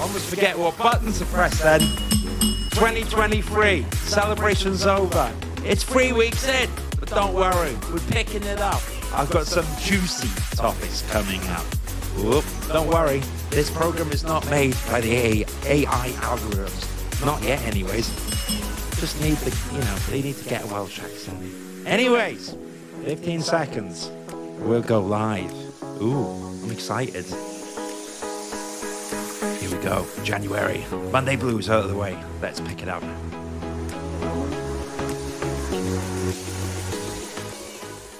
Almost 0.00 0.28
forget 0.28 0.58
what 0.58 0.76
buttons 0.76 1.20
to 1.20 1.24
press 1.26 1.62
then. 1.62 1.78
2023. 2.70 3.86
Celebration's 3.92 4.86
over. 4.86 5.32
It's 5.64 5.84
three 5.84 6.10
weeks 6.10 6.48
in, 6.48 6.68
but 6.98 7.08
don't 7.08 7.34
worry, 7.34 7.76
we're 7.92 8.00
picking 8.10 8.42
it 8.42 8.58
up. 8.60 8.82
I've 9.12 9.30
got 9.30 9.46
some 9.46 9.66
juicy 9.80 10.28
topics 10.56 11.08
coming 11.12 11.40
up. 11.50 11.64
Whoop, 12.16 12.44
don't 12.66 12.88
worry, 12.88 13.22
this 13.50 13.70
program 13.70 14.10
is 14.10 14.24
not 14.24 14.48
made 14.50 14.74
by 14.90 15.00
the 15.00 15.46
AI 15.64 16.08
algorithms. 16.22 17.24
Not 17.24 17.40
yet, 17.44 17.62
anyways. 17.62 18.27
Just 19.00 19.20
need 19.20 19.36
the, 19.38 19.74
you 19.74 19.80
know, 19.80 19.94
they 20.10 20.22
need 20.22 20.36
to 20.38 20.48
get 20.48 20.64
a 20.64 20.66
Welsh 20.66 20.98
accent. 20.98 21.38
Anyways, 21.86 22.56
15 23.04 23.42
seconds. 23.42 24.10
We'll 24.58 24.82
go 24.82 25.00
live. 25.00 25.52
Ooh, 26.02 26.26
I'm 26.64 26.72
excited. 26.72 27.24
Here 29.60 29.70
we 29.70 29.84
go. 29.84 30.04
January. 30.24 30.84
Monday 31.12 31.36
blues 31.36 31.70
out 31.70 31.84
of 31.84 31.90
the 31.90 31.96
way. 31.96 32.18
Let's 32.42 32.58
pick 32.60 32.82
it 32.82 32.88
up. 32.88 33.04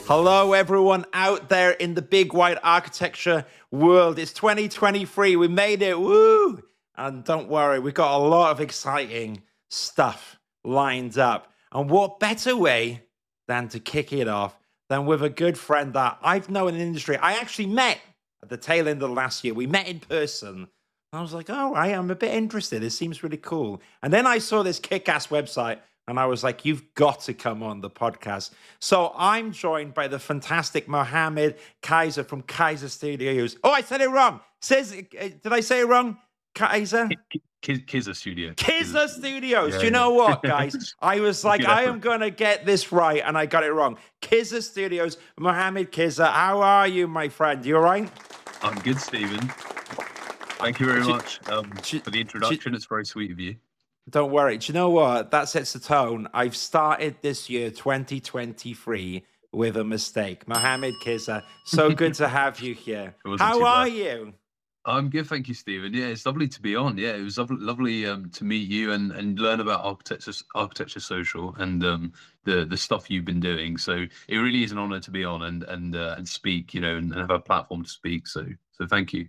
Hello, 0.06 0.52
everyone 0.52 1.06
out 1.12 1.48
there 1.48 1.72
in 1.72 1.94
the 1.94 2.02
big 2.02 2.32
white 2.32 2.58
architecture 2.62 3.44
world. 3.72 4.20
It's 4.20 4.32
2023. 4.32 5.34
We 5.34 5.48
made 5.48 5.82
it. 5.82 5.98
Woo! 5.98 6.62
And 6.96 7.24
don't 7.24 7.48
worry, 7.48 7.80
we've 7.80 7.94
got 7.94 8.16
a 8.16 8.22
lot 8.22 8.52
of 8.52 8.60
exciting 8.60 9.42
stuff 9.68 10.37
lined 10.64 11.18
up. 11.18 11.52
And 11.72 11.90
what 11.90 12.20
better 12.20 12.56
way 12.56 13.02
than 13.46 13.68
to 13.68 13.80
kick 13.80 14.12
it 14.12 14.28
off 14.28 14.58
than 14.88 15.06
with 15.06 15.22
a 15.22 15.30
good 15.30 15.58
friend 15.58 15.92
that 15.94 16.18
I've 16.22 16.48
known 16.48 16.68
in 16.68 16.74
the 16.76 16.80
industry. 16.80 17.16
I 17.16 17.34
actually 17.34 17.66
met 17.66 17.98
at 18.42 18.48
the 18.48 18.56
tail 18.56 18.88
end 18.88 19.02
of 19.02 19.10
last 19.10 19.44
year. 19.44 19.54
We 19.54 19.66
met 19.66 19.88
in 19.88 20.00
person. 20.00 20.68
I 21.12 21.22
was 21.22 21.32
like, 21.32 21.50
all 21.50 21.72
right, 21.72 21.94
I'm 21.94 22.10
a 22.10 22.14
bit 22.14 22.34
interested. 22.34 22.82
It 22.82 22.90
seems 22.90 23.22
really 23.22 23.38
cool. 23.38 23.80
And 24.02 24.12
then 24.12 24.26
I 24.26 24.38
saw 24.38 24.62
this 24.62 24.78
kick 24.78 25.08
ass 25.08 25.28
website 25.28 25.78
and 26.06 26.18
I 26.18 26.26
was 26.26 26.44
like, 26.44 26.64
you've 26.64 26.94
got 26.94 27.20
to 27.22 27.34
come 27.34 27.62
on 27.62 27.80
the 27.80 27.90
podcast. 27.90 28.50
So 28.78 29.12
I'm 29.16 29.52
joined 29.52 29.94
by 29.94 30.08
the 30.08 30.18
fantastic 30.18 30.88
Mohammed 30.88 31.56
Kaiser 31.82 32.24
from 32.24 32.42
Kaiser 32.42 32.88
Studios. 32.88 33.56
Oh, 33.64 33.70
I 33.70 33.82
said 33.82 34.00
it 34.00 34.08
wrong. 34.08 34.40
Says, 34.60 34.92
uh, 34.92 35.28
did 35.42 35.52
I 35.52 35.60
say 35.60 35.80
it 35.80 35.88
wrong? 35.88 36.18
Kaiser? 36.58 37.08
Kizza 37.62 38.14
Studio. 38.14 38.52
Kizza 38.54 39.08
Studios. 39.08 39.72
Yeah, 39.72 39.78
Do 39.78 39.84
you 39.84 39.90
know 39.90 40.10
what, 40.10 40.42
guys? 40.54 40.94
I 41.00 41.20
was 41.20 41.44
like, 41.44 41.64
I 41.64 41.84
am 41.84 42.00
going 42.00 42.20
to 42.20 42.30
get 42.30 42.66
this 42.66 42.92
right, 42.92 43.22
and 43.24 43.38
I 43.38 43.46
got 43.46 43.64
it 43.64 43.72
wrong. 43.72 43.96
Kizza 44.20 44.62
Studios, 44.62 45.18
Mohammed 45.38 45.92
Kizza. 45.92 46.30
How 46.32 46.60
are 46.60 46.88
you, 46.88 47.06
my 47.06 47.28
friend? 47.28 47.64
You 47.64 47.76
all 47.76 47.82
right? 47.82 48.10
I'm 48.62 48.78
good, 48.80 49.00
Stephen. 49.00 49.40
Thank 50.58 50.80
you 50.80 50.86
very 50.86 51.04
much 51.04 51.40
um, 51.48 51.70
for 51.70 52.10
the 52.10 52.20
introduction. 52.20 52.74
It's 52.74 52.86
very 52.86 53.06
sweet 53.06 53.30
of 53.30 53.38
you. 53.38 53.56
Don't 54.10 54.32
worry. 54.32 54.58
Do 54.58 54.72
you 54.72 54.74
know 54.74 54.90
what? 54.90 55.30
That 55.30 55.48
sets 55.48 55.74
the 55.74 55.78
tone. 55.78 56.28
I've 56.34 56.56
started 56.56 57.16
this 57.22 57.48
year, 57.48 57.70
2023, 57.70 59.24
with 59.52 59.76
a 59.76 59.84
mistake. 59.84 60.48
Mohammed 60.48 60.94
Kizza, 61.04 61.44
so 61.64 61.90
good 61.90 62.14
to 62.14 62.28
have 62.40 62.60
you 62.60 62.74
here. 62.74 63.14
How 63.38 63.62
are 63.62 63.84
bad. 63.84 63.92
you? 63.92 64.34
I'm 64.84 65.10
good, 65.10 65.26
thank 65.26 65.48
you, 65.48 65.54
Stephen. 65.54 65.92
Yeah, 65.92 66.06
it's 66.06 66.24
lovely 66.24 66.48
to 66.48 66.62
be 66.62 66.74
on. 66.74 66.96
Yeah, 66.96 67.14
it 67.14 67.22
was 67.22 67.36
lovely, 67.36 67.58
lovely 67.58 68.06
um, 68.06 68.30
to 68.30 68.44
meet 68.44 68.68
you 68.70 68.92
and, 68.92 69.12
and 69.12 69.38
learn 69.38 69.60
about 69.60 69.84
architecture, 69.84 70.32
architecture 70.54 71.00
social, 71.00 71.54
and 71.56 71.84
um, 71.84 72.12
the 72.44 72.64
the 72.64 72.76
stuff 72.76 73.10
you've 73.10 73.24
been 73.26 73.40
doing. 73.40 73.76
So 73.76 74.06
it 74.28 74.36
really 74.38 74.62
is 74.64 74.72
an 74.72 74.78
honor 74.78 75.00
to 75.00 75.10
be 75.10 75.24
on 75.24 75.42
and 75.42 75.62
and 75.64 75.94
uh, 75.94 76.14
and 76.16 76.26
speak, 76.26 76.72
you 76.72 76.80
know, 76.80 76.96
and, 76.96 77.12
and 77.12 77.20
have 77.20 77.30
a 77.30 77.38
platform 77.38 77.82
to 77.84 77.90
speak. 77.90 78.26
So 78.26 78.46
so 78.72 78.86
thank 78.86 79.12
you. 79.12 79.28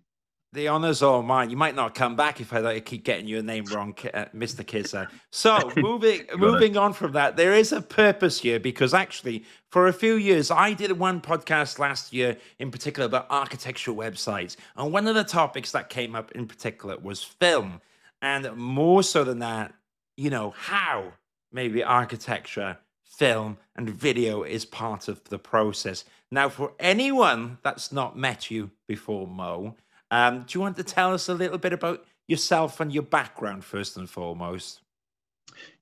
The 0.52 0.68
honour's 0.68 1.04
all 1.04 1.22
mine. 1.22 1.52
You 1.52 1.58
might 1.58 1.76
not 1.76 1.94
come 1.94 2.16
back 2.16 2.42
if 2.42 2.52
I 2.52 2.80
keep 2.80 3.04
getting 3.04 3.28
your 3.28 3.44
name 3.44 3.66
wrong, 3.66 3.94
uh, 4.12 4.26
Mr. 4.36 4.66
Kizza. 4.66 5.08
So 5.30 5.72
moving 5.78 6.26
moving 6.36 6.76
on 6.76 6.94
from 6.94 7.12
that, 7.12 7.38
there 7.38 7.54
is 7.54 7.72
a 7.72 7.82
purpose 7.82 8.40
here 8.40 8.60
because 8.60 8.96
actually, 8.96 9.44
for 9.68 9.88
a 9.88 9.94
few 9.94 10.16
years, 10.16 10.50
I 10.50 10.74
did 10.74 10.92
one 10.94 11.22
podcast 11.22 11.78
last 11.78 12.14
year 12.14 12.36
in 12.58 12.72
particular 12.72 13.06
about 13.06 13.28
architectural 13.30 13.96
websites, 13.96 14.56
and 14.76 14.92
one 14.92 15.08
of 15.08 15.14
the 15.14 15.24
topics 15.24 15.72
that 15.74 15.90
came 15.90 16.16
up 16.16 16.32
in 16.32 16.48
particular 16.48 16.98
was 16.98 17.22
film, 17.22 17.80
and 18.24 18.52
more 18.58 19.04
so 19.04 19.24
than 19.24 19.40
that, 19.40 19.76
you 20.18 20.32
know 20.32 20.56
how 20.58 21.14
maybe 21.52 21.84
architecture, 21.84 22.80
film, 23.04 23.60
and 23.76 23.88
video 23.88 24.42
is 24.42 24.66
part 24.66 25.08
of 25.08 25.24
the 25.26 25.38
process. 25.38 26.06
Now, 26.32 26.50
for 26.50 26.74
anyone 26.80 27.60
that's 27.62 27.92
not 27.92 28.18
met 28.18 28.50
you 28.50 28.72
before, 28.88 29.28
Mo 29.28 29.76
um, 30.12 30.46
do 30.48 30.58
you 30.58 30.62
want 30.62 30.78
to 30.78 30.84
tell 30.84 31.14
us 31.14 31.30
a 31.30 31.34
little 31.34 31.58
bit 31.58 31.74
about 31.74 32.06
yourself 32.28 32.80
and 32.80 32.94
your 32.94 33.04
background 33.04 33.64
first 33.64 33.98
and 33.98 34.10
foremost? 34.10 34.82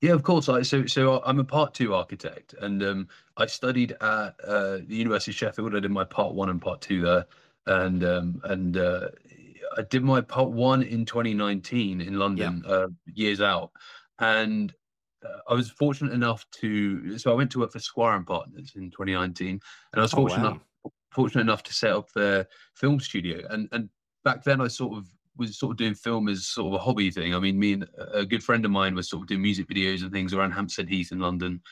Yeah, 0.00 0.12
of 0.12 0.22
course. 0.22 0.48
I, 0.48 0.62
so, 0.62 0.86
so 0.86 1.22
I'm 1.24 1.38
a 1.38 1.44
part 1.44 1.74
two 1.74 1.94
architect, 1.94 2.54
and 2.60 2.82
um, 2.82 3.08
I 3.36 3.46
studied 3.46 3.92
at 3.92 4.34
uh, 4.44 4.78
the 4.86 4.96
University 4.96 5.30
of 5.30 5.36
Sheffield. 5.36 5.76
I 5.76 5.80
did 5.80 5.90
my 5.90 6.04
part 6.04 6.34
one 6.34 6.48
and 6.48 6.60
part 6.60 6.80
two 6.80 7.02
there, 7.02 7.26
and 7.66 8.04
um, 8.04 8.40
and 8.44 8.76
uh, 8.76 9.08
I 9.76 9.82
did 9.82 10.02
my 10.02 10.20
part 10.20 10.50
one 10.50 10.82
in 10.82 11.04
2019 11.04 12.00
in 12.00 12.18
London, 12.18 12.62
yeah. 12.64 12.72
uh, 12.72 12.88
years 13.06 13.40
out, 13.40 13.70
and 14.18 14.72
uh, 15.24 15.38
I 15.48 15.54
was 15.54 15.70
fortunate 15.70 16.12
enough 16.12 16.46
to. 16.60 17.18
So 17.18 17.30
I 17.30 17.34
went 17.34 17.50
to 17.52 17.60
work 17.60 17.72
for 17.72 17.78
Squire 17.78 18.16
and 18.16 18.26
Partners 18.26 18.72
in 18.74 18.90
2019, 18.90 19.48
and 19.48 19.60
I 19.94 20.00
was 20.00 20.12
fortunate 20.12 20.40
oh, 20.40 20.42
wow. 20.42 20.50
enough, 20.50 20.62
fortunate 21.12 21.42
enough 21.42 21.62
to 21.64 21.74
set 21.74 21.92
up 21.92 22.10
their 22.12 22.46
film 22.74 23.00
studio, 23.00 23.46
and 23.50 23.68
and 23.72 23.88
back 24.24 24.44
then 24.44 24.60
I 24.60 24.68
sort 24.68 24.98
of 24.98 25.06
was 25.38 25.58
sort 25.58 25.70
of 25.70 25.76
doing 25.76 25.94
film 25.94 26.28
as 26.28 26.46
sort 26.46 26.74
of 26.74 26.80
a 26.80 26.84
hobby 26.84 27.10
thing. 27.10 27.34
I 27.34 27.38
mean, 27.38 27.58
me 27.58 27.74
and 27.74 27.86
a 28.12 28.26
good 28.26 28.42
friend 28.42 28.64
of 28.64 28.70
mine 28.70 28.94
was 28.94 29.08
sort 29.08 29.22
of 29.22 29.28
doing 29.28 29.42
music 29.42 29.68
videos 29.68 30.02
and 30.02 30.12
things 30.12 30.34
around 30.34 30.50
Hampstead 30.50 30.88
Heath 30.88 31.12
in 31.12 31.20
London, 31.20 31.62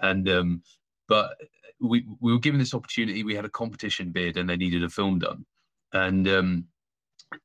and 0.00 0.28
um, 0.28 0.62
but 1.08 1.36
we 1.80 2.04
we 2.20 2.32
were 2.32 2.38
given 2.38 2.58
this 2.58 2.74
opportunity. 2.74 3.22
We 3.22 3.34
had 3.34 3.44
a 3.44 3.50
competition 3.50 4.10
bid, 4.10 4.36
and 4.36 4.48
they 4.48 4.56
needed 4.56 4.84
a 4.84 4.88
film 4.88 5.20
done, 5.20 5.46
and 5.92 6.28
um, 6.28 6.64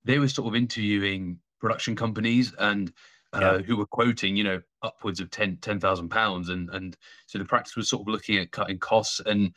they 0.03 0.19
were 0.19 0.27
sort 0.27 0.47
of 0.47 0.55
interviewing 0.55 1.39
production 1.59 1.95
companies 1.95 2.53
and. 2.59 2.91
Uh, 3.33 3.57
yeah. 3.57 3.57
who 3.57 3.75
were 3.75 3.85
quoting, 3.85 4.37
you 4.37 4.43
know, 4.43 4.61
upwards 4.83 5.19
of 5.19 5.29
10 5.29 5.57
10,000 5.57 6.07
pounds, 6.07 6.47
and 6.47 6.69
and 6.69 6.95
so 7.25 7.37
the 7.37 7.43
practice 7.43 7.75
was 7.75 7.89
sort 7.89 8.01
of 8.01 8.07
looking 8.07 8.37
at 8.37 8.51
cutting 8.51 8.79
costs, 8.79 9.19
and 9.25 9.51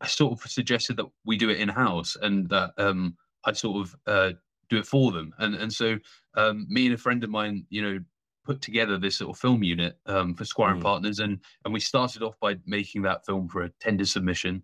I 0.00 0.06
sort 0.06 0.32
of 0.32 0.50
suggested 0.50 0.96
that 0.96 1.04
we 1.26 1.36
do 1.36 1.50
it 1.50 1.60
in 1.60 1.68
house, 1.68 2.16
and 2.20 2.48
that 2.48 2.72
um, 2.78 3.14
I'd 3.46 3.56
sort 3.56 3.86
of 3.86 3.96
uh, 4.06 4.32
do 4.68 4.78
it 4.78 4.86
for 4.86 5.12
them. 5.12 5.32
And 5.38 5.54
and 5.54 5.72
so 5.72 5.98
um, 6.34 6.66
me 6.68 6.86
and 6.86 6.94
a 6.94 6.98
friend 6.98 7.22
of 7.24 7.30
mine, 7.30 7.64
you 7.70 7.82
know, 7.82 7.98
put 8.44 8.60
together 8.60 8.98
this 8.98 9.16
sort 9.16 9.34
of 9.34 9.40
film 9.40 9.62
unit 9.62 9.98
um, 10.06 10.34
for 10.34 10.44
Squire 10.44 10.70
mm. 10.70 10.74
and 10.74 10.82
Partners, 10.82 11.20
and 11.20 11.38
and 11.64 11.72
we 11.72 11.80
started 11.80 12.22
off 12.22 12.38
by 12.40 12.56
making 12.66 13.02
that 13.02 13.24
film 13.24 13.48
for 13.48 13.62
a 13.62 13.70
tender 13.80 14.06
submission. 14.06 14.62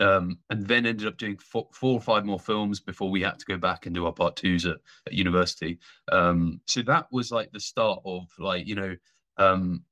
Um, 0.00 0.38
and 0.50 0.66
then 0.66 0.86
ended 0.86 1.06
up 1.06 1.18
doing 1.18 1.36
four, 1.36 1.68
four, 1.72 1.94
or 1.94 2.00
five 2.00 2.24
more 2.24 2.40
films 2.40 2.80
before 2.80 3.10
we 3.10 3.22
had 3.22 3.38
to 3.38 3.46
go 3.46 3.56
back 3.56 3.86
and 3.86 3.94
do 3.94 4.06
our 4.06 4.12
part 4.12 4.34
twos 4.34 4.66
at, 4.66 4.78
at 5.06 5.12
university. 5.12 5.78
Um, 6.10 6.60
so 6.66 6.82
that 6.82 7.06
was 7.12 7.30
like 7.30 7.52
the 7.52 7.60
start 7.60 8.00
of 8.04 8.26
like 8.40 8.66
you 8.66 8.74
know 8.74 8.96
um, 9.36 9.84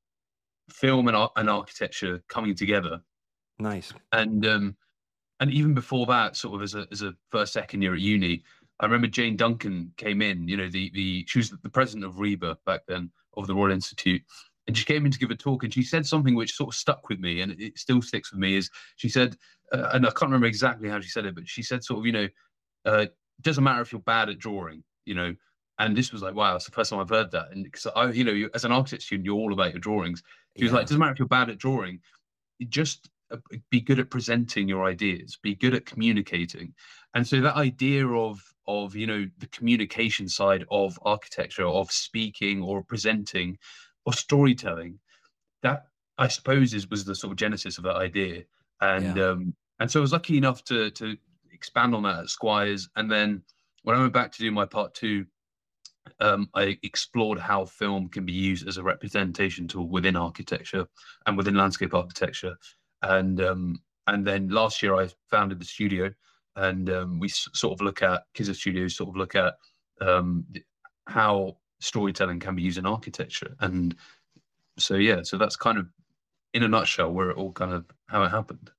film 0.70 1.06
and, 1.08 1.28
and 1.36 1.48
architecture 1.48 2.22
coming 2.28 2.54
together. 2.54 3.00
Nice. 3.58 3.92
And 4.10 4.44
um, 4.44 4.76
and 5.42 5.50
even 5.50 5.75
before 5.75 6.06
that, 6.06 6.36
sort 6.36 6.54
of 6.54 6.62
as 6.62 6.76
a 6.76 6.86
as 6.92 7.03
a 7.03 7.16
first 7.32 7.53
second 7.53 7.82
year 7.82 7.94
at 7.94 8.00
uni, 8.00 8.44
I 8.78 8.84
remember 8.84 9.08
Jane 9.08 9.36
Duncan 9.36 9.92
came 9.97 10.22
in. 10.22 10.47
You 10.47 10.56
know, 10.56 10.69
the 10.69 10.88
the 10.94 11.25
she 11.26 11.41
was 11.41 11.50
the 11.50 11.69
president 11.69 12.04
of 12.04 12.14
RIBA 12.14 12.58
back 12.64 12.82
then 12.86 13.10
of 13.36 13.48
the 13.48 13.54
Royal 13.54 13.72
Institute, 13.72 14.22
and 14.69 14.78
she 14.78 14.84
came 14.84 15.04
in 15.04 15.10
to 15.10 15.19
give 15.19 15.32
a 15.32 15.34
talk, 15.34 15.64
and 15.64 15.75
she 15.75 15.82
said 15.82 16.06
something 16.06 16.36
which 16.36 16.54
sort 16.54 16.68
of 16.68 16.78
stuck 16.78 17.09
with 17.09 17.18
me, 17.18 17.41
and 17.41 17.60
it 17.60 17.77
still 17.77 18.00
sticks 18.00 18.30
with 18.30 18.39
me. 18.39 18.54
Is 18.54 18.71
she 18.94 19.09
said, 19.09 19.36
uh, 19.72 19.89
and 19.92 20.06
I 20.06 20.10
can't 20.10 20.30
remember 20.30 20.47
exactly 20.47 20.89
how 20.89 21.00
she 21.00 21.09
said 21.09 21.27
it, 21.27 21.34
but 21.34 21.48
she 21.48 21.65
said 21.65 21.83
sort 21.83 21.98
of, 21.98 22.06
you 22.06 22.12
know, 22.12 22.28
uh, 22.86 22.98
it 22.98 23.16
doesn't 23.41 23.65
matter 23.65 23.83
if 23.83 23.91
you're 23.91 24.00
bad 24.03 24.28
at 24.28 24.39
drawing, 24.39 24.84
you 25.06 25.16
know. 25.16 25.34
And 25.80 25.97
this 25.97 26.12
was 26.12 26.22
like, 26.22 26.36
wow, 26.36 26.54
it's 26.54 26.66
the 26.66 26.71
first 26.71 26.91
time 26.91 27.00
I've 27.00 27.09
heard 27.09 27.33
that. 27.33 27.50
And 27.50 27.65
because 27.65 27.89
I, 27.97 28.10
you 28.10 28.22
know, 28.22 28.30
you, 28.30 28.48
as 28.54 28.65
an 28.65 28.71
architect 28.71 29.03
student, 29.03 29.27
you're 29.27 29.34
all 29.34 29.53
about 29.53 29.72
your 29.72 29.80
drawings. 29.80 30.22
She 30.56 30.62
was 30.62 30.72
like, 30.72 30.83
it 30.83 30.89
doesn't 30.89 31.00
matter 31.00 31.10
if 31.10 31.18
you're 31.18 31.27
bad 31.27 31.50
at 31.50 31.59
drawing, 31.59 31.98
just 32.68 33.09
be 33.70 33.80
good 33.80 33.98
at 33.98 34.10
presenting 34.10 34.68
your 34.68 34.84
ideas 34.84 35.38
be 35.42 35.54
good 35.54 35.74
at 35.74 35.86
communicating 35.86 36.72
and 37.14 37.26
so 37.26 37.40
that 37.40 37.56
idea 37.56 38.06
of 38.06 38.40
of 38.66 38.94
you 38.94 39.06
know 39.06 39.26
the 39.38 39.46
communication 39.48 40.28
side 40.28 40.64
of 40.70 40.98
architecture 41.02 41.66
of 41.66 41.90
speaking 41.90 42.62
or 42.62 42.82
presenting 42.82 43.56
or 44.06 44.12
storytelling 44.12 44.98
that 45.62 45.86
i 46.18 46.28
suppose 46.28 46.74
is 46.74 46.88
was 46.90 47.04
the 47.04 47.14
sort 47.14 47.32
of 47.32 47.38
genesis 47.38 47.78
of 47.78 47.84
that 47.84 47.96
idea 47.96 48.42
and 48.80 49.16
yeah. 49.16 49.30
um 49.30 49.54
and 49.80 49.90
so 49.90 50.00
i 50.00 50.02
was 50.02 50.12
lucky 50.12 50.36
enough 50.36 50.62
to 50.64 50.90
to 50.90 51.16
expand 51.52 51.94
on 51.94 52.02
that 52.02 52.20
at 52.20 52.28
squires 52.28 52.88
and 52.96 53.10
then 53.10 53.42
when 53.82 53.96
i 53.96 54.00
went 54.00 54.12
back 54.12 54.30
to 54.32 54.38
do 54.38 54.50
my 54.50 54.64
part 54.64 54.94
two 54.94 55.24
um, 56.20 56.48
I 56.54 56.78
explored 56.82 57.38
how 57.38 57.64
film 57.64 58.08
can 58.08 58.24
be 58.24 58.32
used 58.32 58.66
as 58.66 58.76
a 58.76 58.82
representation 58.82 59.68
tool 59.68 59.88
within 59.88 60.16
architecture 60.16 60.86
and 61.26 61.36
within 61.36 61.54
landscape 61.54 61.94
architecture. 61.94 62.56
And 63.03 63.41
um, 63.41 63.83
and 64.07 64.27
then 64.27 64.49
last 64.49 64.83
year 64.83 64.95
I 64.95 65.09
founded 65.31 65.60
the 65.60 65.65
studio, 65.65 66.13
and 66.57 66.91
um, 66.91 67.19
we 67.19 67.28
sort 67.28 67.75
of 67.75 67.81
look 67.81 68.03
at 68.03 68.25
Kizza 68.34 68.54
Studios, 68.54 68.97
sort 68.97 69.10
of 69.10 69.16
look 69.16 69.34
at 69.34 69.54
um, 70.01 70.47
how 71.07 71.57
storytelling 71.81 72.41
can 72.41 72.54
be 72.54 72.63
used 72.63 72.78
in 72.78 72.87
architecture. 72.87 73.54
And 73.60 73.95
so 74.78 74.95
yeah, 74.95 75.22
so 75.22 75.37
that's 75.37 75.57
kind 75.57 75.78
of 75.78 75.87
in 76.54 76.63
a 76.63 76.69
nutshell 76.69 77.13
where 77.13 77.31
it 77.31 77.37
all 77.37 77.53
kind 77.53 77.72
of 77.72 77.87
how 78.07 78.22
it 78.22 78.31
happened. 78.31 78.71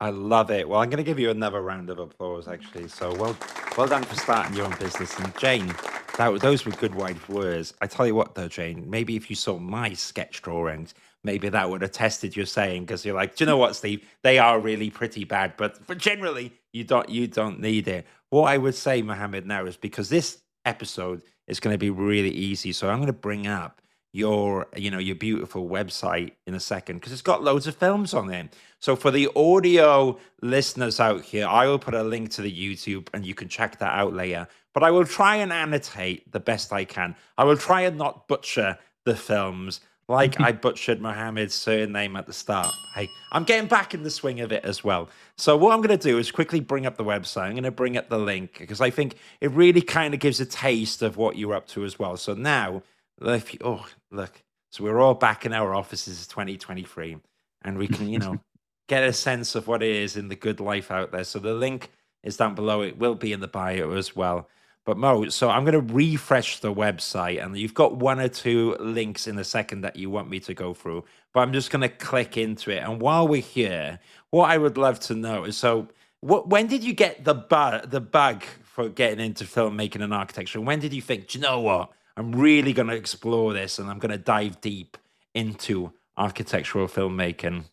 I 0.00 0.10
love 0.10 0.50
it. 0.50 0.68
Well, 0.68 0.80
I'm 0.80 0.90
going 0.90 0.98
to 0.98 1.08
give 1.10 1.18
you 1.18 1.30
another 1.30 1.62
round 1.62 1.88
of 1.88 1.98
applause, 1.98 2.48
actually. 2.48 2.88
So 2.88 3.14
well, 3.14 3.36
well 3.78 3.86
done 3.86 4.02
for 4.02 4.14
starting 4.14 4.54
your 4.54 4.66
own 4.66 4.76
business. 4.78 5.18
And 5.18 5.36
Jane, 5.38 5.74
that 6.18 6.38
those 6.40 6.66
were 6.66 6.72
good 6.72 6.94
wide 6.94 7.26
words. 7.28 7.72
I 7.80 7.86
tell 7.86 8.06
you 8.06 8.14
what, 8.14 8.34
though, 8.34 8.48
Jane, 8.48 8.88
maybe 8.88 9.16
if 9.16 9.30
you 9.30 9.36
saw 9.36 9.58
my 9.58 9.94
sketch 9.94 10.42
drawings, 10.42 10.94
maybe 11.26 11.50
that 11.50 11.68
would 11.68 11.82
have 11.82 11.92
tested 11.92 12.34
your 12.34 12.46
saying 12.46 12.84
because 12.84 13.04
you're 13.04 13.14
like, 13.14 13.36
do 13.36 13.44
you 13.44 13.46
know 13.46 13.58
what, 13.58 13.76
Steve? 13.76 14.08
They 14.22 14.38
are 14.38 14.58
really 14.58 14.88
pretty 14.88 15.24
bad, 15.24 15.54
but 15.58 15.86
but 15.86 15.98
generally, 15.98 16.52
you 16.72 16.84
don't 16.84 17.08
you 17.10 17.26
don't 17.26 17.60
need 17.60 17.88
it. 17.88 18.06
What 18.30 18.44
I 18.44 18.56
would 18.56 18.74
say, 18.74 19.02
Mohammed, 19.02 19.46
now 19.46 19.66
is 19.66 19.76
because 19.76 20.08
this 20.08 20.38
episode 20.64 21.22
is 21.46 21.60
going 21.60 21.74
to 21.74 21.78
be 21.78 21.90
really 21.90 22.30
easy. 22.30 22.72
So 22.72 22.88
I'm 22.88 22.96
going 22.98 23.08
to 23.08 23.12
bring 23.12 23.46
up 23.46 23.82
your 24.16 24.66
you 24.74 24.90
know 24.90 24.98
your 24.98 25.14
beautiful 25.14 25.68
website 25.68 26.32
in 26.46 26.54
a 26.54 26.60
second 26.60 26.96
because 26.96 27.12
it's 27.12 27.20
got 27.20 27.44
loads 27.44 27.66
of 27.66 27.76
films 27.76 28.14
on 28.14 28.28
there 28.28 28.48
so 28.80 28.96
for 28.96 29.10
the 29.10 29.28
audio 29.36 30.18
listeners 30.40 30.98
out 31.00 31.22
here 31.22 31.46
i 31.46 31.66
will 31.66 31.78
put 31.78 31.92
a 31.92 32.02
link 32.02 32.30
to 32.30 32.40
the 32.40 32.50
youtube 32.50 33.08
and 33.12 33.26
you 33.26 33.34
can 33.34 33.46
check 33.46 33.78
that 33.78 33.92
out 33.92 34.14
later 34.14 34.48
but 34.72 34.82
i 34.82 34.90
will 34.90 35.04
try 35.04 35.36
and 35.36 35.52
annotate 35.52 36.32
the 36.32 36.40
best 36.40 36.72
i 36.72 36.82
can 36.82 37.14
i 37.36 37.44
will 37.44 37.58
try 37.58 37.82
and 37.82 37.98
not 37.98 38.26
butcher 38.26 38.78
the 39.04 39.14
films 39.14 39.80
like 40.08 40.40
i 40.40 40.52
butchered 40.52 41.00
mohammed's 41.00 41.54
surname 41.54 42.16
at 42.16 42.26
the 42.26 42.32
start. 42.32 42.72
Hey 42.94 43.08
i'm 43.32 43.44
getting 43.44 43.68
back 43.68 43.94
in 43.94 44.02
the 44.02 44.10
swing 44.10 44.40
of 44.40 44.52
it 44.52 44.64
as 44.64 44.84
well. 44.84 45.08
So 45.36 45.56
what 45.56 45.72
i'm 45.72 45.80
going 45.80 45.98
to 45.98 46.08
do 46.08 46.18
is 46.18 46.30
quickly 46.30 46.60
bring 46.60 46.86
up 46.86 46.96
the 46.96 47.04
website. 47.04 47.46
I'm 47.46 47.52
going 47.52 47.64
to 47.64 47.70
bring 47.70 47.96
up 47.96 48.08
the 48.08 48.18
link 48.18 48.58
because 48.58 48.80
i 48.80 48.90
think 48.90 49.16
it 49.40 49.50
really 49.52 49.82
kind 49.82 50.14
of 50.14 50.20
gives 50.20 50.40
a 50.40 50.46
taste 50.46 51.02
of 51.02 51.16
what 51.16 51.36
you're 51.36 51.54
up 51.54 51.66
to 51.68 51.84
as 51.84 51.98
well. 51.98 52.16
So 52.16 52.34
now 52.34 52.82
if 53.20 53.52
you, 53.52 53.60
oh 53.64 53.86
look 54.10 54.42
so 54.70 54.84
we're 54.84 55.00
all 55.00 55.14
back 55.14 55.46
in 55.46 55.52
our 55.52 55.74
offices 55.74 56.26
2023 56.26 57.16
and 57.62 57.78
we 57.78 57.88
can 57.88 58.08
you 58.08 58.18
know 58.18 58.40
get 58.88 59.02
a 59.02 59.12
sense 59.12 59.54
of 59.54 59.66
what 59.66 59.82
it 59.82 59.90
is 59.90 60.16
in 60.16 60.28
the 60.28 60.36
good 60.36 60.60
life 60.60 60.90
out 60.90 61.10
there. 61.10 61.24
So 61.24 61.38
the 61.38 61.54
link 61.54 61.90
is 62.22 62.36
down 62.36 62.54
below. 62.54 62.82
It 62.82 62.98
will 62.98 63.16
be 63.16 63.32
in 63.32 63.40
the 63.40 63.48
bio 63.48 63.92
as 63.92 64.14
well 64.14 64.48
but 64.86 64.96
mo 64.96 65.28
so 65.28 65.50
i'm 65.50 65.64
going 65.64 65.86
to 65.86 65.94
refresh 65.94 66.60
the 66.60 66.72
website 66.72 67.44
and 67.44 67.56
you've 67.58 67.74
got 67.74 67.96
one 67.96 68.18
or 68.18 68.28
two 68.28 68.74
links 68.80 69.26
in 69.26 69.38
a 69.38 69.44
second 69.44 69.82
that 69.82 69.96
you 69.96 70.08
want 70.08 70.30
me 70.30 70.40
to 70.40 70.54
go 70.54 70.72
through 70.72 71.04
but 71.34 71.40
i'm 71.40 71.52
just 71.52 71.70
going 71.70 71.82
to 71.82 71.88
click 71.88 72.38
into 72.38 72.70
it 72.70 72.78
and 72.78 73.02
while 73.02 73.28
we're 73.28 73.42
here 73.42 73.98
what 74.30 74.50
i 74.50 74.56
would 74.56 74.78
love 74.78 74.98
to 74.98 75.14
know 75.14 75.44
is 75.44 75.56
so 75.56 75.86
what 76.20 76.48
when 76.48 76.66
did 76.66 76.82
you 76.82 76.94
get 76.94 77.24
the 77.24 77.34
bug 77.34 77.90
the 77.90 78.00
bug 78.00 78.42
for 78.62 78.88
getting 78.88 79.22
into 79.22 79.44
filmmaking 79.44 80.02
and 80.02 80.14
architecture 80.14 80.60
when 80.60 80.80
did 80.80 80.94
you 80.94 81.02
think 81.02 81.28
do 81.28 81.38
you 81.38 81.42
know 81.42 81.60
what 81.60 81.90
I'm 82.16 82.32
really 82.32 82.72
going 82.72 82.88
to 82.88 82.94
explore 82.94 83.52
this 83.52 83.78
and 83.78 83.90
I'm 83.90 83.98
going 83.98 84.10
to 84.10 84.18
dive 84.18 84.60
deep 84.60 84.96
into 85.34 85.92
architectural 86.16 86.88
filmmaking? 86.88 87.64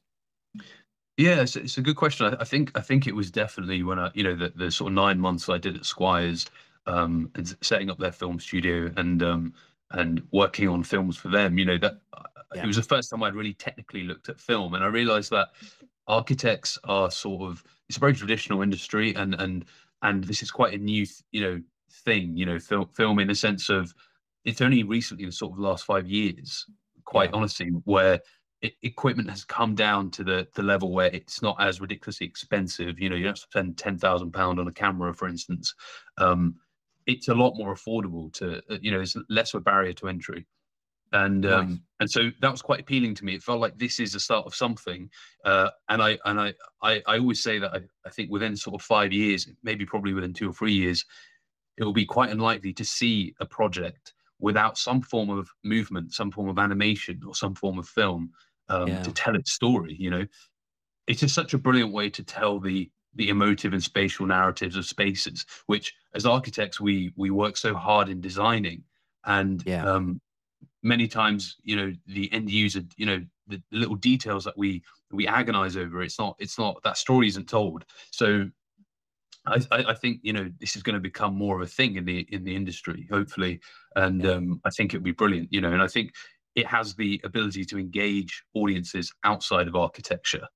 Yeah, 1.17 1.41
it's, 1.41 1.55
it's 1.55 1.77
a 1.77 1.81
good 1.81 1.95
question. 1.95 2.25
I, 2.25 2.41
I, 2.41 2.43
think 2.43 2.77
I 2.77 2.81
think 2.81 3.07
it 3.07 3.15
was 3.15 3.31
definitely 3.31 3.83
when 3.83 3.99
I, 3.99 4.11
you 4.13 4.23
know, 4.23 4.35
the, 4.35 4.51
the 4.55 4.71
sort 4.71 4.91
of 4.91 4.95
nine 4.95 5.19
months 5.19 5.47
I 5.47 5.57
did 5.57 5.77
at 5.77 5.85
Squires, 5.85 6.47
um, 6.85 7.31
and 7.35 7.55
setting 7.61 7.89
up 7.89 7.99
their 7.99 8.11
film 8.11 8.39
studio 8.39 8.91
and 8.97 9.23
um, 9.23 9.53
and 9.91 10.21
working 10.31 10.67
on 10.67 10.83
films 10.83 11.17
for 11.17 11.29
them. 11.29 11.57
You 11.57 11.65
know 11.65 11.77
that 11.77 11.99
yeah. 12.55 12.63
it 12.63 12.67
was 12.67 12.75
the 12.75 12.83
first 12.83 13.09
time 13.09 13.23
I'd 13.23 13.35
really 13.35 13.53
technically 13.53 14.03
looked 14.03 14.29
at 14.29 14.39
film, 14.39 14.73
and 14.73 14.83
I 14.83 14.87
realised 14.87 15.31
that 15.31 15.49
architects 16.07 16.77
are 16.83 17.09
sort 17.09 17.49
of 17.49 17.63
it's 17.89 17.97
a 17.97 17.99
very 17.99 18.13
traditional 18.13 18.61
industry, 18.61 19.13
and 19.15 19.35
and 19.35 19.65
and 20.01 20.23
this 20.23 20.43
is 20.43 20.51
quite 20.51 20.73
a 20.73 20.77
new, 20.77 21.05
you 21.31 21.41
know, 21.41 21.61
thing. 22.05 22.35
You 22.35 22.45
know, 22.45 22.59
film 22.59 22.87
film 22.93 23.19
in 23.19 23.27
the 23.27 23.35
sense 23.35 23.69
of 23.69 23.93
it's 24.45 24.61
only 24.61 24.83
recently, 24.83 25.25
the 25.25 25.31
sort 25.31 25.53
of 25.53 25.59
last 25.59 25.85
five 25.85 26.07
years, 26.07 26.65
quite 27.05 27.29
yeah. 27.29 27.35
honestly, 27.37 27.69
where 27.85 28.19
it, 28.61 28.73
equipment 28.81 29.29
has 29.29 29.45
come 29.45 29.75
down 29.75 30.09
to 30.11 30.23
the 30.23 30.47
the 30.55 30.63
level 30.63 30.91
where 30.91 31.07
it's 31.13 31.41
not 31.41 31.55
as 31.59 31.81
ridiculously 31.81 32.27
expensive. 32.27 32.99
You 32.99 33.09
know, 33.09 33.15
you 33.15 33.25
don't 33.25 33.37
spend 33.37 33.77
ten 33.77 33.97
thousand 33.97 34.31
pound 34.31 34.59
on 34.59 34.67
a 34.67 34.73
camera, 34.73 35.13
for 35.13 35.27
instance. 35.27 35.73
Um, 36.17 36.55
it's 37.07 37.27
a 37.27 37.33
lot 37.33 37.55
more 37.55 37.73
affordable 37.73 38.31
to, 38.33 38.57
uh, 38.69 38.77
you 38.81 38.91
know, 38.91 39.01
it's 39.01 39.15
less 39.29 39.53
of 39.53 39.61
a 39.61 39.63
barrier 39.63 39.93
to 39.93 40.07
entry. 40.07 40.45
And 41.11 41.45
um, 41.45 41.69
nice. 41.69 41.79
and 41.99 42.09
so 42.09 42.31
that 42.41 42.51
was 42.51 42.63
quite 42.63 42.79
appealing 42.79 43.13
to 43.15 43.25
me. 43.25 43.35
It 43.35 43.43
felt 43.43 43.61
like 43.61 43.77
this 43.77 43.99
is 43.99 44.13
the 44.13 44.19
start 44.19 44.47
of 44.47 44.55
something. 44.55 45.09
Uh, 45.45 45.69
and 45.89 46.01
I 46.01 46.17
and 46.25 46.39
I, 46.39 46.53
I 46.81 47.03
I 47.05 47.19
always 47.19 47.43
say 47.43 47.59
that 47.59 47.71
I, 47.71 47.81
I 48.05 48.09
think 48.09 48.31
within 48.31 48.57
sort 48.57 48.75
of 48.75 48.81
five 48.81 49.13
years, 49.13 49.47
maybe 49.61 49.85
probably 49.85 50.13
within 50.13 50.33
two 50.33 50.49
or 50.49 50.53
three 50.53 50.73
years, 50.73 51.05
it 51.77 51.83
will 51.83 51.93
be 51.93 52.05
quite 52.05 52.31
unlikely 52.31 52.73
to 52.73 52.83
see 52.83 53.35
a 53.39 53.45
project 53.45 54.13
without 54.39 54.77
some 54.77 55.01
form 55.01 55.29
of 55.29 55.47
movement, 55.63 56.13
some 56.13 56.31
form 56.31 56.49
of 56.49 56.57
animation, 56.57 57.21
or 57.27 57.35
some 57.35 57.53
form 57.53 57.77
of 57.77 57.87
film 57.87 58.31
um, 58.69 58.87
yeah. 58.87 59.03
to 59.03 59.11
tell 59.11 59.35
its 59.35 59.53
story. 59.53 59.95
You 59.99 60.09
know, 60.09 60.25
it 61.05 61.21
is 61.21 61.31
such 61.31 61.53
a 61.53 61.59
brilliant 61.59 61.93
way 61.93 62.09
to 62.09 62.23
tell 62.23 62.59
the 62.59 62.89
the 63.15 63.29
emotive 63.29 63.73
and 63.73 63.83
spatial 63.83 64.25
narratives 64.25 64.75
of 64.75 64.85
spaces, 64.85 65.45
which 65.67 65.93
as 66.15 66.25
architects 66.25 66.79
we 66.79 67.11
we 67.15 67.29
work 67.29 67.57
so 67.57 67.73
hard 67.73 68.09
in 68.09 68.21
designing, 68.21 68.83
and 69.25 69.63
yeah. 69.65 69.85
um, 69.85 70.19
many 70.81 71.07
times 71.07 71.57
you 71.63 71.75
know 71.75 71.93
the 72.07 72.31
end 72.33 72.49
user, 72.49 72.81
you 72.97 73.05
know 73.05 73.21
the, 73.47 73.61
the 73.71 73.77
little 73.77 73.95
details 73.95 74.43
that 74.45 74.57
we 74.57 74.81
we 75.11 75.27
agonize 75.27 75.77
over. 75.77 76.01
It's 76.01 76.19
not 76.19 76.35
it's 76.39 76.57
not 76.57 76.81
that 76.83 76.97
story 76.97 77.27
isn't 77.27 77.49
told. 77.49 77.85
So 78.11 78.49
I, 79.45 79.61
I, 79.71 79.93
think 79.93 80.19
you 80.23 80.31
know 80.31 80.49
this 80.59 80.75
is 80.75 80.83
going 80.83 80.93
to 80.93 81.01
become 81.01 81.35
more 81.35 81.55
of 81.55 81.61
a 81.61 81.69
thing 81.69 81.95
in 81.97 82.05
the 82.05 82.25
in 82.31 82.43
the 82.43 82.55
industry, 82.55 83.07
hopefully, 83.11 83.59
and 83.95 84.23
yeah. 84.23 84.31
um, 84.31 84.61
I 84.63 84.69
think 84.69 84.93
it 84.93 84.97
would 84.97 85.03
be 85.03 85.11
brilliant. 85.11 85.51
You 85.51 85.61
know, 85.61 85.71
and 85.71 85.81
I 85.81 85.87
think 85.87 86.13
it 86.55 86.65
has 86.67 86.95
the 86.95 87.19
ability 87.23 87.65
to 87.65 87.77
engage 87.77 88.43
audiences 88.53 89.11
outside 89.23 89.67
of 89.67 89.75
architecture, 89.75 90.47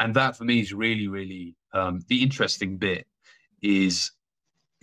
and 0.00 0.14
that 0.14 0.36
for 0.36 0.44
me 0.44 0.60
is 0.60 0.74
really, 0.74 1.08
really 1.08 1.56
um, 1.76 2.00
the 2.08 2.22
interesting 2.22 2.76
bit 2.76 3.06
is 3.62 4.12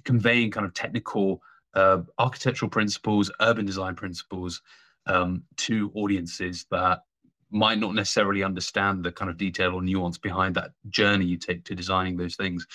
conveying 0.03 0.51
kind 0.51 0.65
of 0.65 0.73
technical 0.73 1.41
uh, 1.73 2.01
architectural 2.19 2.69
principles, 2.69 3.31
urban 3.39 3.65
design 3.65 3.95
principles 3.95 4.61
um, 5.07 5.43
to 5.57 5.91
audiences 5.95 6.65
that 6.71 7.03
might 7.51 7.79
not 7.79 7.93
necessarily 7.93 8.43
understand 8.43 9.03
the 9.03 9.11
kind 9.11 9.29
of 9.29 9.37
detail 9.37 9.75
or 9.75 9.81
nuance 9.81 10.17
behind 10.17 10.55
that 10.55 10.71
journey 10.89 11.25
you 11.25 11.37
take 11.37 11.63
to 11.63 11.75
designing 11.75 12.17
those 12.17 12.35
things 12.35 12.65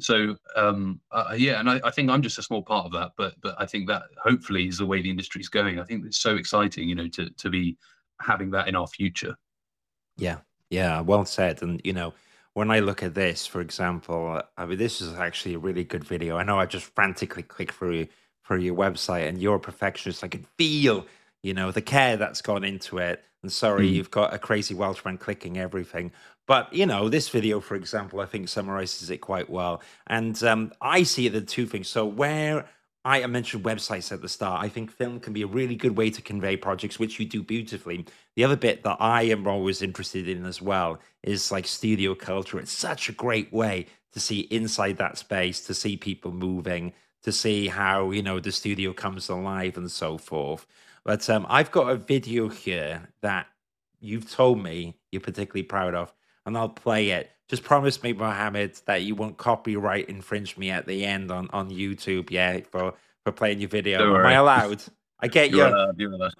so 0.00 0.36
um, 0.56 1.00
uh, 1.12 1.34
yeah, 1.36 1.60
and 1.60 1.70
I, 1.70 1.80
I, 1.84 1.90
think 1.90 2.10
I'm 2.10 2.22
just 2.22 2.38
a 2.38 2.42
small 2.42 2.62
part 2.62 2.86
of 2.86 2.92
that, 2.92 3.12
but 3.16 3.34
but 3.40 3.54
I 3.58 3.66
think 3.66 3.86
that 3.88 4.02
hopefully 4.22 4.66
is 4.66 4.78
the 4.78 4.86
way 4.86 5.00
the 5.00 5.10
industry 5.10 5.40
is 5.40 5.48
going. 5.48 5.78
I 5.78 5.84
think 5.84 6.04
it's 6.04 6.18
so 6.18 6.36
exciting, 6.36 6.88
you 6.88 6.94
know, 6.94 7.08
to 7.08 7.30
to 7.30 7.50
be 7.50 7.76
having 8.20 8.50
that 8.50 8.66
in 8.66 8.74
our 8.74 8.88
future. 8.88 9.36
Yeah, 10.16 10.38
yeah, 10.68 11.00
well 11.00 11.24
said. 11.24 11.62
And 11.62 11.80
you 11.84 11.92
know, 11.92 12.12
when 12.54 12.70
I 12.70 12.78
look 12.78 13.02
at 13.02 13.14
this, 13.14 13.46
for 13.46 13.60
example, 13.60 14.40
I 14.56 14.66
mean, 14.66 14.78
this 14.78 15.00
is 15.00 15.14
actually 15.14 15.54
a 15.54 15.58
really 15.58 15.84
good 15.84 16.04
video. 16.04 16.36
I 16.36 16.44
know 16.44 16.58
I 16.58 16.66
just 16.66 16.86
frantically 16.94 17.42
clicked 17.42 17.74
through 17.74 18.06
through 18.46 18.60
your 18.60 18.76
website, 18.76 19.26
and 19.28 19.40
you're 19.40 19.56
a 19.56 19.60
perfectionist. 19.60 20.22
I 20.22 20.28
can 20.28 20.46
feel, 20.58 21.06
you 21.42 21.54
know, 21.54 21.70
the 21.72 21.80
care 21.80 22.16
that's 22.16 22.42
gone 22.42 22.62
into 22.62 22.98
it. 22.98 23.24
And 23.42 23.50
sorry, 23.50 23.88
mm. 23.88 23.92
you've 23.92 24.10
got 24.10 24.34
a 24.34 24.38
crazy 24.38 24.74
Welsh 24.74 24.96
Welshman 24.96 25.18
clicking 25.18 25.58
everything. 25.58 26.12
But 26.46 26.72
you 26.72 26.86
know, 26.86 27.08
this 27.08 27.28
video, 27.28 27.60
for 27.60 27.74
example, 27.74 28.20
I 28.20 28.26
think 28.26 28.48
summarizes 28.48 29.10
it 29.10 29.18
quite 29.18 29.50
well. 29.50 29.82
And 30.06 30.40
um, 30.44 30.72
I 30.80 31.02
see 31.02 31.28
the 31.28 31.40
two 31.40 31.66
things. 31.66 31.88
So 31.88 32.06
where 32.06 32.66
I 33.06 33.26
mentioned 33.26 33.64
websites 33.64 34.12
at 34.12 34.22
the 34.22 34.28
start. 34.28 34.64
I 34.64 34.68
think 34.68 34.90
film 34.90 35.20
can 35.20 35.34
be 35.34 35.42
a 35.42 35.46
really 35.46 35.76
good 35.76 35.96
way 35.96 36.08
to 36.10 36.22
convey 36.22 36.56
projects, 36.56 36.98
which 36.98 37.20
you 37.20 37.26
do 37.26 37.42
beautifully. 37.42 38.06
The 38.34 38.44
other 38.44 38.56
bit 38.56 38.82
that 38.84 38.96
I 38.98 39.22
am 39.24 39.46
always 39.46 39.82
interested 39.82 40.26
in 40.26 40.46
as 40.46 40.62
well 40.62 40.98
is 41.22 41.52
like 41.52 41.66
studio 41.66 42.14
culture. 42.14 42.58
It's 42.58 42.72
such 42.72 43.10
a 43.10 43.12
great 43.12 43.52
way 43.52 43.86
to 44.12 44.20
see 44.20 44.40
inside 44.40 44.96
that 44.96 45.18
space, 45.18 45.60
to 45.66 45.74
see 45.74 45.98
people 45.98 46.32
moving, 46.32 46.94
to 47.24 47.32
see 47.32 47.68
how, 47.68 48.10
you 48.10 48.22
know, 48.22 48.40
the 48.40 48.52
studio 48.52 48.94
comes 48.94 49.28
alive 49.28 49.76
and 49.76 49.90
so 49.90 50.16
forth. 50.16 50.66
But 51.04 51.28
um, 51.28 51.44
I've 51.50 51.70
got 51.70 51.90
a 51.90 51.96
video 51.96 52.48
here 52.48 53.10
that 53.20 53.48
you've 54.00 54.30
told 54.30 54.62
me 54.62 54.96
you're 55.12 55.20
particularly 55.20 55.64
proud 55.64 55.94
of 55.94 56.14
and 56.46 56.56
I'll 56.56 56.68
play 56.68 57.10
it. 57.10 57.30
Just 57.48 57.62
promise 57.62 58.02
me, 58.02 58.12
Mohammed, 58.12 58.80
that 58.86 59.02
you 59.02 59.14
won't 59.14 59.36
copyright 59.36 60.08
infringe 60.08 60.56
me 60.56 60.70
at 60.70 60.86
the 60.86 61.04
end 61.04 61.30
on, 61.30 61.48
on 61.52 61.70
YouTube, 61.70 62.30
yeah, 62.30 62.60
for, 62.70 62.94
for 63.24 63.32
playing 63.32 63.60
your 63.60 63.68
video. 63.68 64.16
Am 64.16 64.26
I 64.26 64.32
allowed? 64.32 64.82
I 65.20 65.28
get 65.28 65.50
your 65.50 65.70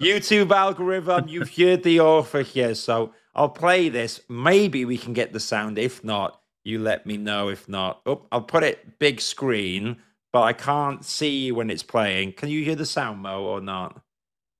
YouTube 0.01 0.51
algorithm. 0.51 1.27
You've 1.27 1.55
heard 1.55 1.83
the 1.83 1.99
offer 1.99 2.41
here, 2.41 2.75
so 2.75 3.13
I'll 3.33 3.49
play 3.49 3.89
this. 3.89 4.21
Maybe 4.29 4.85
we 4.85 4.97
can 4.97 5.13
get 5.13 5.31
the 5.31 5.39
sound. 5.39 5.77
If 5.77 6.03
not, 6.03 6.41
you 6.63 6.79
let 6.79 7.05
me 7.05 7.17
know. 7.17 7.49
If 7.49 7.69
not, 7.69 8.01
oh, 8.05 8.25
I'll 8.31 8.41
put 8.41 8.63
it 8.63 8.99
big 8.99 9.21
screen. 9.21 9.97
but 10.35 10.41
I 10.41 10.51
can't 10.51 11.05
see 11.05 11.53
when 11.53 11.69
it's 11.69 11.81
playing. 11.81 12.33
Can 12.33 12.49
you 12.49 12.61
hear 12.61 12.75
the 12.75 12.85
sound, 12.85 13.21
Mo, 13.21 13.45
or 13.45 13.61
not? 13.61 14.01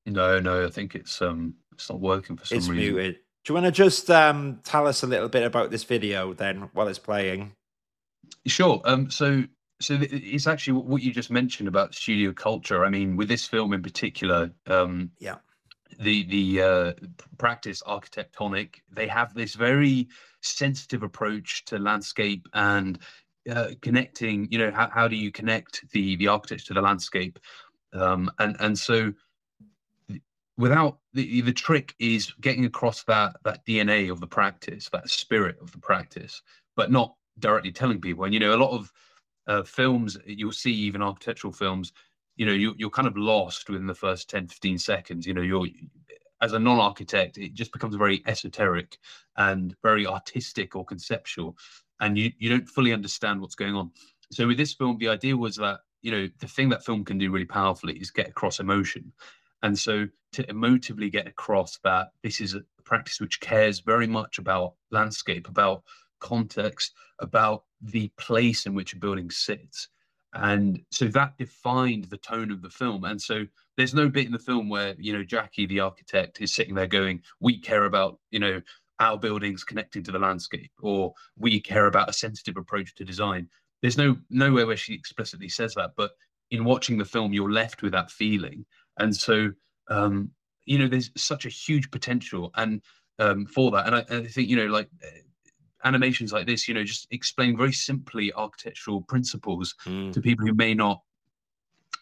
No, 0.06 0.40
no, 0.40 0.66
I 0.66 0.70
think 0.70 0.96
it's 0.96 1.22
um 1.22 1.56
it's 1.74 1.90
not 1.90 2.00
working 2.00 2.38
for 2.38 2.46
some 2.46 2.60
it's 2.60 2.70
reason. 2.70 2.96
muted. 2.96 3.18
Do 3.46 3.54
you 3.54 3.62
want 3.62 3.68
to 3.68 3.72
just 3.72 4.10
um, 4.10 4.60
tell 4.64 4.88
us 4.88 5.04
a 5.04 5.08
little 5.08 5.30
bit 5.30 5.44
about 5.44 5.70
this 5.70 5.84
video 5.84 6.34
then 6.34 6.70
while 6.74 6.88
it's 6.88 6.98
playing? 6.98 7.54
Sure. 8.48 8.82
Um. 8.86 9.12
So 9.12 9.44
so 9.80 10.00
it's 10.02 10.48
actually 10.48 10.82
what 10.82 11.04
you 11.04 11.14
just 11.14 11.30
mentioned 11.30 11.68
about 11.68 11.94
studio 11.94 12.34
culture. 12.34 12.84
I 12.84 12.90
mean, 12.90 13.16
with 13.16 13.28
this 13.28 13.46
film 13.46 13.74
in 13.74 13.84
particular, 13.84 14.52
um, 14.66 15.12
yeah, 15.20 15.36
the 16.00 16.24
the 16.24 16.62
uh, 16.62 16.94
practice 17.38 17.84
architectonic, 17.84 18.78
they 18.92 19.08
have 19.08 19.36
this 19.36 19.54
very 19.54 20.08
sensitive 20.42 21.04
approach 21.04 21.66
to 21.66 21.78
landscape 21.78 22.48
and 22.56 22.98
uh, 23.48 23.70
connecting. 23.80 24.48
You 24.50 24.58
know, 24.58 24.72
how, 24.72 24.90
how 24.90 25.08
do 25.08 25.16
you 25.16 25.32
connect 25.32 25.88
the 25.92 26.16
the 26.16 26.30
architecture 26.30 26.68
to 26.68 26.74
the 26.74 26.82
landscape? 26.82 27.38
Um, 27.94 28.32
and 28.40 28.56
and 28.60 28.80
so 28.80 29.14
without 30.58 31.00
the 31.14 31.42
the 31.42 31.54
trick 31.54 31.94
is 32.00 32.32
getting 32.42 32.66
across 32.66 33.04
that 33.04 33.36
that 33.44 33.66
DNA 33.66 34.12
of 34.12 34.20
the 34.20 34.28
practice, 34.28 34.90
that 34.90 35.10
spirit 35.10 35.58
of 35.62 35.72
the 35.72 35.80
practice, 35.80 36.42
but 36.76 36.92
not 36.92 37.16
directly 37.40 37.72
telling 37.72 38.00
people. 38.00 38.24
And 38.26 38.34
you 38.34 38.40
know, 38.40 38.56
a 38.56 38.58
lot 38.58 38.72
of 38.72 38.92
uh, 39.48 39.64
films 39.64 40.18
you'll 40.26 40.52
see, 40.52 40.74
even 40.74 41.02
architectural 41.02 41.54
films, 41.54 41.94
you 42.36 42.46
know, 42.46 42.54
you, 42.54 42.74
you're 42.78 42.90
kind 42.90 43.08
of 43.08 43.18
lost 43.18 43.70
within 43.70 43.88
the 43.88 43.94
first 43.94 44.30
10, 44.30 44.48
15 44.48 44.78
seconds. 44.78 45.28
You 45.28 45.34
know, 45.34 45.42
you're 45.42 45.68
as 46.42 46.54
a 46.54 46.60
non-architect, 46.60 47.38
it 47.38 47.54
just 47.54 47.72
becomes 47.72 47.96
very 47.96 48.22
esoteric 48.28 48.98
and 49.38 49.76
very 49.82 50.06
artistic 50.06 50.76
or 50.76 50.86
conceptual, 50.86 51.58
and 52.00 52.18
you 52.18 52.32
you 52.38 52.50
don't 52.50 52.68
fully 52.68 52.94
understand 52.94 53.42
what's 53.42 53.56
going 53.56 53.76
on. 53.76 53.92
So 54.32 54.48
with 54.48 54.58
this 54.58 54.74
film, 54.74 54.98
the 54.98 55.10
idea 55.10 55.36
was 55.36 55.56
that 55.58 55.80
you 56.02 56.12
know 56.12 56.30
the 56.40 56.48
thing 56.48 56.70
that 56.70 56.86
film 56.86 57.04
can 57.06 57.18
do 57.18 57.32
really 57.32 57.46
powerfully 57.46 57.98
is 57.98 58.12
get 58.12 58.28
across 58.28 58.60
emotion 58.60 59.12
and 59.66 59.78
so 59.78 60.08
to 60.32 60.44
emotively 60.44 61.12
get 61.12 61.26
across 61.26 61.80
that 61.84 62.10
this 62.22 62.40
is 62.40 62.54
a 62.54 62.62
practice 62.84 63.20
which 63.20 63.40
cares 63.40 63.80
very 63.80 64.06
much 64.06 64.38
about 64.38 64.76
landscape, 64.92 65.50
about 65.50 65.82
context, 66.20 66.94
about 67.20 67.64
the 67.82 68.12
place 68.20 68.68
in 68.68 68.76
which 68.76 68.94
a 68.94 68.98
building 68.98 69.32
sits. 69.32 69.90
And 70.36 70.82
so 70.92 71.06
that 71.08 71.36
defined 71.40 72.04
the 72.06 72.18
tone 72.18 72.52
of 72.52 72.62
the 72.62 72.70
film. 72.70 73.06
And 73.06 73.20
so 73.20 73.44
there's 73.76 73.96
no 73.96 74.08
bit 74.08 74.28
in 74.28 74.32
the 74.32 74.38
film 74.38 74.70
where, 74.70 74.94
you 75.00 75.14
know, 75.14 75.24
Jackie, 75.24 75.66
the 75.66 75.80
architect, 75.80 76.42
is 76.42 76.54
sitting 76.54 76.76
there 76.76 76.86
going, 76.86 77.24
we 77.40 77.58
care 77.58 77.86
about, 77.86 78.20
you 78.30 78.40
know, 78.40 78.62
our 79.00 79.18
buildings 79.18 79.64
connecting 79.64 80.04
to 80.04 80.12
the 80.12 80.20
landscape, 80.20 80.72
or 80.80 81.12
we 81.40 81.60
care 81.60 81.88
about 81.88 82.10
a 82.10 82.14
sensitive 82.14 82.58
approach 82.58 82.94
to 82.96 83.04
design. 83.04 83.50
There's 83.82 83.98
no 83.98 84.18
nowhere 84.30 84.68
where 84.68 84.78
she 84.78 84.94
explicitly 84.94 85.50
says 85.50 85.74
that, 85.74 85.94
but 85.98 86.12
in 86.52 86.66
watching 86.66 87.00
the 87.00 87.06
film, 87.06 87.34
you're 87.34 87.52
left 87.52 87.82
with 87.82 87.94
that 87.94 88.12
feeling. 88.12 88.64
And 88.98 89.16
so, 89.16 89.52
um, 89.90 90.32
you 90.66 90.80
know, 90.80 90.88
there's 90.88 91.12
such 91.16 91.46
a 91.46 91.50
huge 91.50 91.92
potential 91.92 92.52
and 92.56 92.82
um, 93.20 93.46
for 93.46 93.72
that. 93.72 93.88
And 93.88 93.96
I, 93.96 94.00
I, 94.10 94.28
think, 94.28 94.50
you 94.50 94.56
know, 94.56 94.66
like 94.66 94.90
uh, 95.04 95.08
animations 95.84 96.34
like 96.34 96.48
this, 96.48 96.68
you 96.68 96.74
know, 96.74 96.84
just 96.84 97.08
explain 97.12 97.58
very 97.58 97.74
simply 97.74 98.34
architectural 98.34 99.02
principles 99.02 99.76
mm. 99.86 100.12
to 100.12 100.22
people 100.22 100.46
who 100.46 100.54
may 100.54 100.74
not 100.74 101.02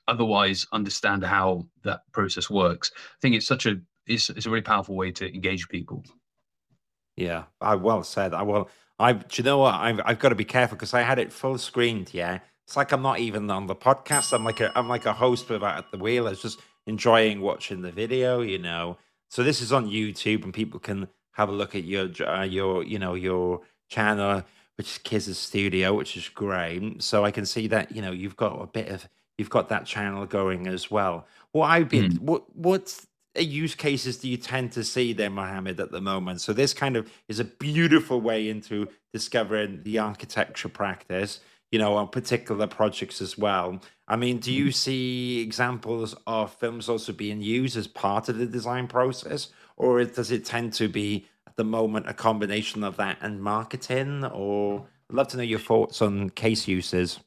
otherwise 0.08 0.66
understand 0.72 1.24
how 1.24 1.66
that 1.84 2.02
process 2.12 2.50
works. 2.50 2.92
I 2.96 3.18
think 3.22 3.36
it's 3.36 3.48
such 3.48 3.66
a 3.66 3.80
it's, 4.06 4.30
it's 4.30 4.46
a 4.46 4.50
really 4.50 4.62
powerful 4.62 4.96
way 4.96 5.12
to 5.12 5.34
engage 5.34 5.68
people. 5.70 6.04
Yeah, 7.16 7.44
I 7.62 7.76
well 7.76 8.04
said. 8.04 8.34
I 8.34 8.42
well, 8.42 8.70
I 9.00 9.14
do 9.14 9.26
you 9.36 9.44
know 9.44 9.60
what? 9.60 9.76
I've 9.76 10.02
I've 10.04 10.20
got 10.20 10.30
to 10.30 10.36
be 10.36 10.46
careful 10.46 10.76
because 10.76 10.94
I 10.94 11.02
had 11.02 11.20
it 11.20 11.32
full 11.32 11.58
screened. 11.58 12.14
Yeah, 12.14 12.40
it's 12.66 12.76
like 12.76 12.92
I'm 12.92 13.02
not 13.02 13.20
even 13.20 13.50
on 13.52 13.68
the 13.68 13.76
podcast. 13.76 14.34
I'm 14.34 14.44
like 14.44 14.60
a 14.60 14.78
I'm 14.78 14.90
like 14.90 15.06
a 15.06 15.14
host 15.14 15.50
without 15.50 15.78
at 15.78 15.92
the 15.92 15.98
wheel. 15.98 16.28
It's 16.28 16.42
just 16.42 16.60
enjoying 16.88 17.42
watching 17.42 17.82
the 17.82 17.92
video, 17.92 18.42
you 18.42 18.60
know. 18.60 18.98
So 19.30 19.44
this 19.44 19.62
is 19.62 19.74
on 19.74 19.90
YouTube, 19.90 20.44
and 20.44 20.54
people 20.54 20.80
can 20.80 21.08
have 21.32 21.50
a 21.50 21.54
look 21.54 21.75
at 21.75 21.84
your 21.84 22.10
uh, 22.25 22.44
your 22.44 22.84
you 22.84 23.00
know 23.00 23.16
your 23.16 23.62
channel, 23.90 24.44
which 24.78 24.88
is 24.88 25.00
Kizza 25.04 25.36
Studio, 25.36 25.94
which 25.94 26.16
is 26.18 26.30
great. 26.30 27.02
So 27.02 27.25
I 27.25 27.32
can 27.32 27.46
see 27.46 27.68
that 27.68 27.92
you 27.92 28.02
know 28.02 28.12
you've 28.12 28.38
got 28.38 28.62
a 28.62 28.68
bit 28.68 28.90
of 28.90 29.08
you've 29.38 29.50
got 29.50 29.70
that 29.70 29.86
channel 29.86 30.25
going 30.25 30.68
as 30.68 30.92
well. 30.92 31.28
What 31.52 31.68
I've 31.68 31.90
been 31.90 32.13
mm. 32.13 32.20
what 32.20 32.56
what 32.56 33.06
use 33.36 33.74
cases 33.74 34.18
do 34.18 34.28
you 34.30 34.38
tend 34.38 34.72
to 34.74 34.84
see 34.84 35.13
there, 35.13 35.30
Mohammed, 35.30 35.80
at 35.80 35.92
the 35.92 36.02
moment? 36.02 36.42
So 36.42 36.54
this 36.54 36.74
kind 36.74 36.96
of 36.96 37.12
is 37.28 37.40
a 37.40 37.46
beautiful 37.46 38.22
way 38.22 38.50
into 38.50 38.88
discovering 39.12 39.82
the 39.84 40.00
architecture 40.00 40.70
practice 40.70 41.40
you 41.74 41.80
know, 41.80 41.96
on 41.96 42.08
particular 42.08 42.68
projects 42.68 43.20
as 43.20 43.36
well. 43.36 43.82
I 44.08 44.15
mean, 44.15 44.38
do 44.38 44.53
you 44.53 44.65
mm-hmm. 44.65 44.72
see 44.74 45.42
examples 45.42 46.15
of 46.27 46.53
films 46.53 46.88
also 46.88 47.12
being 47.12 47.42
used 47.42 47.75
as 47.75 47.88
part 47.88 48.30
of 48.30 48.38
the 48.38 48.46
design 48.46 48.88
process, 48.88 49.50
or 49.75 50.03
does 50.03 50.30
it 50.30 50.46
tend 50.46 50.74
to 50.74 50.88
be 50.88 51.25
at 51.48 51.56
the 51.56 51.63
moment 51.63 52.08
a 52.08 52.13
combination 52.13 52.84
of 52.84 52.96
that 52.98 53.18
and 53.22 53.42
marketing? 53.42 54.24
Or 54.25 54.86
I'd 55.10 55.15
love 55.15 55.30
to 55.30 55.38
know 55.38 55.42
your 55.44 55.58
thoughts 55.58 56.00
on 56.00 56.30
case 56.30 56.68
uses. 56.68 57.20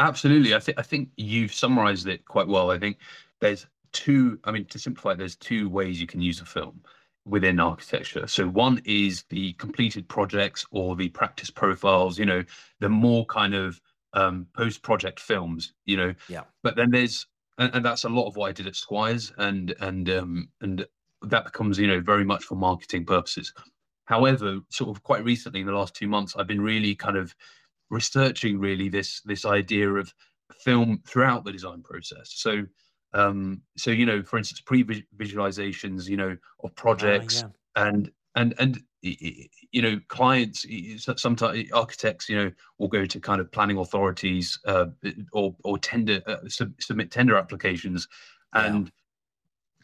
Absolutely, 0.00 0.56
I 0.56 0.58
think 0.58 0.76
I 0.76 0.82
think 0.82 1.10
you've 1.16 1.54
summarized 1.54 2.08
it 2.08 2.24
quite 2.24 2.48
well. 2.48 2.72
I 2.72 2.80
think 2.80 2.96
there's 3.38 3.64
two. 3.92 4.40
I 4.42 4.50
mean, 4.50 4.64
to 4.64 4.78
simplify, 4.80 5.14
there's 5.14 5.36
two 5.36 5.68
ways 5.68 6.00
you 6.00 6.08
can 6.08 6.20
use 6.20 6.40
a 6.40 6.44
film 6.44 6.80
within 7.28 7.60
architecture. 7.60 8.26
So 8.26 8.46
one 8.48 8.80
is 8.84 9.24
the 9.28 9.52
completed 9.54 10.08
projects 10.08 10.66
or 10.70 10.96
the 10.96 11.08
practice 11.08 11.50
profiles, 11.50 12.18
you 12.18 12.26
know, 12.26 12.44
the 12.80 12.88
more 12.88 13.26
kind 13.26 13.54
of 13.54 13.80
um, 14.14 14.46
post-project 14.56 15.20
films, 15.20 15.74
you 15.84 15.96
know. 15.96 16.14
Yeah. 16.28 16.42
But 16.62 16.76
then 16.76 16.90
there's 16.90 17.26
and, 17.58 17.74
and 17.74 17.84
that's 17.84 18.04
a 18.04 18.08
lot 18.08 18.26
of 18.26 18.36
what 18.36 18.48
I 18.48 18.52
did 18.52 18.66
at 18.66 18.76
Squires 18.76 19.32
and 19.38 19.74
and 19.80 20.08
um 20.10 20.48
and 20.60 20.86
that 21.22 21.44
becomes, 21.44 21.78
you 21.78 21.86
know, 21.86 22.00
very 22.00 22.24
much 22.24 22.44
for 22.44 22.54
marketing 22.54 23.04
purposes. 23.04 23.52
However, 24.04 24.60
sort 24.70 24.96
of 24.96 25.02
quite 25.02 25.24
recently 25.24 25.60
in 25.60 25.66
the 25.66 25.72
last 25.72 25.94
two 25.94 26.08
months, 26.08 26.34
I've 26.36 26.46
been 26.46 26.60
really 26.60 26.94
kind 26.94 27.16
of 27.16 27.34
researching 27.90 28.58
really 28.58 28.88
this 28.88 29.20
this 29.22 29.44
idea 29.44 29.90
of 29.92 30.14
film 30.64 31.02
throughout 31.06 31.44
the 31.44 31.52
design 31.52 31.82
process. 31.82 32.32
So 32.34 32.64
um, 33.14 33.62
so 33.76 33.90
you 33.90 34.06
know, 34.06 34.22
for 34.22 34.38
instance, 34.38 34.60
pre-visualizations, 34.60 36.08
you 36.08 36.16
know, 36.16 36.36
of 36.62 36.74
projects 36.74 37.42
uh, 37.42 37.48
yeah. 37.48 37.88
and 37.88 38.10
and 38.34 38.54
and 38.58 38.82
you 39.00 39.82
know, 39.82 40.00
clients 40.08 40.66
sometimes 41.16 41.70
architects, 41.72 42.28
you 42.28 42.36
know, 42.36 42.50
will 42.78 42.88
go 42.88 43.06
to 43.06 43.20
kind 43.20 43.40
of 43.40 43.50
planning 43.52 43.78
authorities 43.78 44.58
uh, 44.66 44.86
or 45.32 45.54
or 45.64 45.78
tender 45.78 46.20
uh, 46.26 46.36
sub- 46.48 46.80
submit 46.80 47.10
tender 47.10 47.36
applications, 47.36 48.08
and 48.54 48.86
yeah. 48.86 48.90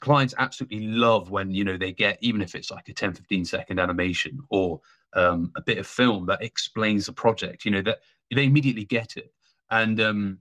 clients 0.00 0.34
absolutely 0.38 0.88
love 0.88 1.30
when 1.30 1.50
you 1.50 1.64
know 1.64 1.78
they 1.78 1.92
get 1.92 2.18
even 2.20 2.42
if 2.42 2.54
it's 2.54 2.70
like 2.70 2.88
a 2.88 2.92
10 2.92 3.14
15 3.14 3.44
second 3.44 3.78
animation 3.78 4.38
or 4.50 4.80
um, 5.14 5.52
a 5.56 5.62
bit 5.62 5.78
of 5.78 5.86
film 5.86 6.26
that 6.26 6.42
explains 6.42 7.06
the 7.06 7.12
project 7.12 7.64
you 7.64 7.70
know 7.70 7.82
that 7.82 7.98
they 8.34 8.44
immediately 8.44 8.84
get 8.84 9.16
it 9.16 9.32
and 9.70 10.00
um, 10.00 10.38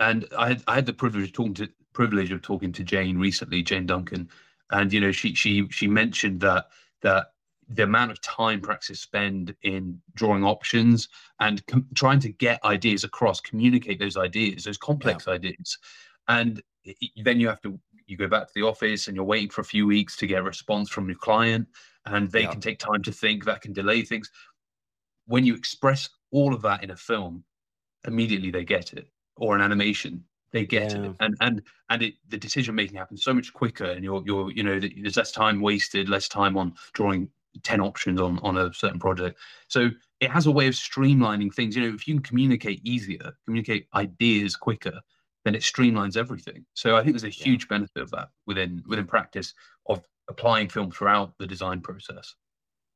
and 0.00 0.26
I 0.36 0.48
had, 0.48 0.62
I 0.66 0.74
had 0.76 0.86
the 0.86 0.92
privilege 0.92 1.28
of 1.28 1.32
talking 1.32 1.54
to 1.54 1.68
privilege 1.92 2.30
of 2.30 2.42
talking 2.42 2.72
to 2.72 2.84
Jane 2.84 3.18
recently, 3.18 3.62
Jane 3.62 3.86
Duncan, 3.86 4.28
and 4.70 4.92
you 4.92 5.00
know 5.00 5.12
she 5.12 5.34
she 5.34 5.68
she 5.68 5.86
mentioned 5.86 6.40
that 6.40 6.66
that 7.02 7.32
the 7.68 7.82
amount 7.82 8.10
of 8.10 8.20
time 8.22 8.60
practice 8.60 9.00
spend 9.00 9.54
in 9.62 10.00
drawing 10.14 10.42
options 10.44 11.08
and 11.40 11.64
com- 11.66 11.86
trying 11.94 12.18
to 12.20 12.30
get 12.30 12.64
ideas 12.64 13.04
across, 13.04 13.40
communicate 13.40 13.98
those 13.98 14.16
ideas, 14.16 14.64
those 14.64 14.78
complex 14.78 15.26
yeah. 15.26 15.34
ideas, 15.34 15.78
and 16.28 16.62
then 17.22 17.40
you 17.40 17.48
have 17.48 17.60
to 17.62 17.78
you 18.06 18.16
go 18.16 18.28
back 18.28 18.46
to 18.46 18.52
the 18.54 18.62
office 18.62 19.06
and 19.06 19.16
you're 19.16 19.24
waiting 19.24 19.50
for 19.50 19.60
a 19.60 19.64
few 19.64 19.86
weeks 19.86 20.16
to 20.16 20.26
get 20.26 20.40
a 20.40 20.42
response 20.42 20.88
from 20.88 21.08
your 21.08 21.18
client, 21.18 21.66
and 22.06 22.30
they 22.30 22.42
yeah. 22.42 22.52
can 22.52 22.60
take 22.60 22.78
time 22.78 23.02
to 23.02 23.12
think. 23.12 23.44
That 23.44 23.60
can 23.60 23.72
delay 23.72 24.02
things. 24.02 24.30
When 25.26 25.44
you 25.44 25.54
express 25.54 26.08
all 26.30 26.54
of 26.54 26.62
that 26.62 26.82
in 26.82 26.90
a 26.90 26.96
film, 26.96 27.44
immediately 28.06 28.50
they 28.50 28.64
get 28.64 28.92
it, 28.94 29.08
or 29.38 29.54
an 29.54 29.60
animation 29.60 30.24
they 30.52 30.64
get 30.64 30.92
yeah. 30.92 31.02
it 31.02 31.16
and 31.20 31.36
and 31.40 31.62
and 31.90 32.02
it 32.02 32.14
the 32.28 32.36
decision 32.36 32.74
making 32.74 32.96
happens 32.96 33.22
so 33.22 33.34
much 33.34 33.52
quicker 33.52 33.84
and 33.84 34.04
you're 34.04 34.22
you're 34.24 34.50
you 34.52 34.62
know 34.62 34.80
there's 34.80 35.16
less 35.16 35.32
time 35.32 35.60
wasted 35.60 36.08
less 36.08 36.28
time 36.28 36.56
on 36.56 36.72
drawing 36.92 37.28
10 37.62 37.80
options 37.80 38.20
on 38.20 38.38
on 38.40 38.56
a 38.58 38.72
certain 38.72 38.98
project. 38.98 39.38
So 39.68 39.90
it 40.20 40.30
has 40.30 40.46
a 40.46 40.50
way 40.50 40.66
of 40.66 40.74
streamlining 40.74 41.52
things. 41.52 41.76
You 41.76 41.82
know 41.82 41.94
if 41.94 42.06
you 42.06 42.14
can 42.14 42.22
communicate 42.22 42.80
easier 42.84 43.32
communicate 43.44 43.88
ideas 43.94 44.56
quicker 44.56 45.00
then 45.44 45.54
it 45.54 45.62
streamlines 45.62 46.16
everything. 46.16 46.64
So 46.74 46.96
i 46.96 47.02
think 47.02 47.14
there's 47.14 47.24
a 47.24 47.28
huge 47.28 47.64
yeah. 47.64 47.78
benefit 47.78 48.02
of 48.02 48.10
that 48.12 48.28
within 48.46 48.82
within 48.86 49.06
practice 49.06 49.54
of 49.86 50.02
applying 50.28 50.68
film 50.68 50.90
throughout 50.90 51.32
the 51.38 51.46
design 51.46 51.80
process. 51.80 52.34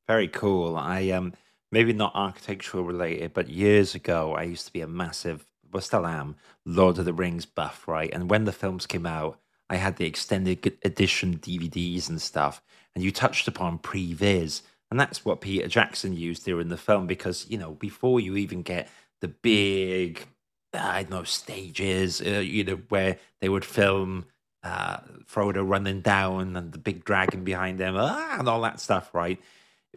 Very 0.09 0.29
cool. 0.29 0.77
I 0.77 1.11
um 1.11 1.35
maybe 1.71 1.93
not 1.93 2.13
architectural 2.15 2.85
related 2.85 3.33
but 3.33 3.49
years 3.49 3.95
ago 3.95 4.35
i 4.35 4.43
used 4.43 4.67
to 4.67 4.73
be 4.75 4.83
a 4.83 4.87
massive 4.87 5.47
well, 5.73 5.81
still 5.81 6.07
am, 6.07 6.37
Lord 6.64 6.99
of 6.99 7.05
the 7.05 7.12
Rings 7.12 7.47
buff, 7.47 7.87
right? 7.88 8.11
And 8.12 8.31
when 8.31 8.45
the 8.45 8.52
films 8.52 8.87
came 8.87 9.07
out, 9.07 9.38
I 9.71 9.76
had 9.76 9.97
the 9.97 10.07
extended 10.07 10.79
edition 10.85 11.38
DVDs 11.38 12.09
and 12.09 12.21
stuff. 12.21 12.62
And 12.95 13.02
you 13.02 13.11
touched 13.11 13.49
upon 13.49 13.79
previs, 13.79 14.62
and 14.91 15.00
that's 15.00 15.25
what 15.25 15.41
Peter 15.41 15.67
Jackson 15.69 16.14
used 16.14 16.47
in 16.47 16.69
the 16.69 16.76
film 16.76 17.07
because 17.07 17.47
you 17.49 17.57
know 17.57 17.73
before 17.73 18.21
you 18.21 18.37
even 18.37 18.62
get 18.62 18.88
the 19.23 19.29
big 19.29 20.26
I 20.75 21.02
don't 21.02 21.11
know 21.11 21.25
stages, 21.25 22.21
uh, 22.21 22.41
you 22.41 22.64
know, 22.64 22.81
where 22.88 23.19
they 23.41 23.49
would 23.49 23.64
film 23.64 24.26
uh, 24.62 24.99
Frodo 25.31 25.69
running 25.69 26.00
down 26.00 26.57
and 26.57 26.73
the 26.73 26.79
big 26.79 27.05
dragon 27.05 27.45
behind 27.45 27.79
them, 27.79 27.97
ah, 27.99 28.37
and 28.38 28.49
all 28.49 28.62
that 28.62 28.81
stuff, 28.81 29.14
right? 29.14 29.41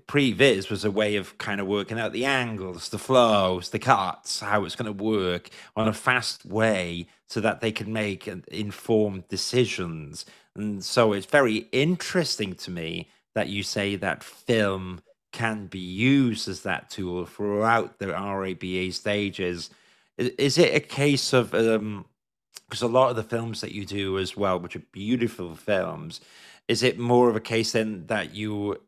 Previs 0.08 0.70
was 0.70 0.84
a 0.84 0.92
way 0.92 1.16
of 1.16 1.38
kind 1.38 1.60
of 1.62 1.68
working 1.68 2.00
out 2.00 2.12
the 2.12 2.25
angles, 2.25 2.90
the 2.90 3.00
flows, 3.00 3.70
the 3.70 3.80
cuts, 3.80 4.42
how 4.42 4.66
it's 4.66 4.75
going 4.75 4.86
to 4.86 5.04
work 5.04 5.50
on 5.75 5.88
a 5.88 5.94
fast 5.94 6.46
way 6.46 7.08
so 7.28 7.40
that 7.40 7.62
they 7.62 7.72
can 7.72 7.92
make 7.92 8.28
informed 8.28 9.28
decisions. 9.30 10.25
And 10.56 10.84
so 10.84 11.14
it's 11.14 11.25
very 11.25 11.68
interesting 11.72 12.54
to 12.56 12.72
me 12.72 13.10
that 13.34 13.50
you 13.50 13.64
say 13.64 13.96
that 13.96 14.24
film 14.24 15.02
can 15.32 15.68
be 15.68 15.80
used 15.80 16.48
as 16.48 16.62
that 16.62 16.90
tool 16.90 17.25
throughout 17.25 18.00
the 18.00 18.08
RIBA 18.08 18.94
stages. 18.94 19.70
Is 20.18 20.58
it 20.58 20.74
a 20.74 20.80
case 20.80 21.34
of 21.34 21.54
um, 21.54 22.06
because 22.68 22.82
a 22.82 22.88
lot 22.88 23.10
of 23.10 23.16
the 23.16 23.24
films 23.24 23.62
that 23.62 23.74
you 23.74 23.86
do 23.86 24.18
as 24.18 24.36
well, 24.36 24.60
which 24.60 24.75
are 24.75 24.84
beautiful 24.92 25.56
films, 25.56 26.22
is 26.68 26.84
it 26.84 26.98
more 26.98 27.30
of 27.30 27.36
a 27.36 27.42
case 27.42 27.74
then 27.74 28.08
that 28.08 28.34
you 28.34 28.82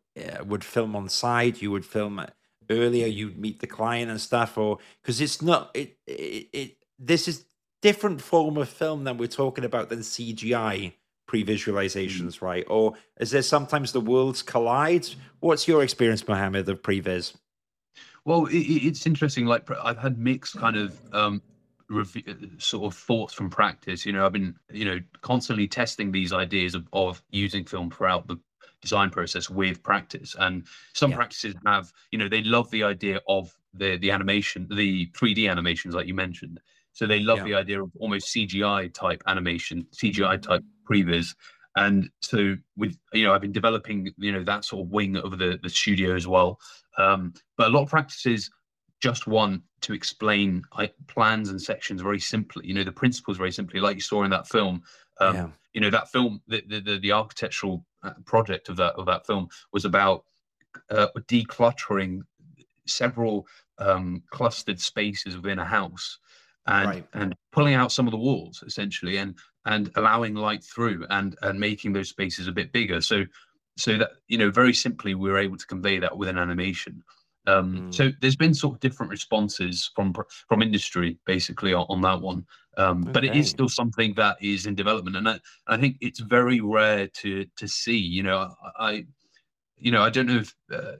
would 0.45 0.63
film 0.63 0.95
on 0.95 1.09
site, 1.09 1.61
you 1.61 1.71
would 1.71 1.85
film 1.85 2.25
earlier, 2.69 3.07
you'd 3.07 3.37
meet 3.37 3.59
the 3.59 3.67
client 3.67 4.11
and 4.11 4.19
stuff, 4.19 4.57
or 4.57 4.79
because 5.01 5.21
it's 5.21 5.41
not 5.41 5.71
it, 5.73 5.97
it 6.05 6.49
it 6.53 6.77
this 6.99 7.27
is 7.27 7.45
different 7.81 8.21
form 8.21 8.57
of 8.57 8.69
film 8.69 9.03
than 9.03 9.17
we're 9.17 9.27
talking 9.27 9.63
about 9.63 9.89
than 9.89 9.99
CGI 9.99 10.93
pre-visualizations, 11.27 12.37
mm. 12.37 12.41
right? 12.41 12.65
Or 12.69 12.93
is 13.19 13.31
there 13.31 13.41
sometimes 13.41 13.91
the 13.91 14.01
worlds 14.01 14.41
collide? 14.41 15.07
What's 15.39 15.67
your 15.67 15.83
experience, 15.83 16.27
Mohammed, 16.27 16.69
of 16.69 16.81
previs? 16.81 17.35
Well, 18.25 18.45
it, 18.45 18.57
it's 18.57 19.05
interesting. 19.05 19.45
Like 19.45 19.69
I've 19.83 19.97
had 19.97 20.17
mixed 20.17 20.57
kind 20.57 20.75
of 20.75 20.99
um, 21.13 21.41
sort 22.57 22.91
of 22.91 22.97
thoughts 22.97 23.33
from 23.33 23.49
practice. 23.49 24.05
You 24.05 24.13
know, 24.13 24.25
I've 24.25 24.33
been 24.33 24.55
you 24.71 24.85
know 24.85 24.99
constantly 25.21 25.67
testing 25.67 26.11
these 26.11 26.33
ideas 26.33 26.75
of, 26.75 26.87
of 26.91 27.23
using 27.29 27.65
film 27.65 27.91
throughout 27.91 28.27
the 28.27 28.37
design 28.81 29.09
process 29.09 29.49
with 29.49 29.81
practice. 29.83 30.35
And 30.39 30.65
some 30.93 31.11
yeah. 31.11 31.17
practices 31.17 31.55
have, 31.65 31.91
you 32.11 32.19
know, 32.19 32.29
they 32.29 32.43
love 32.43 32.69
the 32.71 32.83
idea 32.83 33.21
of 33.27 33.55
the 33.73 33.97
the 33.97 34.11
animation, 34.11 34.67
the 34.69 35.07
3D 35.07 35.49
animations, 35.49 35.95
like 35.95 36.07
you 36.07 36.13
mentioned. 36.13 36.59
So 36.93 37.05
they 37.05 37.19
love 37.19 37.39
yeah. 37.39 37.43
the 37.43 37.53
idea 37.55 37.83
of 37.83 37.91
almost 37.99 38.33
CGI 38.33 38.93
type 38.93 39.21
animation, 39.27 39.85
CGI 39.93 40.41
type 40.41 40.63
previs. 40.89 41.35
And 41.75 42.09
so 42.21 42.55
with 42.75 42.97
you 43.13 43.25
know, 43.25 43.33
I've 43.33 43.41
been 43.41 43.51
developing 43.51 44.11
you 44.17 44.31
know 44.31 44.43
that 44.43 44.65
sort 44.65 44.85
of 44.85 44.91
wing 44.91 45.17
of 45.17 45.37
the 45.37 45.59
the 45.61 45.69
studio 45.69 46.15
as 46.15 46.27
well. 46.27 46.59
Um, 46.97 47.33
but 47.55 47.67
a 47.67 47.69
lot 47.69 47.83
of 47.83 47.89
practices 47.89 48.49
just 48.99 49.27
want 49.27 49.61
to 49.81 49.93
explain 49.93 50.63
plans 51.07 51.49
and 51.49 51.61
sections 51.61 52.01
very 52.01 52.19
simply. 52.19 52.65
You 52.65 52.73
know, 52.73 52.83
the 52.83 52.91
principles 52.91 53.37
very 53.37 53.51
simply, 53.51 53.79
like 53.79 53.95
you 53.95 54.01
saw 54.01 54.23
in 54.23 54.31
that 54.31 54.47
film. 54.47 54.81
Um, 55.19 55.35
yeah. 55.35 55.47
You 55.73 55.81
know, 55.81 55.89
that 55.91 56.11
film, 56.11 56.41
the, 56.47 56.63
the 56.67 56.97
the 56.97 57.11
architectural 57.11 57.75
uh, 57.75 57.86
project 58.25 58.69
of 58.69 58.77
that 58.77 58.93
of 58.95 59.05
that 59.05 59.25
film 59.25 59.47
was 59.73 59.85
about 59.85 60.23
uh, 60.89 61.07
decluttering 61.27 62.21
several 62.85 63.45
um, 63.79 64.23
clustered 64.29 64.79
spaces 64.79 65.35
within 65.35 65.59
a 65.59 65.65
house 65.65 66.19
and 66.67 66.89
right. 66.89 67.07
and 67.13 67.35
pulling 67.51 67.73
out 67.73 67.91
some 67.91 68.07
of 68.07 68.11
the 68.11 68.17
walls 68.17 68.63
essentially 68.65 69.17
and 69.17 69.35
and 69.65 69.91
allowing 69.95 70.33
light 70.35 70.63
through 70.63 71.05
and 71.09 71.35
and 71.41 71.59
making 71.59 71.93
those 71.93 72.09
spaces 72.09 72.47
a 72.47 72.51
bit 72.51 72.71
bigger 72.71 73.01
so 73.01 73.23
so 73.77 73.97
that 73.97 74.11
you 74.27 74.37
know 74.37 74.51
very 74.51 74.73
simply 74.73 75.15
we 75.15 75.29
were 75.29 75.37
able 75.37 75.57
to 75.57 75.67
convey 75.67 75.99
that 75.99 76.15
with 76.15 76.29
an 76.29 76.37
animation 76.37 77.03
um, 77.47 77.75
mm. 77.75 77.93
so 77.93 78.11
there's 78.21 78.35
been 78.35 78.53
sort 78.53 78.75
of 78.75 78.79
different 78.79 79.09
responses 79.09 79.91
from 79.95 80.13
from 80.47 80.61
industry 80.61 81.17
basically 81.25 81.73
on, 81.73 81.85
on 81.89 82.01
that 82.01 82.21
one 82.21 82.45
um, 82.77 83.03
okay. 83.03 83.11
but 83.11 83.25
it 83.25 83.35
is 83.35 83.49
still 83.49 83.69
something 83.69 84.13
that 84.13 84.37
is 84.41 84.65
in 84.65 84.75
development 84.75 85.15
and 85.15 85.27
I, 85.27 85.39
I, 85.67 85.77
think 85.77 85.97
it's 86.01 86.19
very 86.19 86.61
rare 86.61 87.07
to 87.07 87.45
to 87.55 87.67
see 87.67 87.97
you 87.97 88.23
know 88.23 88.53
i 88.77 89.05
you 89.77 89.91
know 89.91 90.03
i 90.03 90.09
don't 90.09 90.27
know 90.27 90.37
if 90.37 90.55
uh, 90.71 90.97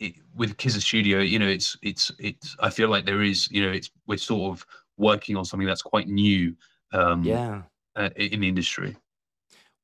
it, 0.00 0.14
with 0.36 0.56
Kizza 0.58 0.80
Studio, 0.80 1.18
you 1.18 1.40
know, 1.40 1.48
it's 1.48 1.76
it's 1.82 2.12
it's. 2.20 2.54
I 2.60 2.70
feel 2.70 2.88
like 2.88 3.04
there 3.04 3.20
is, 3.20 3.50
you 3.50 3.66
know, 3.66 3.72
it's 3.72 3.90
we're 4.06 4.16
sort 4.16 4.52
of 4.52 4.64
working 4.98 5.36
on 5.36 5.44
something 5.44 5.66
that's 5.66 5.82
quite 5.82 6.08
new 6.08 6.54
um, 6.92 7.22
yeah 7.22 7.62
uh, 7.96 8.10
in 8.16 8.40
the 8.40 8.48
industry 8.48 8.96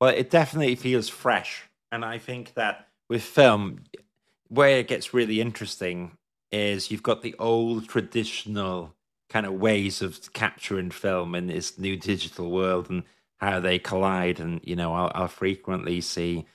well 0.01 0.11
it 0.11 0.31
definitely 0.31 0.75
feels 0.75 1.09
fresh 1.09 1.63
and 1.93 2.05
i 2.05 2.19
think 2.19 2.53
that 2.55 2.89
with 3.09 3.23
film 3.23 3.79
where 4.55 4.79
it 4.79 4.89
gets 4.89 5.15
really 5.15 5.41
interesting 5.41 6.17
is 6.51 6.91
you've 6.91 7.03
got 7.03 7.23
the 7.23 7.35
old 7.39 7.89
traditional 7.89 8.95
kind 9.29 9.47
of 9.47 9.55
ways 9.55 10.03
of 10.03 10.33
capturing 10.33 10.91
film 10.91 11.35
in 11.35 11.49
this 11.49 11.79
new 11.79 11.97
digital 11.97 12.51
world 12.51 12.89
and 12.91 13.03
how 13.39 13.59
they 13.59 13.79
collide 13.79 14.39
and 14.39 14.61
you 14.63 14.77
know 14.77 14.95
I'll, 14.95 15.11
I'll 15.15 15.29
frequently 15.29 16.01
see 16.01 16.47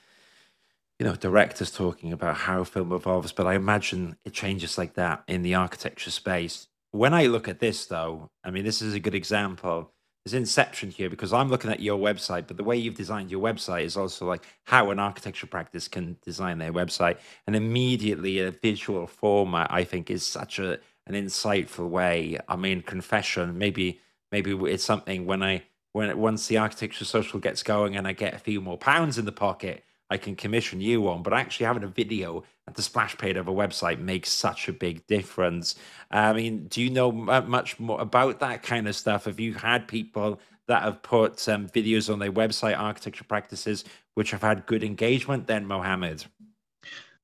you 0.98 1.06
know 1.06 1.14
directors 1.14 1.70
talking 1.70 2.12
about 2.12 2.36
how 2.36 2.64
film 2.64 2.92
evolves 2.92 3.32
but 3.32 3.46
i 3.46 3.54
imagine 3.54 4.16
it 4.24 4.32
changes 4.32 4.78
like 4.78 4.94
that 4.94 5.22
in 5.28 5.42
the 5.42 5.54
architecture 5.54 6.10
space 6.10 6.68
when 6.92 7.14
I 7.14 7.26
look 7.26 7.48
at 7.48 7.60
this, 7.60 7.86
though, 7.86 8.30
I 8.42 8.50
mean, 8.50 8.64
this 8.64 8.82
is 8.82 8.94
a 8.94 9.00
good 9.00 9.14
example. 9.14 9.92
There's 10.24 10.34
inception 10.34 10.90
here 10.90 11.08
because 11.08 11.32
I'm 11.32 11.48
looking 11.48 11.70
at 11.70 11.80
your 11.80 11.98
website, 11.98 12.46
but 12.46 12.58
the 12.58 12.64
way 12.64 12.76
you've 12.76 12.94
designed 12.94 13.30
your 13.30 13.40
website 13.40 13.84
is 13.84 13.96
also 13.96 14.26
like 14.26 14.44
how 14.64 14.90
an 14.90 14.98
architecture 14.98 15.46
practice 15.46 15.88
can 15.88 16.18
design 16.22 16.58
their 16.58 16.72
website. 16.72 17.16
And 17.46 17.56
immediately 17.56 18.38
a 18.40 18.50
visual 18.50 19.06
format, 19.06 19.68
I 19.70 19.84
think, 19.84 20.10
is 20.10 20.26
such 20.26 20.58
a 20.58 20.78
an 21.06 21.14
insightful 21.14 21.88
way. 21.88 22.38
I 22.48 22.56
mean, 22.56 22.82
confession, 22.82 23.56
maybe 23.56 24.00
maybe 24.30 24.52
it's 24.52 24.84
something 24.84 25.24
when 25.24 25.42
I 25.42 25.62
when 25.92 26.16
once 26.18 26.46
the 26.46 26.58
architecture 26.58 27.04
social 27.04 27.40
gets 27.40 27.62
going 27.62 27.96
and 27.96 28.06
I 28.06 28.12
get 28.12 28.34
a 28.34 28.38
few 28.38 28.60
more 28.60 28.78
pounds 28.78 29.18
in 29.18 29.24
the 29.24 29.32
pocket, 29.32 29.84
I 30.10 30.16
can 30.16 30.36
commission 30.36 30.80
you 30.80 31.08
on. 31.08 31.22
But 31.22 31.32
actually 31.32 31.66
having 31.66 31.84
a 31.84 31.88
video 31.88 32.44
at 32.66 32.74
the 32.74 32.82
splash 32.82 33.16
page 33.16 33.36
of 33.36 33.48
a 33.48 33.52
website 33.52 34.00
makes 34.00 34.30
such 34.30 34.68
a 34.68 34.72
big 34.72 35.06
difference. 35.06 35.76
I 36.10 36.32
mean, 36.32 36.66
do 36.66 36.82
you 36.82 36.90
know 36.90 37.10
much 37.12 37.78
more 37.78 38.00
about 38.00 38.40
that 38.40 38.62
kind 38.62 38.88
of 38.88 38.96
stuff? 38.96 39.24
Have 39.24 39.40
you 39.40 39.54
had 39.54 39.88
people 39.88 40.40
that 40.66 40.82
have 40.82 41.02
put 41.02 41.48
um, 41.48 41.68
videos 41.68 42.12
on 42.12 42.18
their 42.18 42.32
website, 42.32 42.78
architecture 42.78 43.24
practices, 43.24 43.84
which 44.14 44.30
have 44.30 44.42
had 44.42 44.66
good 44.66 44.84
engagement 44.84 45.46
then, 45.46 45.66
Mohammed? 45.66 46.24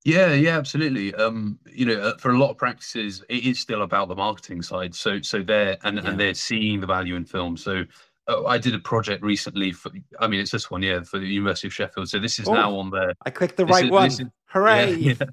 Yeah, 0.05 0.35
yeah, 0.35 0.57
absolutely. 0.57 1.13
Um, 1.17 1.59
you 1.69 1.85
know, 1.85 2.01
uh, 2.01 2.17
for 2.19 2.31
a 2.31 2.39
lot 2.39 2.51
of 2.51 2.59
practices, 2.59 3.25
it 3.29 3.45
is 3.45 3.59
still 3.59 3.83
about 3.83 4.07
the 4.07 4.15
marketing 4.15 4.63
side. 4.63 4.95
So, 4.95 5.21
so 5.21 5.43
they're 5.43 5.79
and, 5.83 5.97
yeah. 5.97 6.09
and 6.09 6.21
they're 6.21 6.35
seeing 6.35 6.81
the 6.81 6.87
value 6.87 7.17
in 7.17 7.25
film. 7.25 7.57
So, 7.57 7.85
oh, 8.29 8.47
I 8.47 8.59
did 8.59 8.75
a 8.75 8.79
project 8.79 9.23
recently 9.23 9.73
for. 9.73 9.91
I 10.19 10.27
mean, 10.27 10.41
it's 10.41 10.51
this 10.51 10.71
one, 10.71 10.83
yeah, 10.83 11.03
for 11.03 11.19
the 11.19 11.27
University 11.27 11.69
of 11.69 11.75
Sheffield. 11.75 12.09
So 12.09 12.19
this 12.19 12.39
is 12.39 12.49
oh, 12.49 12.55
now 12.55 12.77
on 12.77 12.91
there. 12.91 13.13
I 13.25 13.31
clicked 13.31 13.57
the 13.57 13.67
right 13.67 13.87
is, 13.87 13.91
one. 13.91 14.07
Is, 14.07 14.23
Hooray! 14.47 14.95
Yeah, 14.95 15.15
yeah. 15.21 15.27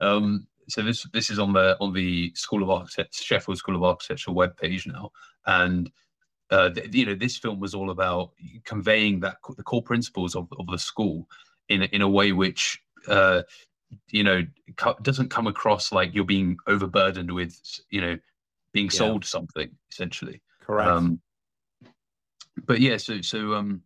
Um, 0.00 0.46
so 0.68 0.82
this 0.82 1.06
this 1.12 1.30
is 1.30 1.38
on 1.38 1.52
the 1.52 1.76
on 1.80 1.92
the 1.92 2.32
School 2.34 2.62
of 2.62 2.70
Architects 2.70 3.22
Sheffield 3.22 3.58
School 3.58 3.76
of 3.76 3.82
Architecture 3.82 4.30
webpage 4.30 4.86
now, 4.86 5.10
and 5.46 5.90
uh, 6.50 6.70
you 6.92 7.06
know 7.06 7.14
this 7.14 7.36
film 7.36 7.60
was 7.60 7.74
all 7.74 7.90
about 7.90 8.30
conveying 8.64 9.20
that 9.20 9.36
the 9.56 9.62
core 9.62 9.82
principles 9.82 10.34
of, 10.34 10.48
of 10.58 10.66
the 10.68 10.78
school 10.78 11.26
in 11.68 11.82
in 11.84 12.02
a 12.02 12.08
way 12.08 12.32
which 12.32 12.80
uh, 13.08 13.42
you 14.10 14.22
know 14.22 14.42
doesn't 15.02 15.30
come 15.30 15.46
across 15.46 15.92
like 15.92 16.14
you're 16.14 16.24
being 16.24 16.56
overburdened 16.66 17.32
with 17.32 17.58
you 17.90 18.00
know 18.00 18.18
being 18.72 18.90
sold 18.90 19.24
yeah. 19.24 19.28
something 19.28 19.70
essentially. 19.90 20.42
Correct. 20.60 20.88
Um, 20.88 21.20
but 22.66 22.80
yeah, 22.80 22.96
so 22.96 23.20
so 23.20 23.54
um, 23.54 23.82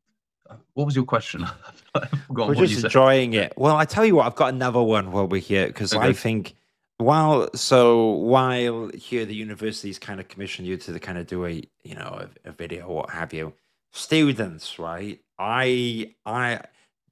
what 0.74 0.84
was 0.84 0.96
your 0.96 1.04
question? 1.04 1.46
we're 2.28 2.54
just 2.54 2.84
enjoying 2.84 3.34
it. 3.34 3.52
Well, 3.56 3.76
I 3.76 3.84
tell 3.84 4.04
you 4.04 4.16
what, 4.16 4.26
I've 4.26 4.34
got 4.34 4.52
another 4.52 4.82
one 4.82 5.12
while 5.12 5.26
we're 5.26 5.40
here 5.40 5.66
because 5.66 5.94
okay. 5.94 6.08
I 6.08 6.12
think 6.12 6.54
while 6.98 7.48
so 7.54 8.10
while 8.10 8.90
here 8.94 9.24
the 9.24 9.34
universities 9.34 9.98
kind 9.98 10.20
of 10.20 10.28
commission 10.28 10.64
you 10.64 10.76
to 10.76 10.98
kind 10.98 11.18
of 11.18 11.26
do 11.26 11.46
a 11.46 11.62
you 11.82 11.94
know 11.94 12.26
a, 12.44 12.48
a 12.48 12.52
video 12.52 12.88
what 12.88 13.10
have 13.10 13.32
you, 13.32 13.52
students, 13.92 14.78
right? 14.78 15.20
I 15.38 16.14
I 16.24 16.60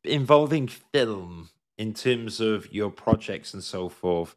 involving 0.04 0.68
film 0.68 1.50
in 1.76 1.94
terms 1.94 2.40
of 2.40 2.72
your 2.72 2.90
projects 2.90 3.54
and 3.54 3.62
so 3.62 3.88
forth. 3.88 4.36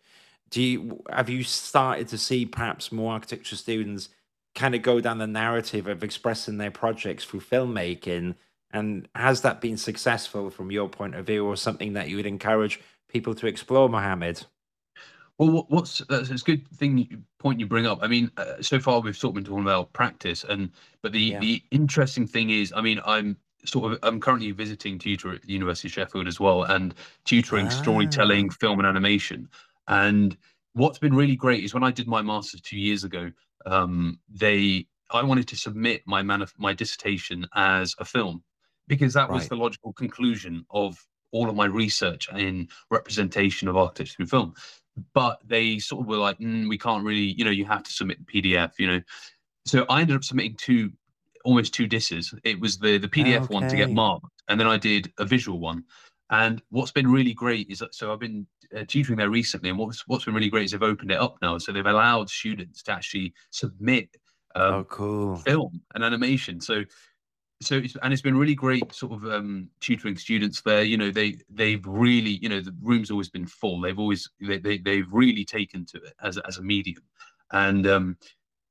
Do 0.50 0.62
you 0.62 1.04
have 1.10 1.30
you 1.30 1.44
started 1.44 2.08
to 2.10 2.18
see 2.18 2.46
perhaps 2.46 2.92
more 2.92 3.14
architecture 3.14 3.56
students? 3.56 4.10
Kind 4.56 4.76
of 4.76 4.82
go 4.82 5.00
down 5.00 5.18
the 5.18 5.28
narrative 5.28 5.88
of 5.88 6.04
expressing 6.04 6.58
their 6.58 6.72
projects 6.72 7.24
through 7.24 7.42
filmmaking? 7.42 8.36
And 8.72 9.08
has 9.16 9.42
that 9.42 9.62
been 9.62 9.78
successful 9.78 10.50
from 10.50 10.72
your 10.72 10.90
point 10.90 11.16
of 11.16 11.26
view, 11.26 11.46
or 11.46 11.56
something 11.56 11.94
that 11.94 12.10
you 12.10 12.16
would 12.18 12.26
encourage 12.26 12.80
people 13.08 13.36
to 13.36 13.48
explore, 13.48 13.88
Mohammed? 13.88 14.46
Well, 15.38 15.66
what's 15.70 16.00
that's 16.10 16.30
a 16.30 16.38
good 16.46 16.68
thing 16.70 17.26
point 17.40 17.60
you 17.60 17.66
bring 17.66 17.88
up. 17.88 18.00
I 18.02 18.08
mean, 18.08 18.32
uh, 18.38 18.62
so 18.62 18.80
far 18.80 19.00
we've 19.00 19.18
sort 19.18 19.32
of 19.32 19.36
been 19.36 19.44
talking 19.44 19.64
about 19.64 19.92
practice, 19.94 20.44
and 20.48 20.72
but 21.02 21.12
the 21.12 21.20
yeah. 21.20 21.40
the 21.40 21.62
interesting 21.72 22.28
thing 22.28 22.52
is, 22.52 22.72
I 22.76 22.82
mean, 22.82 23.00
I'm 23.06 23.38
sort 23.66 23.92
of 23.92 24.00
I'm 24.04 24.20
currently 24.20 24.52
visiting 24.52 25.00
tutor 25.00 25.34
at 25.34 25.42
the 25.42 25.54
University 25.54 25.88
of 25.88 25.94
Sheffield 25.94 26.28
as 26.28 26.40
well, 26.40 26.64
and 26.64 26.94
tutoring 27.26 27.68
ah. 27.68 27.70
storytelling, 27.70 28.52
film, 28.52 28.80
and 28.80 28.88
animation. 28.88 29.50
And 29.88 30.38
what's 30.74 31.00
been 31.00 31.16
really 31.16 31.36
great 31.36 31.64
is 31.64 31.74
when 31.74 31.84
I 31.84 31.92
did 31.92 32.08
my 32.08 32.22
master's 32.22 32.62
two 32.62 32.78
years 32.78 33.04
ago, 33.04 33.32
um, 33.66 34.20
they 34.30 34.88
I 35.12 35.24
wanted 35.24 35.48
to 35.50 35.56
submit 35.56 36.02
my 36.06 36.22
manif- 36.24 36.58
my 36.58 36.74
dissertation 36.74 37.48
as 37.56 37.96
a 38.00 38.06
film 38.06 38.44
because 38.88 39.14
that 39.14 39.30
was 39.30 39.48
the 39.48 39.56
logical 39.56 39.94
conclusion 39.94 40.66
of 40.72 40.98
all 41.32 41.50
of 41.50 41.56
my 41.56 41.66
research 41.66 42.28
in 42.36 42.68
representation 42.92 43.68
of 43.68 43.78
architecture 43.78 44.16
through 44.16 44.26
film. 44.28 44.54
But 45.14 45.42
they 45.46 45.80
sort 45.80 46.02
of 46.02 46.08
were 46.08 46.18
like, 46.18 46.38
"Mm, 46.40 46.70
we 46.70 46.78
can't 46.78 47.04
really, 47.04 47.34
you 47.38 47.46
know, 47.46 47.52
you 47.52 47.66
have 47.66 47.84
to 47.84 47.92
submit 47.92 48.20
the 48.20 48.42
PDF, 48.42 48.74
you 48.78 48.88
know. 48.88 49.02
So 49.66 49.86
I 49.90 50.02
ended 50.02 50.16
up 50.16 50.24
submitting 50.24 50.56
two, 50.56 50.92
almost 51.46 51.74
two 51.74 51.88
disses. 51.88 52.34
It 52.44 52.60
was 52.60 52.78
the 52.78 52.98
the 52.98 53.08
PDF 53.08 53.50
one 53.50 53.68
to 53.68 53.76
get 53.76 53.92
marked, 53.92 54.26
and 54.48 54.60
then 54.60 54.68
I 54.68 54.78
did 54.78 55.12
a 55.18 55.26
visual 55.26 55.60
one. 55.60 55.84
And 56.30 56.62
what's 56.70 56.92
been 56.92 57.12
really 57.12 57.34
great 57.34 57.70
is 57.70 57.80
that 57.80 57.96
so 57.96 58.12
I've 58.12 58.20
been 58.20 58.48
tutoring 58.88 59.18
there 59.18 59.30
recently, 59.30 59.70
and 59.70 59.78
what's 59.78 60.08
what's 60.08 60.26
been 60.26 60.34
really 60.34 60.50
great 60.50 60.66
is 60.66 60.72
they've 60.72 60.84
opened 60.84 61.12
it 61.12 61.20
up 61.20 61.38
now, 61.42 61.58
so 61.58 61.72
they've 61.72 61.86
allowed 61.86 62.30
students 62.30 62.84
to 62.84 62.92
actually 62.92 63.34
submit 63.52 64.10
um, 64.56 64.74
oh, 64.74 64.84
cool. 64.86 65.36
film 65.38 65.82
and 65.96 66.04
animation. 66.04 66.60
So, 66.62 66.84
so 67.62 67.78
it's, 67.78 67.96
and 68.02 68.12
it's 68.12 68.22
been 68.22 68.38
really 68.38 68.56
great, 68.56 68.94
sort 68.94 69.14
of 69.14 69.26
um, 69.32 69.70
tutoring 69.80 70.18
students 70.18 70.62
there. 70.62 70.84
You 70.84 70.98
know, 70.98 71.12
they 71.12 71.38
they've 71.50 71.86
really, 71.86 72.40
you 72.42 72.50
know, 72.50 72.62
the 72.62 72.76
room's 72.82 73.12
always 73.12 73.30
been 73.30 73.46
full. 73.46 73.82
They've 73.82 74.00
always 74.00 74.30
they, 74.42 74.58
they 74.58 74.78
they've 74.78 75.12
really 75.12 75.46
taken 75.46 75.86
to 75.88 75.98
it 75.98 76.14
as 76.22 76.38
a- 76.38 76.48
as 76.48 76.58
a 76.58 76.62
medium, 76.64 77.04
and 77.52 77.88
um, 77.88 78.18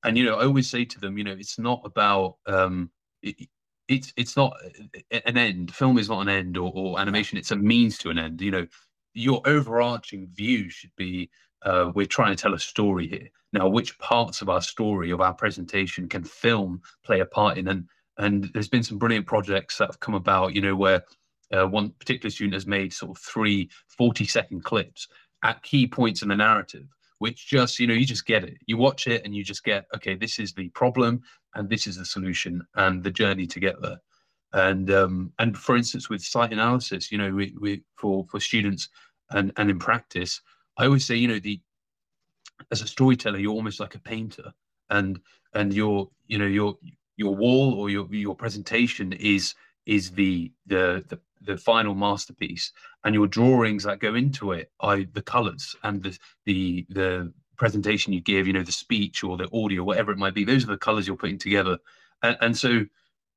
and 0.04 0.18
you 0.18 0.24
know, 0.24 0.36
I 0.36 0.44
always 0.44 0.68
say 0.70 0.84
to 0.84 1.00
them, 1.00 1.16
you 1.16 1.24
know, 1.24 1.32
it's 1.32 1.58
not 1.58 1.80
about 1.84 2.36
um, 2.46 2.90
it, 3.22 3.48
it's 3.88 4.12
it's 4.16 4.36
not 4.36 4.54
an 5.10 5.36
end. 5.36 5.74
Film 5.74 5.98
is 5.98 6.08
not 6.08 6.20
an 6.20 6.28
end, 6.28 6.56
or, 6.56 6.72
or 6.74 7.00
animation. 7.00 7.38
It's 7.38 7.50
a 7.50 7.56
means 7.56 7.98
to 7.98 8.10
an 8.10 8.18
end. 8.18 8.40
You 8.40 8.50
know, 8.50 8.66
your 9.14 9.40
overarching 9.46 10.28
view 10.34 10.70
should 10.70 10.94
be 10.96 11.30
uh, 11.64 11.92
we're 11.94 12.06
trying 12.06 12.34
to 12.34 12.40
tell 12.40 12.54
a 12.54 12.58
story 12.58 13.06
here. 13.06 13.28
Now, 13.52 13.68
which 13.68 13.98
parts 13.98 14.42
of 14.42 14.48
our 14.48 14.62
story, 14.62 15.10
of 15.10 15.20
our 15.20 15.34
presentation, 15.34 16.08
can 16.08 16.24
film 16.24 16.80
play 17.04 17.20
a 17.20 17.26
part 17.26 17.58
in? 17.58 17.68
And 17.68 17.88
and 18.18 18.50
there's 18.52 18.68
been 18.68 18.82
some 18.82 18.98
brilliant 18.98 19.26
projects 19.26 19.78
that 19.78 19.88
have 19.88 20.00
come 20.00 20.14
about, 20.14 20.54
you 20.54 20.60
know, 20.60 20.76
where 20.76 21.02
uh, 21.52 21.66
one 21.66 21.90
particular 21.98 22.30
student 22.30 22.54
has 22.54 22.66
made 22.66 22.92
sort 22.92 23.16
of 23.16 23.22
three 23.22 23.70
40 23.88 24.26
second 24.26 24.64
clips 24.64 25.08
at 25.42 25.62
key 25.62 25.86
points 25.86 26.22
in 26.22 26.28
the 26.28 26.36
narrative, 26.36 26.86
which 27.18 27.46
just, 27.46 27.78
you 27.78 27.86
know, 27.86 27.94
you 27.94 28.04
just 28.04 28.26
get 28.26 28.44
it. 28.44 28.58
You 28.66 28.76
watch 28.76 29.06
it 29.06 29.22
and 29.24 29.34
you 29.34 29.42
just 29.42 29.64
get, 29.64 29.86
okay, 29.96 30.14
this 30.14 30.38
is 30.38 30.52
the 30.52 30.68
problem 30.70 31.22
and 31.54 31.68
this 31.68 31.86
is 31.86 31.96
the 31.96 32.04
solution 32.04 32.62
and 32.76 33.02
the 33.02 33.10
journey 33.10 33.46
to 33.46 33.60
get 33.60 33.80
there. 33.80 33.98
And 34.52 34.90
um, 34.90 35.32
and 35.38 35.56
for 35.56 35.76
instance, 35.76 36.10
with 36.10 36.22
site 36.22 36.52
analysis, 36.52 37.10
you 37.10 37.18
know, 37.18 37.30
we, 37.32 37.54
we 37.60 37.82
for 37.96 38.26
for 38.30 38.40
students 38.40 38.88
and 39.30 39.52
and 39.56 39.70
in 39.70 39.78
practice, 39.78 40.40
I 40.76 40.86
always 40.86 41.04
say, 41.06 41.16
you 41.16 41.28
know, 41.28 41.38
the 41.38 41.60
as 42.70 42.82
a 42.82 42.86
storyteller, 42.86 43.38
you're 43.38 43.52
almost 43.52 43.80
like 43.80 43.94
a 43.94 44.00
painter, 44.00 44.52
and 44.90 45.20
and 45.54 45.72
your 45.72 46.08
you 46.26 46.38
know 46.38 46.46
your 46.46 46.76
your 47.16 47.34
wall 47.34 47.74
or 47.74 47.90
your 47.90 48.06
your 48.14 48.34
presentation 48.34 49.12
is 49.14 49.54
is 49.86 50.10
the 50.10 50.52
the 50.66 51.04
the, 51.08 51.18
the 51.40 51.56
final 51.56 51.94
masterpiece, 51.94 52.72
and 53.04 53.14
your 53.14 53.26
drawings 53.26 53.84
that 53.84 54.00
go 54.00 54.14
into 54.14 54.52
it 54.52 54.70
are 54.80 55.02
the 55.12 55.22
colors 55.22 55.74
and 55.82 56.02
the 56.02 56.18
the 56.44 56.86
the 56.90 57.32
presentation 57.56 58.12
you 58.12 58.20
give, 58.20 58.46
you 58.46 58.52
know, 58.52 58.62
the 58.62 58.72
speech 58.72 59.22
or 59.22 59.36
the 59.36 59.48
audio, 59.52 59.84
whatever 59.84 60.10
it 60.10 60.18
might 60.18 60.34
be. 60.34 60.44
Those 60.44 60.64
are 60.64 60.68
the 60.72 60.78
colors 60.78 61.06
you're 61.06 61.16
putting 61.16 61.38
together, 61.38 61.78
and 62.22 62.36
and 62.40 62.56
so 62.56 62.84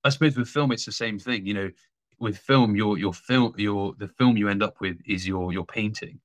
I 0.06 0.10
suppose 0.10 0.38
with 0.38 0.48
film 0.48 0.72
it's 0.72 0.86
the 0.86 0.94
same 0.94 1.20
thing. 1.20 1.46
You 1.46 1.54
know, 1.56 1.72
with 2.20 2.38
film, 2.38 2.76
your 2.78 2.98
your 2.98 3.14
film 3.14 3.54
your 3.58 3.94
the 4.00 4.08
film 4.08 4.38
you 4.38 4.48
end 4.50 4.64
up 4.64 4.80
with 4.80 4.98
is 5.06 5.28
your 5.28 5.52
your 5.52 5.66
painting 5.66 6.20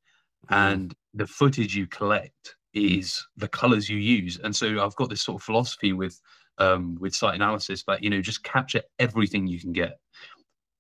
Mm. 0.51 0.73
and 0.73 0.95
the 1.15 1.27
footage 1.27 1.77
you 1.77 1.87
collect 1.87 2.57
is 2.73 3.27
the 3.37 3.49
colors 3.49 3.89
you 3.89 3.99
use 3.99 4.39
and 4.45 4.55
so 4.55 4.83
i've 4.85 4.95
got 4.97 5.11
this 5.11 5.23
sort 5.23 5.41
of 5.41 5.45
philosophy 5.45 5.93
with 5.93 6.21
um 6.59 6.97
with 7.01 7.15
site 7.15 7.35
analysis 7.35 7.83
that 7.89 8.03
you 8.03 8.11
know 8.11 8.21
just 8.21 8.45
capture 8.45 8.83
everything 9.01 9.47
you 9.47 9.61
can 9.61 9.73
get 9.73 9.99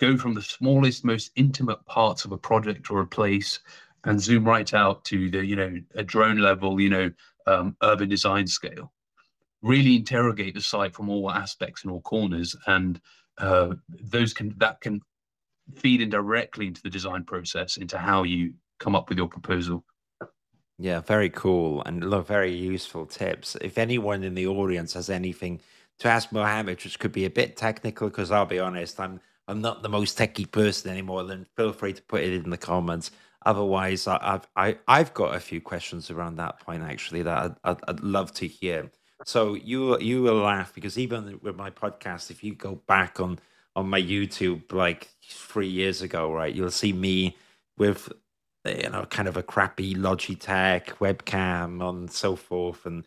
go 0.00 0.16
from 0.16 0.34
the 0.34 0.42
smallest 0.42 1.04
most 1.04 1.30
intimate 1.36 1.84
parts 1.86 2.24
of 2.24 2.32
a 2.32 2.38
project 2.38 2.90
or 2.90 3.00
a 3.00 3.06
place 3.06 3.60
and 4.04 4.20
zoom 4.20 4.44
right 4.44 4.72
out 4.72 5.04
to 5.04 5.30
the 5.30 5.44
you 5.44 5.56
know 5.56 5.74
a 5.96 6.02
drone 6.04 6.38
level 6.38 6.80
you 6.80 6.88
know 6.90 7.10
um, 7.46 7.76
urban 7.82 8.08
design 8.08 8.46
scale 8.46 8.92
really 9.62 9.96
interrogate 9.96 10.54
the 10.54 10.60
site 10.60 10.94
from 10.94 11.08
all 11.08 11.30
aspects 11.30 11.82
and 11.82 11.92
all 11.92 12.00
corners 12.02 12.56
and 12.66 13.00
uh, 13.38 13.70
those 13.88 14.34
can 14.34 14.54
that 14.58 14.80
can 14.80 15.00
feed 15.76 16.00
in 16.00 16.10
directly 16.10 16.66
into 16.66 16.82
the 16.82 16.90
design 16.90 17.24
process 17.24 17.76
into 17.76 17.98
how 17.98 18.22
you 18.24 18.52
come 18.80 18.96
up 18.96 19.08
with 19.08 19.18
your 19.18 19.28
proposal 19.28 19.84
Yeah, 20.78 21.00
very 21.00 21.30
cool 21.30 21.82
and 21.84 22.08
look, 22.10 22.26
very 22.26 22.52
useful 22.54 23.06
tips. 23.06 23.56
If 23.60 23.78
anyone 23.78 24.24
in 24.24 24.34
the 24.34 24.46
audience 24.48 24.94
has 24.94 25.10
anything 25.10 25.60
to 26.00 26.08
ask 26.08 26.32
Mohammed, 26.32 26.82
which 26.84 26.98
could 26.98 27.12
be 27.12 27.24
a 27.26 27.30
bit 27.30 27.56
technical, 27.56 28.08
because 28.08 28.30
I'll 28.32 28.46
be 28.46 28.58
honest, 28.58 28.98
I'm 29.00 29.20
I'm 29.48 29.60
not 29.60 29.82
the 29.82 29.88
most 29.90 30.18
techie 30.18 30.50
person 30.50 30.90
anymore. 30.90 31.24
Then 31.24 31.46
feel 31.56 31.72
free 31.72 31.92
to 31.94 32.02
put 32.02 32.22
it 32.22 32.32
in 32.32 32.50
the 32.50 32.58
comments. 32.58 33.10
Otherwise, 33.46 34.06
I, 34.08 34.18
I've 34.22 34.48
I, 34.56 34.78
I've 34.88 35.14
got 35.14 35.34
a 35.36 35.40
few 35.40 35.60
questions 35.60 36.10
around 36.10 36.36
that 36.36 36.60
point 36.60 36.82
actually 36.82 37.22
that 37.22 37.38
I'd, 37.38 37.56
I'd, 37.64 37.80
I'd 37.88 38.00
love 38.00 38.32
to 38.34 38.48
hear. 38.48 38.90
So 39.24 39.54
you 39.54 39.98
you 40.00 40.22
will 40.22 40.42
laugh 40.42 40.74
because 40.74 40.98
even 40.98 41.38
with 41.42 41.56
my 41.56 41.70
podcast, 41.70 42.30
if 42.30 42.42
you 42.42 42.54
go 42.54 42.76
back 42.86 43.20
on 43.20 43.38
on 43.76 43.88
my 43.88 44.00
YouTube 44.00 44.72
like 44.72 45.08
three 45.22 45.68
years 45.68 46.02
ago, 46.02 46.32
right, 46.32 46.54
you'll 46.54 46.70
see 46.70 46.92
me 46.92 47.36
with 47.76 48.12
you 48.64 48.90
know, 48.90 49.06
kind 49.06 49.28
of 49.28 49.36
a 49.36 49.42
crappy 49.42 49.94
Logitech 49.94 50.86
webcam 50.98 51.86
and 51.86 52.10
so 52.10 52.36
forth. 52.36 52.84
And 52.84 53.04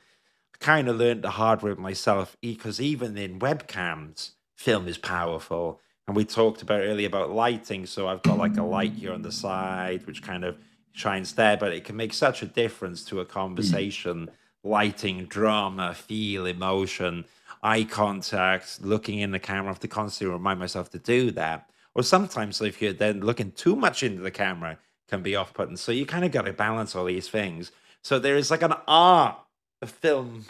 I 0.56 0.58
kind 0.64 0.88
of 0.88 0.98
learned 0.98 1.24
the 1.24 1.32
hard 1.32 1.62
way 1.62 1.74
myself 1.74 2.36
because 2.42 2.82
even 2.82 3.18
in 3.18 3.40
webcams, 3.40 4.32
film 4.58 4.88
is 4.88 4.98
powerful. 4.98 5.80
And 6.08 6.16
we 6.16 6.26
talked 6.26 6.62
about 6.62 6.82
earlier 6.82 7.08
about 7.08 7.32
lighting. 7.32 7.86
So 7.86 8.08
I've 8.08 8.24
got 8.24 8.38
like 8.38 8.58
a 8.58 8.64
light 8.64 8.94
here 8.94 9.14
on 9.14 9.22
the 9.22 9.32
side, 9.32 10.06
which 10.06 10.22
kind 10.22 10.44
of 10.44 10.58
shines 10.92 11.34
there, 11.34 11.58
but 11.58 11.72
it 11.72 11.86
can 11.86 11.96
make 11.96 12.14
such 12.14 12.42
a 12.42 12.46
difference 12.46 13.06
to 13.06 13.20
a 13.20 13.24
hmm. 13.24 13.32
conversation. 13.32 14.30
Lighting, 14.64 15.26
drama, 15.26 15.94
feel, 15.94 16.46
emotion, 16.46 17.26
eye 17.62 17.84
contact, 17.84 18.82
looking 18.82 19.20
in 19.20 19.32
the 19.32 19.40
camera. 19.40 19.66
I 19.66 19.68
have 19.70 19.80
to 19.80 19.88
constantly 19.88 20.34
remind 20.34 20.60
myself 20.60 20.90
to 20.92 21.00
do 21.00 21.32
that. 21.32 21.70
Or 21.96 22.04
sometimes 22.04 22.62
if 22.62 22.82
you're 22.82 22.94
then 22.94 23.22
looking 23.22 23.52
too 23.52 23.76
much 23.76 24.04
into 24.04 24.22
the 24.22 24.32
camera, 24.32 24.78
can 25.08 25.22
be 25.22 25.36
off 25.36 25.54
putting. 25.54 25.78
So 25.78 25.92
you 25.92 26.06
kind 26.06 26.26
of 26.26 26.32
got 26.32 26.44
to 26.44 26.54
balance 26.54 26.96
all 26.96 27.06
these 27.06 27.30
things. 27.30 27.72
So 28.04 28.20
there 28.20 28.36
is 28.36 28.50
like 28.50 28.64
an 28.64 28.74
art 28.88 29.38
of 29.82 29.92
film 29.92 30.46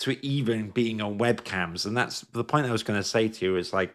to 0.00 0.24
even 0.24 0.70
being 0.70 1.00
on 1.00 1.18
webcams. 1.18 1.86
And 1.86 1.96
that's 1.96 2.20
the 2.20 2.44
point 2.44 2.66
I 2.66 2.72
was 2.72 2.82
going 2.82 3.00
to 3.00 3.06
say 3.06 3.28
to 3.28 3.44
you 3.44 3.56
is 3.56 3.72
like, 3.72 3.94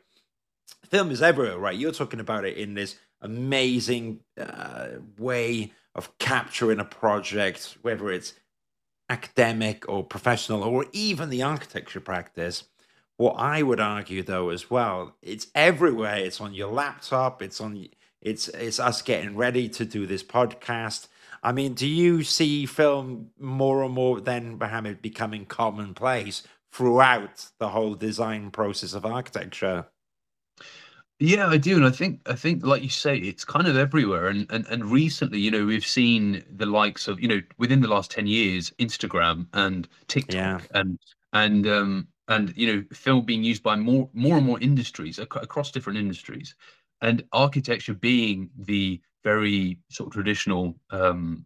film 0.85 1.11
is 1.11 1.21
everywhere, 1.21 1.57
right? 1.57 1.77
You're 1.77 1.91
talking 1.91 2.19
about 2.19 2.45
it 2.45 2.57
in 2.57 2.73
this 2.73 2.97
amazing 3.21 4.19
uh, 4.39 4.87
way 5.17 5.71
of 5.95 6.17
capturing 6.17 6.79
a 6.79 6.85
project, 6.85 7.77
whether 7.81 8.11
it's 8.11 8.33
academic 9.11 9.87
or 9.89 10.03
professional 10.03 10.63
or 10.63 10.85
even 10.93 11.29
the 11.29 11.43
architecture 11.43 11.99
practice. 11.99 12.63
What 13.17 13.33
I 13.33 13.61
would 13.61 13.79
argue, 13.79 14.23
though, 14.23 14.49
as 14.49 14.71
well, 14.71 15.15
it's 15.21 15.47
everywhere. 15.53 16.17
It's 16.17 16.41
on 16.41 16.53
your 16.53 16.71
laptop. 16.71 17.41
It's 17.41 17.59
on 17.61 17.87
it's 18.21 18.47
it's 18.49 18.79
us 18.79 19.01
getting 19.01 19.35
ready 19.35 19.67
to 19.69 19.85
do 19.85 20.07
this 20.07 20.23
podcast. 20.23 21.07
I 21.43 21.51
mean, 21.51 21.73
do 21.73 21.87
you 21.87 22.23
see 22.23 22.65
film 22.65 23.31
more 23.39 23.83
and 23.83 23.93
more 23.93 24.21
then, 24.21 24.57
becoming 25.01 25.45
commonplace 25.45 26.43
throughout 26.71 27.49
the 27.59 27.69
whole 27.69 27.95
design 27.95 28.51
process 28.51 28.93
of 28.93 29.05
architecture? 29.05 29.87
Yeah, 31.23 31.47
I 31.47 31.57
do, 31.57 31.75
and 31.75 31.85
I 31.85 31.91
think 31.91 32.19
I 32.27 32.33
think 32.35 32.65
like 32.65 32.81
you 32.81 32.89
say, 32.89 33.15
it's 33.17 33.45
kind 33.45 33.67
of 33.67 33.77
everywhere. 33.77 34.27
And 34.27 34.47
and 34.49 34.65
and 34.67 34.85
recently, 34.85 35.39
you 35.39 35.51
know, 35.51 35.65
we've 35.65 35.85
seen 35.85 36.43
the 36.49 36.65
likes 36.65 37.07
of 37.07 37.19
you 37.21 37.27
know 37.27 37.41
within 37.59 37.81
the 37.81 37.87
last 37.87 38.09
ten 38.11 38.25
years, 38.27 38.71
Instagram 38.79 39.47
and 39.53 39.87
TikTok 40.07 40.41
Yeah. 40.41 40.61
and 40.73 40.97
and 41.33 41.67
um 41.67 42.07
and 42.27 42.55
you 42.57 42.67
know 42.73 42.83
film 42.91 43.23
being 43.25 43.43
used 43.43 43.61
by 43.63 43.75
more 43.75 44.09
more 44.13 44.37
and 44.37 44.45
more 44.45 44.59
industries 44.59 45.19
ac- 45.19 45.27
across 45.35 45.69
different 45.71 45.99
industries, 45.99 46.55
and 47.01 47.23
architecture 47.33 47.93
being 47.93 48.49
the 48.57 48.99
very 49.23 49.77
sort 49.89 50.07
of 50.07 50.13
traditional 50.13 50.75
um 50.89 51.45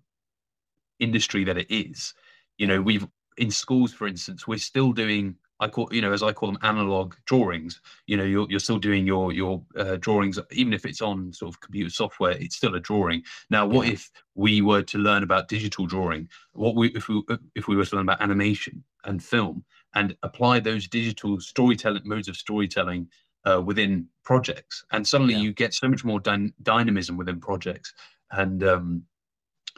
industry 1.00 1.44
that 1.44 1.58
it 1.58 1.68
is. 1.70 2.14
You 2.58 2.68
know, 2.68 2.82
we've 2.82 3.08
in 3.38 3.52
schools, 3.52 3.94
for 3.94 4.08
instance, 4.08 4.48
we're 4.48 4.58
still 4.58 4.94
doing 4.94 5.36
I 5.60 5.68
call 5.70 5.88
you 5.92 6.02
know 6.02 6.12
as 6.12 6.22
I 6.22 6.34
call 6.34 6.52
them 6.52 6.60
analog 6.64 7.16
drawings. 7.26 7.80
You 8.08 8.18
know, 8.18 8.24
you're 8.24 8.48
you're 8.50 8.60
still 8.60 8.80
doing 8.80 9.06
your 9.08 9.32
your 9.32 9.64
uh, 9.78 9.96
drawings, 9.98 10.38
even 10.52 10.74
if 10.74 10.86
it's 10.86 11.02
on 11.02 11.32
sort 11.34 11.54
of 11.54 11.62
computer 11.62 11.90
software, 11.90 12.32
it's 12.32 12.56
still 12.58 12.76
a 12.76 12.80
drawing. 12.80 13.24
Now, 13.50 13.66
what 13.66 13.88
Yeah. 13.88 13.94
if 13.94 14.12
we 14.36 14.62
were 14.62 14.84
to 14.84 14.98
learn 14.98 15.24
about 15.24 15.48
digital 15.48 15.86
drawing? 15.86 16.30
What 16.54 16.76
we 16.76 16.90
if 16.90 17.08
we 17.08 17.22
if 17.56 17.68
we 17.68 17.76
were 17.76 17.86
to 17.86 17.96
learn 17.96 18.06
about 18.06 18.22
animation 18.22 18.84
and 19.06 19.24
film 19.24 19.64
and 19.94 20.16
apply 20.24 20.60
those 20.60 20.88
digital 20.88 21.40
storytelling 21.40 22.02
modes 22.06 22.28
of 22.28 22.36
storytelling 22.36 23.08
uh, 23.46 23.62
within 23.62 24.08
projects, 24.24 24.84
and 24.92 25.08
suddenly 25.08 25.36
Yeah. 25.36 25.42
you 25.42 25.54
get 25.54 25.74
so 25.74 25.88
much 25.88 26.04
more 26.04 26.20
dyn- 26.20 26.54
dynamism 26.64 27.16
within 27.16 27.40
projects, 27.40 27.94
and 28.32 28.64
um, 28.64 29.04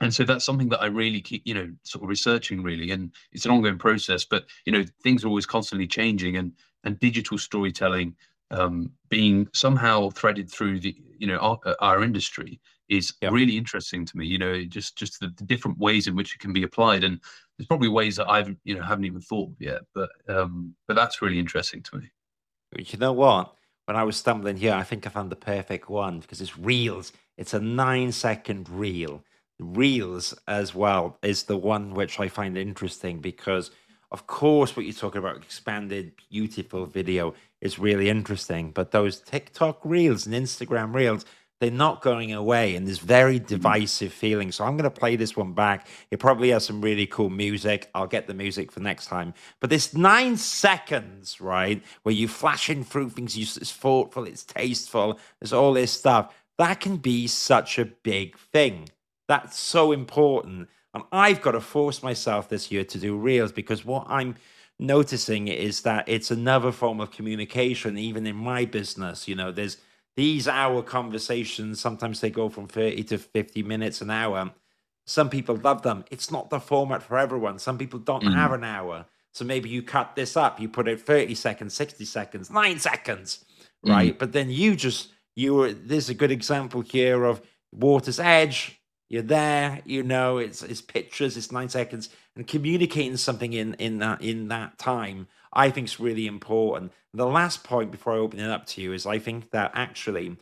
and 0.02 0.14
so 0.14 0.24
that's 0.24 0.46
something 0.46 0.70
that 0.70 0.82
I 0.82 0.88
really 0.88 1.22
keep, 1.22 1.42
you 1.46 1.54
know, 1.54 1.72
sort 1.84 2.04
of 2.04 2.10
researching 2.10 2.62
really, 2.62 2.92
and 2.92 3.12
it's 3.32 3.46
an 3.46 3.52
ongoing 3.52 3.78
process. 3.78 4.26
But 4.26 4.46
you 4.66 4.72
know, 4.72 4.86
things 5.04 5.24
are 5.24 5.28
always 5.28 5.46
constantly 5.46 5.88
changing, 5.88 6.38
and 6.38 6.54
and 6.84 7.00
digital 7.00 7.38
storytelling 7.38 8.16
um, 8.52 8.92
being 9.10 9.48
somehow 9.54 10.10
threaded 10.10 10.50
through 10.50 10.80
the, 10.80 10.96
you 11.18 11.28
know, 11.28 11.38
our, 11.38 11.60
our 11.80 12.04
industry 12.04 12.60
is 12.90 13.14
yep. 13.22 13.32
really 13.32 13.58
interesting 13.58 14.06
to 14.06 14.18
me. 14.18 14.26
You 14.26 14.38
know, 14.38 14.64
just 14.64 14.98
just 14.98 15.20
the, 15.20 15.34
the, 15.38 15.44
different 15.44 15.78
ways 15.78 16.08
in 16.08 16.16
which 16.16 16.36
it 16.36 16.40
can 16.40 16.54
be 16.54 16.64
applied, 16.64 17.04
and 17.04 17.20
there's 17.58 17.68
probably 17.68 17.90
ways 17.90 18.16
that 18.18 18.30
I've, 18.30 18.56
you 18.64 18.76
know, 18.76 18.84
haven't 18.84 19.06
even 19.06 19.22
thought 19.22 19.50
of 19.50 19.56
yet. 19.60 19.82
But 19.94 20.10
um, 20.30 20.76
but 20.88 20.96
that's 20.96 21.22
really 21.22 21.40
interesting 21.40 21.82
to 21.84 21.98
me. 21.98 22.12
You 22.78 22.98
know 22.98 23.14
what? 23.14 23.54
When 23.86 23.96
I 23.96 24.04
was 24.04 24.18
stumbling 24.18 24.58
here, 24.58 24.74
I 24.74 24.84
think 24.84 25.08
I 25.08 25.10
found 25.10 25.32
the 25.32 25.38
perfect 25.38 25.90
one 25.90 26.20
because 26.20 26.42
it's 26.42 26.58
reels. 26.58 27.14
It's 27.38 27.54
a 27.54 27.60
nine 27.60 28.12
second 28.12 28.70
reel 28.70 29.24
Reels 29.60 30.34
as 30.48 30.76
well 30.76 31.18
is 31.24 31.44
the 31.44 31.58
one 31.58 31.94
which 31.94 32.20
I 32.20 32.28
find 32.28 32.58
interesting 32.58 33.20
because, 33.20 33.72
of 34.12 34.28
course, 34.28 34.76
what 34.76 34.86
you're 34.86 34.94
talking 34.94 35.20
about, 35.20 35.38
expanded, 35.38 36.14
beautiful 36.30 36.86
video, 36.86 37.34
is 37.62 37.80
really 37.80 38.10
interesting. 38.10 38.72
But 38.72 38.92
those 38.92 39.20
TikTok 39.20 39.80
Reels 39.84 40.28
and 40.28 40.36
Instagram 40.36 40.94
Reels, 40.94 41.26
they're 41.60 41.72
not 41.72 42.02
going 42.02 42.34
away 42.34 42.76
and 42.76 42.86
there's 42.86 43.00
very 43.00 43.38
mm-hmm. 43.38 43.48
divisive 43.48 44.14
feeling 44.14 44.52
so 44.52 44.64
i'm 44.64 44.78
going 44.78 44.84
to 44.84 45.00
play 45.00 45.16
this 45.16 45.36
one 45.36 45.54
back 45.54 45.88
it 46.12 46.20
probably 46.20 46.50
has 46.50 46.66
some 46.66 46.82
really 46.82 47.08
cool 47.08 47.30
music 47.30 47.90
i'll 47.96 48.08
get 48.08 48.28
the 48.28 48.34
music 48.34 48.72
for 48.72 48.80
next 48.80 49.08
time 49.08 49.34
but 49.60 49.70
this 49.70 49.94
nine 49.94 50.38
seconds 50.38 51.42
right 51.42 51.84
where 52.04 52.14
you 52.14 52.28
flashing 52.28 52.84
through 52.84 53.10
things 53.10 53.38
you, 53.38 53.44
it's 53.44 53.72
thoughtful 53.72 54.26
it's 54.26 54.44
tasteful 54.44 55.20
there's 55.40 55.54
all 55.54 55.74
this 55.74 55.92
stuff 55.92 56.34
that 56.58 56.80
can 56.80 56.98
be 56.98 57.28
such 57.28 57.80
a 57.80 57.86
big 57.86 58.38
thing 58.38 58.88
that's 59.28 59.60
so 59.60 59.92
important. 59.92 60.70
And 60.94 61.04
I've 61.12 61.42
got 61.42 61.52
to 61.52 61.62
force 61.62 62.02
myself 62.02 62.50
this 62.50 62.72
year 62.72 62.84
to 62.86 62.98
do 62.98 63.16
reels 63.18 63.52
because 63.52 63.86
what 63.86 64.06
I'm 64.08 64.36
noticing 64.80 65.48
is 65.48 65.82
that 65.82 66.08
it's 66.08 66.32
another 66.32 66.72
form 66.72 67.00
of 67.00 67.12
communication, 67.12 67.98
even 67.98 68.26
in 68.26 68.36
my 68.36 68.66
business. 68.66 69.28
You 69.28 69.36
know, 69.36 69.52
there's 69.52 69.78
these 70.16 70.48
hour 70.48 70.82
conversations, 70.82 71.80
sometimes 71.80 72.22
they 72.22 72.32
go 72.32 72.50
from 72.50 72.68
30 72.68 73.04
to 73.04 73.18
50 73.18 73.64
minutes 73.64 74.02
an 74.02 74.10
hour. 74.10 74.52
Some 75.06 75.30
people 75.30 75.56
love 75.58 75.84
them. 75.84 76.04
It's 76.10 76.32
not 76.32 76.50
the 76.50 76.60
format 76.60 77.04
for 77.04 77.18
everyone. 77.18 77.60
Some 77.60 77.78
people 77.78 78.00
don't 78.00 78.24
mm. 78.24 78.34
have 78.34 78.52
an 78.52 78.64
hour. 78.64 79.06
So 79.34 79.46
maybe 79.46 79.70
you 79.70 79.84
cut 79.84 80.16
this 80.16 80.36
up, 80.36 80.60
you 80.60 80.68
put 80.68 80.88
it 80.88 81.00
30 81.00 81.36
seconds, 81.36 81.76
60 81.76 82.04
seconds, 82.06 82.50
nine 82.50 82.80
seconds, 82.80 83.46
right? 83.84 84.16
Mm. 84.16 84.18
But 84.18 84.32
then 84.32 84.50
you 84.50 84.76
just, 84.76 85.10
you 85.36 85.54
were, 85.54 85.74
there's 85.74 86.10
a 86.10 86.16
good 86.16 86.32
example 86.32 86.82
here 86.82 87.24
of 87.24 87.42
Water's 87.72 88.20
Edge 88.20 88.82
you're 89.10 89.22
there, 89.22 89.82
you 89.86 90.04
know, 90.04 90.38
it's 90.38 90.62
it's 90.64 90.82
pictures, 90.82 91.38
it's 91.38 91.52
nine 91.52 91.70
seconds, 91.70 92.10
and 92.36 92.46
communicating 92.46 93.18
something 93.18 93.54
in 93.54 93.74
in 93.76 94.00
that 94.00 94.22
in 94.22 94.50
that 94.50 94.78
time, 94.78 95.28
I 95.54 95.70
think 95.70 95.88
is 95.88 96.00
really 96.00 96.28
important. 96.28 96.92
The 97.14 97.26
last 97.26 97.64
point 97.64 97.92
before 97.92 98.14
I 98.14 98.18
open 98.18 98.40
it 98.40 98.50
up 98.50 98.66
to 98.68 98.82
you 98.82 98.94
is 98.94 99.06
I 99.06 99.20
think 99.20 99.52
that 99.52 99.72
actually, 99.74 100.36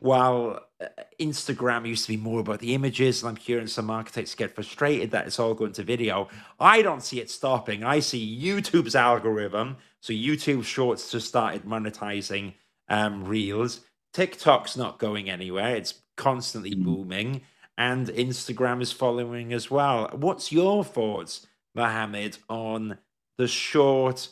while 0.00 0.60
uh, 0.82 0.86
Instagram 1.18 1.88
used 1.88 2.04
to 2.04 2.12
be 2.12 2.18
more 2.18 2.40
about 2.40 2.60
the 2.60 2.74
images, 2.74 3.22
and 3.22 3.30
I'm 3.30 3.36
hearing 3.36 3.66
some 3.66 3.88
architects 3.88 4.34
get 4.34 4.54
frustrated 4.54 5.12
that 5.12 5.26
it's 5.26 5.38
all 5.38 5.54
going 5.54 5.72
to 5.72 5.82
video, 5.82 6.28
I 6.58 6.82
don't 6.82 7.02
see 7.02 7.20
it 7.20 7.30
stopping. 7.30 7.84
I 7.84 8.00
see 8.00 8.38
YouTube's 8.42 8.94
algorithm, 8.94 9.78
so 10.00 10.12
YouTube 10.12 10.64
Shorts 10.64 11.10
just 11.10 11.28
started 11.28 11.64
monetizing 11.64 12.52
um, 12.90 13.24
Reels. 13.24 13.80
TikTok's 14.12 14.76
not 14.76 14.98
going 14.98 15.30
anywhere; 15.30 15.74
it's 15.74 15.94
constantly 16.18 16.74
mm. 16.74 16.84
booming 16.84 17.40
and 17.80 18.08
Instagram 18.08 18.82
is 18.82 18.92
following 18.92 19.54
as 19.54 19.70
well. 19.70 20.10
What's 20.12 20.52
your 20.52 20.84
thoughts, 20.84 21.46
Mohammed, 21.74 22.36
on 22.50 22.98
the 23.38 23.48
short 23.48 24.28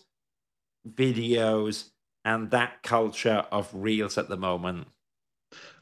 videos 0.87 1.89
and 2.27 2.51
that 2.51 2.83
culture 2.83 3.47
of 3.51 3.71
reels 3.73 4.19
at 4.19 4.29
the 4.29 4.37
moment? 4.37 4.87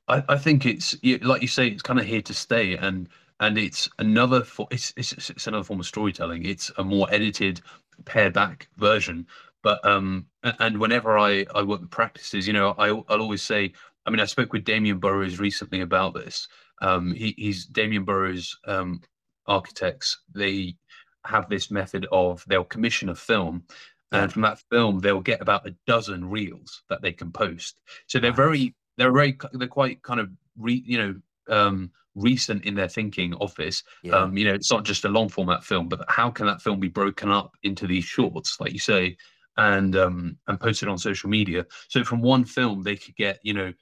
I, 0.07 0.23
I 0.29 0.39
think 0.39 0.65
it's 0.65 0.97
like 1.03 1.43
you 1.43 1.49
say, 1.49 1.67
it's 1.67 1.83
kind 1.83 1.99
of 1.99 2.07
here 2.07 2.23
to 2.23 2.33
stay, 2.33 2.77
and 2.77 3.09
and 3.41 3.59
it's 3.59 3.91
another 3.99 4.45
for 4.45 4.69
it's, 4.71 4.93
it's 4.97 5.29
it's 5.29 5.49
another 5.49 5.65
form 5.65 5.81
of 5.81 5.87
storytelling. 5.87 6.47
It's 6.47 6.71
a 6.79 6.85
more 6.85 7.09
edited, 7.11 7.61
pared 8.05 8.33
back 8.33 8.69
version. 8.77 9.27
But 9.65 9.85
um, 9.85 10.27
and 10.61 10.79
whenever 10.79 11.19
I 11.19 11.45
I 11.53 11.65
work 11.65 11.81
with 11.81 11.91
practices, 11.91 12.47
you 12.47 12.53
know, 12.53 12.77
I 12.79 12.91
I'll 12.91 13.23
always 13.23 13.43
say. 13.43 13.73
I 14.07 14.11
mean, 14.11 14.21
I 14.21 14.25
spoke 14.27 14.53
with 14.53 14.63
Damien 14.63 15.01
Burrows 15.01 15.41
recently 15.41 15.81
about 15.81 16.15
this, 16.15 16.47
um, 16.83 17.13
he, 17.13 17.35
he's 17.37 17.67
Damien 17.67 18.05
Burrows 18.05 18.57
um, 18.67 19.01
architects. 19.47 20.19
They 20.35 20.77
have 21.25 21.49
this 21.49 21.71
method 21.71 22.07
of 22.13 22.45
they'll 22.47 22.65
commission 22.65 23.09
a 23.09 23.15
film, 23.15 23.65
and 24.13 24.33
from 24.33 24.43
that 24.43 24.61
film 24.71 25.01
they'll 25.01 25.21
get 25.21 25.43
about 25.43 25.67
a 25.67 25.75
dozen 25.87 26.29
reels 26.29 26.83
that 26.89 27.03
they 27.03 27.13
can 27.13 27.31
post. 27.33 27.81
So 28.07 28.19
they're 28.19 28.33
very 28.33 28.75
they're 28.97 29.13
very 29.13 29.37
they're 29.53 29.69
quite 29.69 30.03
kind 30.03 30.21
of 30.21 30.31
re, 30.57 30.83
you 30.87 30.99
know 30.99 31.15
um, 31.55 31.91
recent 32.15 32.65
in 32.65 32.75
their 32.75 32.89
thinking 32.89 33.35
of 33.35 33.55
this. 33.55 33.83
Yeah. 34.03 34.17
Um, 34.17 34.37
you 34.37 34.47
know, 34.47 34.55
it's 34.55 34.73
not 34.73 34.85
just 34.85 35.05
a 35.05 35.09
long 35.09 35.29
format 35.29 35.65
film, 35.65 35.89
but 35.89 36.05
how 36.09 36.31
can 36.31 36.47
that 36.47 36.63
film 36.63 36.81
be 36.81 36.89
broken 36.89 37.31
up 37.31 37.53
into 37.63 37.87
these 37.87 38.05
shorts, 38.05 38.59
like 38.61 38.73
you 38.73 38.79
say, 38.79 39.17
and 39.57 39.97
um, 39.97 40.37
and 40.49 40.59
posted 40.59 40.89
on 40.89 40.99
social 40.99 41.31
media? 41.31 41.65
So 41.89 42.03
from 42.05 42.23
one 42.23 42.45
film, 42.45 42.83
they 42.83 42.97
could 42.97 43.17
get 43.17 43.39
you 43.43 43.55
know 43.55 43.73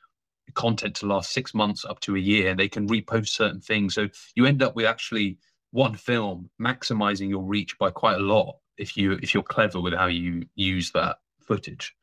content 0.52 0.94
to 0.96 1.06
last 1.06 1.32
six 1.32 1.54
months 1.54 1.84
up 1.84 2.00
to 2.00 2.16
a 2.16 2.20
year 2.20 2.50
and 2.50 2.60
they 2.60 2.68
can 2.68 2.88
repost 2.88 3.28
certain 3.28 3.60
things. 3.60 3.94
So 3.94 4.08
you 4.34 4.46
end 4.46 4.62
up 4.62 4.76
with 4.76 4.86
actually 4.86 5.38
one 5.70 5.94
film 5.94 6.50
maximizing 6.60 7.28
your 7.28 7.42
reach 7.42 7.76
by 7.78 7.90
quite 7.90 8.16
a 8.16 8.22
lot 8.22 8.56
if 8.76 8.96
you 8.96 9.18
if 9.22 9.34
you're 9.34 9.42
clever 9.42 9.80
with 9.80 9.94
how 9.94 10.06
you 10.06 10.44
use 10.54 10.92
that 10.92 11.16
footage. 11.40 11.94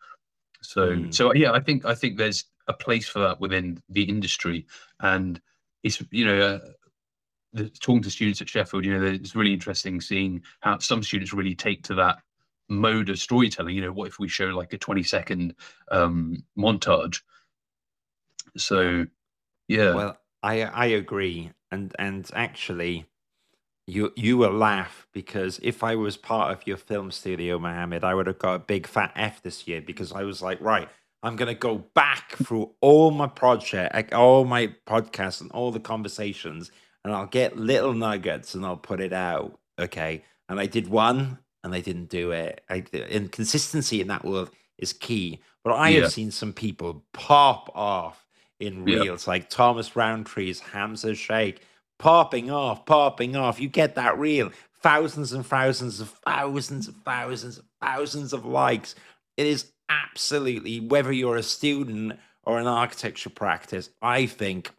So 0.62 0.89
mm. 0.91 1.13
so 1.13 1.34
yeah 1.34 1.51
i 1.51 1.60
think 1.60 1.86
i 1.86 1.95
think 1.95 2.17
there's 2.17 2.45
a 2.67 2.73
place 2.73 3.08
for 3.08 3.19
that 3.19 3.39
within 3.39 3.82
the 3.89 4.04
industry. 4.04 4.67
And 4.99 5.39
it's 5.84 6.04
you 6.12 6.25
know 6.25 6.39
uh, 6.41 6.60
the, 7.54 7.69
talking 7.69 8.04
to 8.04 8.12
students 8.12 8.41
at 8.41 8.49
sheffield 8.49 8.86
you 8.86 8.97
know 8.97 9.06
it's 9.06 9.36
really 9.36 9.54
interesting 9.54 9.99
seeing 9.99 10.43
how 10.60 10.77
some 10.80 11.01
students 11.01 11.34
really 11.34 11.56
take 11.56 11.84
to 11.84 11.95
that 11.95 12.17
mode 12.69 13.10
of 13.10 13.19
storytelling. 13.19 13.75
You 13.75 13.82
know 13.84 13.91
what 13.91 14.10
if 14.10 14.19
we 14.19 14.27
show 14.27 14.47
like 14.47 14.73
a 14.73 14.77
20 14.77 15.04
second 15.04 15.56
um 15.91 16.43
montage 16.58 17.21
so, 18.58 19.08
yeah. 19.68 19.94
Well, 19.96 20.18
I 20.44 20.62
I 20.64 20.86
agree, 20.88 21.52
and 21.72 21.96
and 22.00 22.30
actually, 22.34 23.06
you 23.88 24.12
you 24.16 24.38
will 24.38 24.54
laugh 24.54 25.08
because 25.14 25.60
if 25.64 25.84
I 25.84 25.96
was 25.96 26.18
part 26.18 26.52
of 26.52 26.68
your 26.68 26.78
film 26.78 27.12
studio, 27.12 27.60
Mohammed, 27.60 28.04
I 28.04 28.14
would 28.14 28.28
have 28.28 28.40
got 28.40 28.56
a 28.56 28.60
big 28.60 28.88
fat 28.88 29.12
F 29.16 29.42
this 29.44 29.68
year 29.68 29.82
because 29.82 30.12
I 30.12 30.24
was 30.24 30.42
like, 30.42 30.60
right, 30.62 30.90
I'm 31.24 31.36
gonna 31.36 31.54
go 31.56 31.78
back 31.96 32.32
through 32.38 32.72
all 32.82 33.12
my 33.12 33.28
project, 33.28 34.14
all 34.14 34.46
my 34.46 34.68
podcasts, 34.88 35.42
and 35.42 35.52
all 35.52 35.72
the 35.72 35.80
conversations, 35.80 36.72
and 37.04 37.14
I'll 37.14 37.28
get 37.28 37.58
little 37.58 37.94
nuggets 37.94 38.56
and 38.56 38.66
I'll 38.66 38.78
put 38.78 39.02
it 39.02 39.14
out. 39.14 39.60
Okay, 39.80 40.24
and 40.50 40.60
I 40.60 40.66
did 40.66 40.88
one, 40.88 41.40
and 41.64 41.74
I 41.74 41.82
didn't 41.82 42.10
do 42.10 42.32
it. 42.32 42.64
I, 42.70 42.84
and 43.10 43.32
consistency 43.32 44.02
in 44.02 44.08
that 44.08 44.26
world 44.26 44.52
is 44.78 44.94
key. 44.94 45.42
But 45.64 45.74
I 45.74 45.90
yeah. 45.90 46.02
have 46.02 46.12
seen 46.12 46.32
some 46.32 46.54
people 46.54 47.04
pop 47.14 47.70
off 47.76 48.26
in 48.62 48.84
reels, 48.84 49.28
like 49.28 49.50
Thomas 49.50 49.91
Rowntree's 49.91 50.60
Hamza 50.60 51.15
Shaikh 51.15 51.62
popping 52.02 52.50
off, 52.50 52.86
popping 52.86 53.36
off. 53.36 53.60
You 53.60 53.69
get 53.69 53.95
that 53.95 54.17
reel, 54.17 54.52
thousands 54.82 55.34
and 55.34 55.45
thousands 55.45 56.02
of 56.02 56.10
thousands 56.26 56.88
of 56.88 56.95
thousands 57.06 57.58
of 57.60 57.65
thousands 57.82 58.34
of 58.34 58.45
likes. 58.45 58.95
It 59.38 59.45
is 59.45 59.71
absolutely, 59.89 60.80
whether 60.80 61.12
you're 61.12 61.38
a 61.38 61.43
student 61.43 62.13
or 62.43 62.60
an 62.60 62.67
architecture 62.67 63.30
practice, 63.30 63.89
I 64.02 64.26
think 64.26 64.71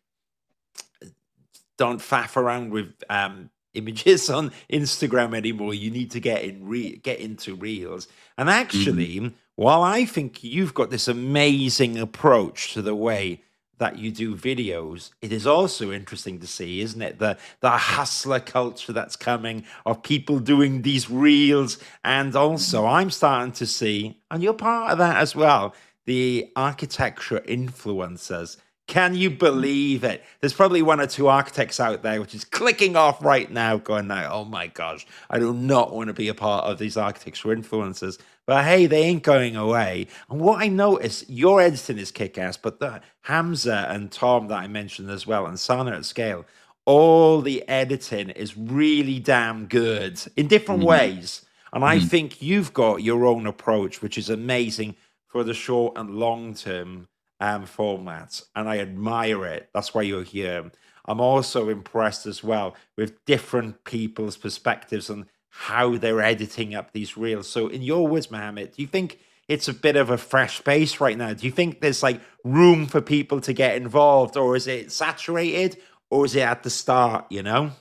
don't 1.79 2.01
faff 2.01 2.37
around 2.37 2.71
with 2.71 2.92
um, 3.09 3.51
images 3.75 4.29
on 4.29 4.53
Instagram 4.71 5.35
anymore. 5.35 5.75
You 5.75 5.90
need 5.90 6.11
to 6.11 6.21
get 6.21 6.42
in 6.42 6.66
re- 6.66 6.97
get 6.97 7.21
into 7.21 7.55
reels. 7.55 8.09
And 8.37 8.51
actually, 8.51 9.16
mm-hmm. 9.16 9.29
while 9.57 9.83
I 9.83 10.05
think 10.05 10.42
you've 10.42 10.75
got 10.75 10.90
this 10.90 11.09
amazing 11.09 11.99
approach 11.99 12.73
to 12.75 12.83
the 12.83 12.95
way 12.95 13.42
that 13.79 13.99
you 13.99 14.11
do 14.13 14.37
videos, 14.37 15.11
it 15.21 15.33
is 15.33 15.47
also 15.47 15.91
interesting 15.91 16.39
to 16.41 16.47
see, 16.47 16.81
isn't 16.81 17.03
it? 17.03 17.19
The 17.19 17.37
the 17.61 17.71
hustler 17.71 18.41
culture 18.41 18.93
that's 18.93 19.17
coming 19.17 19.65
of 19.85 20.03
people 20.03 20.39
doing 20.39 20.83
these 20.83 21.11
reels, 21.11 21.79
and 22.05 22.35
also 22.37 22.87
I'm 22.87 23.11
starting 23.11 23.53
to 23.53 23.67
see, 23.67 24.21
and 24.31 24.43
you're 24.43 24.55
part 24.55 24.93
of 24.93 24.99
that 24.99 25.17
as 25.17 25.35
well, 25.35 25.75
the 26.07 26.51
architecture 26.57 27.41
influencers. 27.49 28.57
Can 28.88 29.14
you 29.14 29.31
believe 29.31 30.05
it? 30.05 30.23
There's 30.40 30.53
probably 30.53 30.83
one 30.83 31.01
or 31.01 31.07
two 31.07 31.29
architects 31.29 31.79
out 31.81 32.03
there 32.03 32.21
which 32.21 32.35
is 32.35 32.45
clicking 32.45 32.97
off 32.97 33.23
right 33.25 33.51
now, 33.51 33.77
going 33.79 34.09
like, 34.09 34.27
"Oh 34.29 34.45
my 34.45 34.66
gosh, 34.66 35.07
I 35.31 35.38
do 35.38 35.55
not 35.55 35.95
want 35.95 36.09
to 36.09 36.12
be 36.14 36.29
a 36.29 36.35
part 36.35 36.64
of 36.64 36.79
these 36.79 36.97
architecture 36.97 37.49
influencers." 37.51 38.18
But 38.45 38.64
hey, 38.64 38.87
they 38.87 39.03
ain't 39.05 39.23
going 39.23 39.57
away. 39.57 40.09
And 40.29 40.40
what 40.40 40.61
I 40.61 40.66
notice, 40.68 41.25
your 41.29 41.61
editing 41.61 41.97
is 41.99 42.11
kick 42.11 42.37
ass, 42.38 42.57
but 42.57 42.81
the 42.81 43.01
Hamza 43.23 43.87
and 43.88 44.11
Tom 44.11 44.49
that 44.49 44.59
I 44.59 44.66
mentioned 44.66 45.11
as 45.11 45.27
well, 45.27 45.47
and 45.47 45.59
Sana 45.59 45.92
at 45.92 46.05
Scale, 46.05 46.45
all 46.85 47.40
the 47.40 47.66
editing 47.68 48.31
is 48.31 48.57
really 48.59 49.21
damn 49.21 49.66
good 49.66 50.21
in 50.37 50.49
different 50.49 50.81
Mhm. 50.81 50.87
ways. 50.87 51.47
And 51.73 51.85
I 51.85 51.99
Mhm. 51.99 52.09
think 52.09 52.42
you've 52.42 52.75
got 52.75 53.03
your 53.03 53.25
own 53.27 53.47
approach, 53.47 54.03
which 54.03 54.18
is 54.18 54.29
amazing 54.29 54.97
for 55.29 55.45
the 55.45 55.55
short 55.55 55.97
and 55.97 56.11
long 56.16 56.53
term 56.55 57.07
um, 57.43 57.67
formats. 57.67 58.45
And 58.55 58.69
I 58.69 58.79
admire 58.79 59.45
it. 59.45 59.69
That's 59.75 59.93
why 59.93 60.03
you're 60.03 60.23
here. 60.23 60.71
I'm 61.05 61.21
also 61.21 61.69
impressed 61.69 62.25
as 62.25 62.45
well 62.45 62.77
with 62.97 63.25
different 63.25 63.83
people's 63.83 64.37
perspectives 64.37 65.11
and 65.11 65.27
how 65.49 65.97
they're 65.97 66.23
editing 66.23 66.75
up 66.75 66.93
these 66.93 67.17
reels. 67.17 67.49
So, 67.49 67.67
in 67.67 67.83
your 67.83 68.07
words, 68.07 68.31
Mohammed, 68.31 68.77
do 68.77 68.83
you 68.83 68.89
think 68.89 69.19
it's 69.49 69.67
a 69.67 69.75
bit 69.75 69.97
of 69.97 70.09
a 70.09 70.17
fresh 70.17 70.59
space 70.59 71.01
right 71.01 71.19
now? 71.19 71.35
Do 71.35 71.45
you 71.45 71.51
think 71.51 71.81
there's 71.81 72.03
like 72.03 72.21
room 72.45 72.87
for 72.87 73.01
people 73.01 73.41
to 73.41 73.53
get 73.53 73.75
involved, 73.75 74.37
or 74.37 74.55
is 74.55 74.69
it 74.69 74.93
saturated, 74.93 75.79
or 76.11 76.25
is 76.25 76.37
it 76.37 76.43
at 76.43 76.63
the 76.63 76.71
start? 76.71 77.27
You 77.29 77.43
know? 77.43 77.73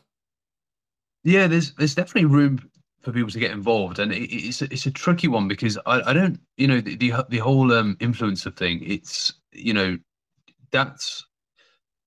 Yeah, 1.24 1.46
there's 1.46 1.76
there's 1.76 1.94
definitely 1.94 2.26
room 2.26 2.68
for 3.02 3.12
people 3.12 3.30
to 3.30 3.40
get 3.40 3.52
involved, 3.52 4.00
and 4.00 4.12
it, 4.12 4.34
it's 4.34 4.64
a, 4.64 4.66
it's 4.66 4.88
a 4.88 4.92
tricky 4.92 5.28
one 5.28 5.48
because 5.48 5.78
I, 5.86 6.02
I 6.10 6.14
don't 6.14 6.40
you 6.58 6.68
know 6.68 6.82
the 6.82 6.96
the, 6.96 7.14
the 7.30 7.38
whole 7.38 7.72
um, 7.72 7.96
influencer 7.98 8.56
thing. 8.58 8.82
It's 8.84 9.32
you 9.54 9.74
know 9.74 9.98
that's 10.72 11.26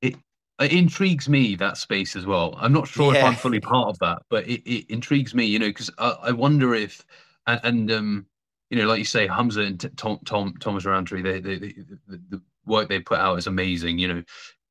it. 0.03 0.17
It 0.61 0.73
intrigues 0.73 1.29
me 1.29 1.57
that 1.57 1.77
space 1.77 2.15
as 2.15 2.27
well. 2.27 2.55
I'm 2.59 2.73
not 2.73 2.87
sure 2.87 3.13
if 3.13 3.23
I'm 3.25 3.35
fully 3.35 3.61
part 3.61 3.89
of 3.89 3.99
that, 3.99 4.23
but 4.31 4.47
it, 4.47 4.63
it 4.71 4.89
intrigues 4.89 5.35
me, 5.35 5.45
you 5.45 5.59
know, 5.59 5.67
because 5.69 5.91
I, 5.99 6.17
I 6.23 6.31
wonder 6.33 6.75
if 6.75 7.05
and, 7.47 7.61
and 7.65 7.91
um 7.93 8.27
you 8.71 8.79
know, 8.79 8.89
like 8.89 8.99
you 8.99 9.05
say, 9.05 9.27
Hamza 9.27 9.63
and 9.63 9.97
Tom 9.97 10.19
Tom 10.25 10.55
Thomas 10.59 10.85
Rowntree, 10.85 11.23
they, 11.23 11.41
they, 11.41 11.59
they 11.59 11.75
the, 12.09 12.21
the 12.29 12.43
work 12.67 12.89
they 12.89 13.01
put 13.01 13.19
out 13.19 13.39
is 13.39 13.47
amazing. 13.47 13.99
You 13.99 14.09
know, 14.09 14.23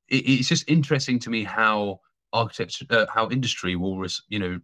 it, 0.10 0.16
it's 0.18 0.50
just 0.50 0.70
interesting 0.70 1.20
to 1.20 1.30
me 1.30 1.44
how 1.44 2.00
architecture, 2.34 2.86
uh, 2.90 3.06
how 3.14 3.30
industry 3.30 3.76
will, 3.76 3.98
res, 4.00 4.22
you 4.30 4.40
know, 4.40 4.60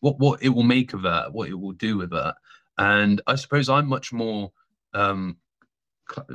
what 0.00 0.18
what 0.18 0.42
it 0.42 0.50
will 0.50 0.64
make 0.64 0.92
of 0.92 1.02
that, 1.02 1.32
what 1.32 1.48
it 1.48 1.54
will 1.54 1.72
do 1.72 1.96
with 1.96 2.10
that. 2.10 2.34
And 2.76 3.20
I 3.26 3.36
suppose 3.36 3.68
I'm 3.68 3.86
much 3.86 4.12
more, 4.12 4.52
um, 4.92 5.36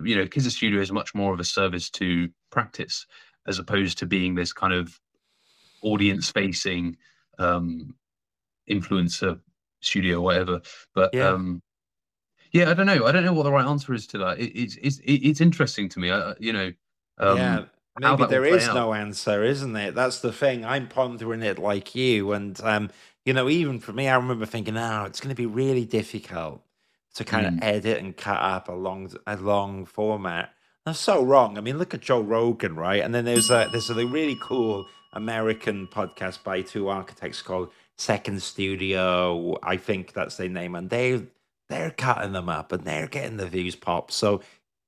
you 0.04 0.16
know, 0.16 0.26
Kizza 0.26 0.52
Studio 0.52 0.82
is 0.82 0.92
much 0.92 1.14
more 1.14 1.34
of 1.34 1.40
a 1.40 1.44
service 1.44 1.90
to 1.92 2.30
practice 2.50 3.06
as 3.48 3.60
opposed 3.60 3.98
to 4.00 4.06
being 4.06 4.36
this 4.36 4.54
kind 4.54 4.74
of 4.74 5.00
audience-facing 5.82 6.98
um, 7.38 7.96
influencer 8.70 9.40
studio, 9.82 10.22
whatever. 10.22 10.62
But 10.94 11.14
Yeah. 11.14 11.30
um, 11.30 11.62
yeah, 12.52 12.70
I 12.70 12.74
don't 12.74 12.88
know. 12.88 13.06
I 13.06 13.12
don't 13.12 13.24
know 13.24 13.34
what 13.34 13.44
the 13.44 13.52
right 13.52 13.66
answer 13.66 13.94
is 13.94 14.08
to 14.08 14.18
that. 14.20 14.40
It, 14.40 14.60
it's 14.60 14.76
it's 14.82 15.00
it's 15.04 15.42
interesting 15.42 15.88
to 15.90 16.00
me. 16.00 16.12
I, 16.12 16.34
you 16.40 16.52
know, 16.52 16.72
um, 17.20 17.38
yeah. 17.38 17.66
Maybe 18.00 18.26
there 18.26 18.46
is 18.46 18.68
out. 18.70 18.76
no 18.76 18.94
answer, 18.94 19.44
isn't 19.44 19.76
it? 19.76 19.94
That's 19.94 20.20
the 20.22 20.32
thing. 20.32 20.64
I'm 20.64 20.88
pondering 20.88 21.44
it 21.44 21.60
like 21.60 21.96
you. 21.96 22.32
And, 22.32 22.60
um, 22.62 22.92
you 23.26 23.34
know, 23.34 23.50
even 23.50 23.80
for 23.80 23.92
me, 23.92 24.08
I 24.08 24.16
remember 24.16 24.46
thinking, 24.46 24.78
oh, 24.78 25.04
it's 25.04 25.20
going 25.20 25.36
to 25.36 25.36
be 25.36 25.46
really 25.46 25.84
difficult 25.84 26.64
to 27.16 27.26
kind 27.26 27.46
of 27.48 27.54
Mm. 27.54 27.64
edit 27.64 27.98
and 28.00 28.16
cut 28.16 28.40
up 28.40 28.70
a 28.70 28.74
long, 28.74 29.12
a 29.28 29.36
long 29.38 29.86
format. 29.86 30.54
That's 30.86 31.00
so 31.00 31.24
wrong. 31.24 31.58
I 31.58 31.62
mean, 31.62 31.78
look 31.78 31.94
at 31.94 32.02
Joe 32.02 32.22
Rogan, 32.22 32.76
right? 32.76 33.04
And 33.04 33.14
then 33.14 33.26
there's 33.26 33.50
a 33.50 33.68
there's 33.72 33.90
a 33.90 34.06
really 34.06 34.38
cool 34.42 34.88
American 35.14 35.88
podcast 35.88 36.44
by 36.44 36.62
two 36.62 36.88
architects 36.88 37.42
called 37.42 37.70
Second 37.98 38.42
Studio. 38.42 39.58
I 39.62 39.78
think 39.78 40.14
that's 40.14 40.38
their 40.38 40.50
name, 40.50 40.76
and 40.76 40.90
they 40.90 41.24
they're 41.68 41.92
cutting 41.92 42.32
them 42.32 42.50
up 42.50 42.72
and 42.72 42.84
they're 42.84 43.08
getting 43.08 43.38
the 43.38 43.46
views 43.48 43.76
pop. 43.76 44.10
So 44.12 44.42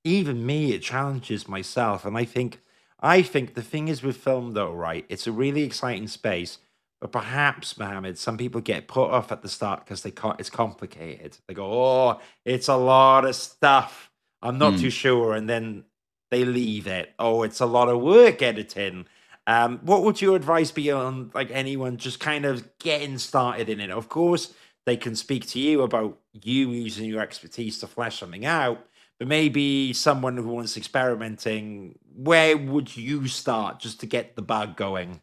even 0.04 0.46
me, 0.46 0.74
it 0.74 0.82
challenges 0.82 1.48
myself, 1.48 2.06
and 2.06 2.18
I 2.18 2.26
think 2.26 2.60
I 3.00 3.22
think 3.22 3.54
the 3.54 3.62
thing 3.62 3.88
is 3.88 4.02
with 4.02 4.18
film 4.18 4.54
though, 4.54 4.74
right? 4.74 5.06
It's 5.10 5.28
a 5.28 5.32
really 5.32 5.64
exciting 5.64 6.08
space. 6.08 6.58
But 7.02 7.12
perhaps, 7.12 7.78
Mohammed, 7.80 8.18
some 8.20 8.38
people 8.38 8.62
get 8.62 8.88
put 8.88 9.10
off 9.10 9.32
at 9.32 9.42
the 9.42 9.50
start 9.50 9.84
because 9.84 10.04
they 10.04 10.12
can't, 10.12 10.40
it's 10.40 10.52
complicated. 10.52 11.38
They 11.48 11.56
go, 11.56 11.66
oh, 11.66 12.20
it's 12.46 12.68
a 12.68 12.78
lot 12.78 13.26
of 13.26 13.36
stuff. 13.36 14.12
I'm 14.44 14.60
not 14.60 14.76
Mm. 14.76 14.82
too 14.82 14.90
sure. 14.92 15.34
And 15.34 15.50
then 15.50 15.86
they 16.30 16.46
leave 16.46 16.86
it. 16.88 17.14
Oh, 17.18 17.42
it's 17.44 17.60
a 17.60 17.66
lot 17.66 17.90
of 17.90 18.02
work 18.02 18.42
editing. 18.44 19.08
Um, 19.48 19.80
what 19.84 20.04
would 20.04 20.22
your 20.22 20.36
advice 20.36 20.72
be 20.72 20.92
on 20.92 21.32
like 21.34 21.50
anyone 21.52 21.98
just 21.98 22.20
kind 22.20 22.46
of 22.46 22.78
getting 22.78 23.18
started 23.18 23.68
in 23.70 23.80
it? 23.80 23.90
Of 23.90 24.08
course, 24.08 24.54
they 24.86 24.96
can 24.96 25.16
speak 25.16 25.48
to 25.48 25.60
you 25.60 25.82
about 25.82 26.20
you 26.34 26.70
using 26.70 27.06
your 27.10 27.22
expertise 27.22 27.80
to 27.80 27.88
flesh 27.88 28.20
something 28.20 28.46
out, 28.46 28.86
but 29.18 29.28
maybe 29.28 29.94
someone 29.94 30.38
who 30.38 30.48
wants 30.48 30.78
experimenting, 30.78 31.98
where 32.16 32.56
would 32.58 32.96
you 32.96 33.28
start 33.28 33.80
just 33.80 34.00
to 34.02 34.06
get 34.06 34.36
the 34.36 34.42
bug 34.44 34.78
going? 34.78 35.22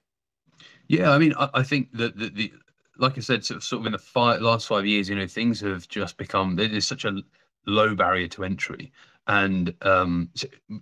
Yeah, 0.89 1.11
I 1.11 1.19
mean, 1.19 1.35
I, 1.39 1.49
I 1.55 1.63
think 1.63 1.93
that 1.93 2.17
the, 2.17 2.31
the 2.31 2.53
like 2.97 3.17
I 3.17 3.21
said, 3.21 3.45
sort 3.45 3.59
of, 3.59 3.65
sort 3.65 3.81
of 3.81 3.87
in 3.87 3.93
the 3.93 3.99
five, 3.99 4.41
last 4.41 4.67
five 4.67 4.85
years, 4.87 5.09
you 5.09 5.15
know, 5.15 5.27
things 5.27 5.61
have 5.61 5.87
just 5.89 6.17
become 6.17 6.57
there 6.57 6.71
is 6.71 6.87
such 6.87 7.05
a 7.05 7.21
low 7.67 7.95
barrier 7.95 8.27
to 8.29 8.45
entry, 8.45 8.93
and 9.27 9.75
um, 9.83 10.31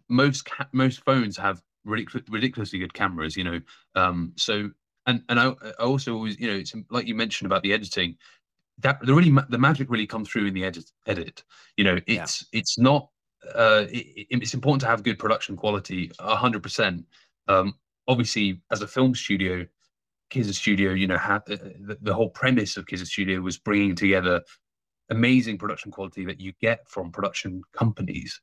most 0.08 0.44
ca- 0.46 0.68
most 0.72 1.04
phones 1.04 1.36
have 1.36 1.62
ridic- 1.86 2.24
ridiculously 2.30 2.78
good 2.78 2.94
cameras, 2.94 3.36
you 3.36 3.44
know. 3.44 3.60
Um, 3.94 4.32
so 4.36 4.70
and 5.06 5.22
and 5.28 5.38
I, 5.40 5.48
I 5.62 5.70
also 5.82 6.14
always, 6.14 6.38
you 6.38 6.46
know, 6.48 6.56
it's 6.56 6.74
like 6.90 7.06
you 7.06 7.14
mentioned 7.14 7.46
about 7.46 7.62
the 7.62 7.72
editing, 7.72 8.16
that 8.78 9.00
the 9.00 9.14
really 9.14 9.34
the 9.48 9.58
magic 9.58 9.90
really 9.90 10.06
comes 10.06 10.28
through 10.28 10.46
in 10.46 10.54
the 10.54 10.64
edit. 10.64 10.90
Edit, 11.06 11.44
you 11.76 11.84
know, 11.84 11.98
Yeah. 12.06 12.22
it's 12.24 12.46
it's 12.52 12.78
not. 12.78 13.08
Uh, 13.54 13.84
it, 13.90 14.26
it- 14.30 14.42
it's 14.42 14.54
important 14.54 14.80
to 14.80 14.86
have 14.88 15.02
good 15.02 15.18
production 15.18 15.56
quality, 15.56 16.10
a 16.18 16.36
hundred 16.36 16.62
percent. 16.62 17.04
Um, 17.48 17.74
obviously, 18.08 18.60
as 18.70 18.82
a 18.82 18.88
film 18.88 19.14
studio, 19.14 19.66
Kizza 20.30 20.54
Studio, 20.54 20.92
you 20.92 21.06
know, 21.06 21.18
had 21.18 21.42
uh, 21.50 21.56
the, 21.80 21.98
the 22.02 22.14
whole 22.14 22.30
premise 22.30 22.76
of 22.76 22.86
Kizza 22.86 23.06
Studio 23.06 23.40
was 23.40 23.58
bringing 23.58 23.94
together 23.94 24.42
amazing 25.10 25.58
production 25.58 25.90
quality 25.92 26.24
that 26.24 26.40
you 26.40 26.52
get 26.60 26.88
from 26.88 27.12
production 27.12 27.62
companies. 27.72 28.40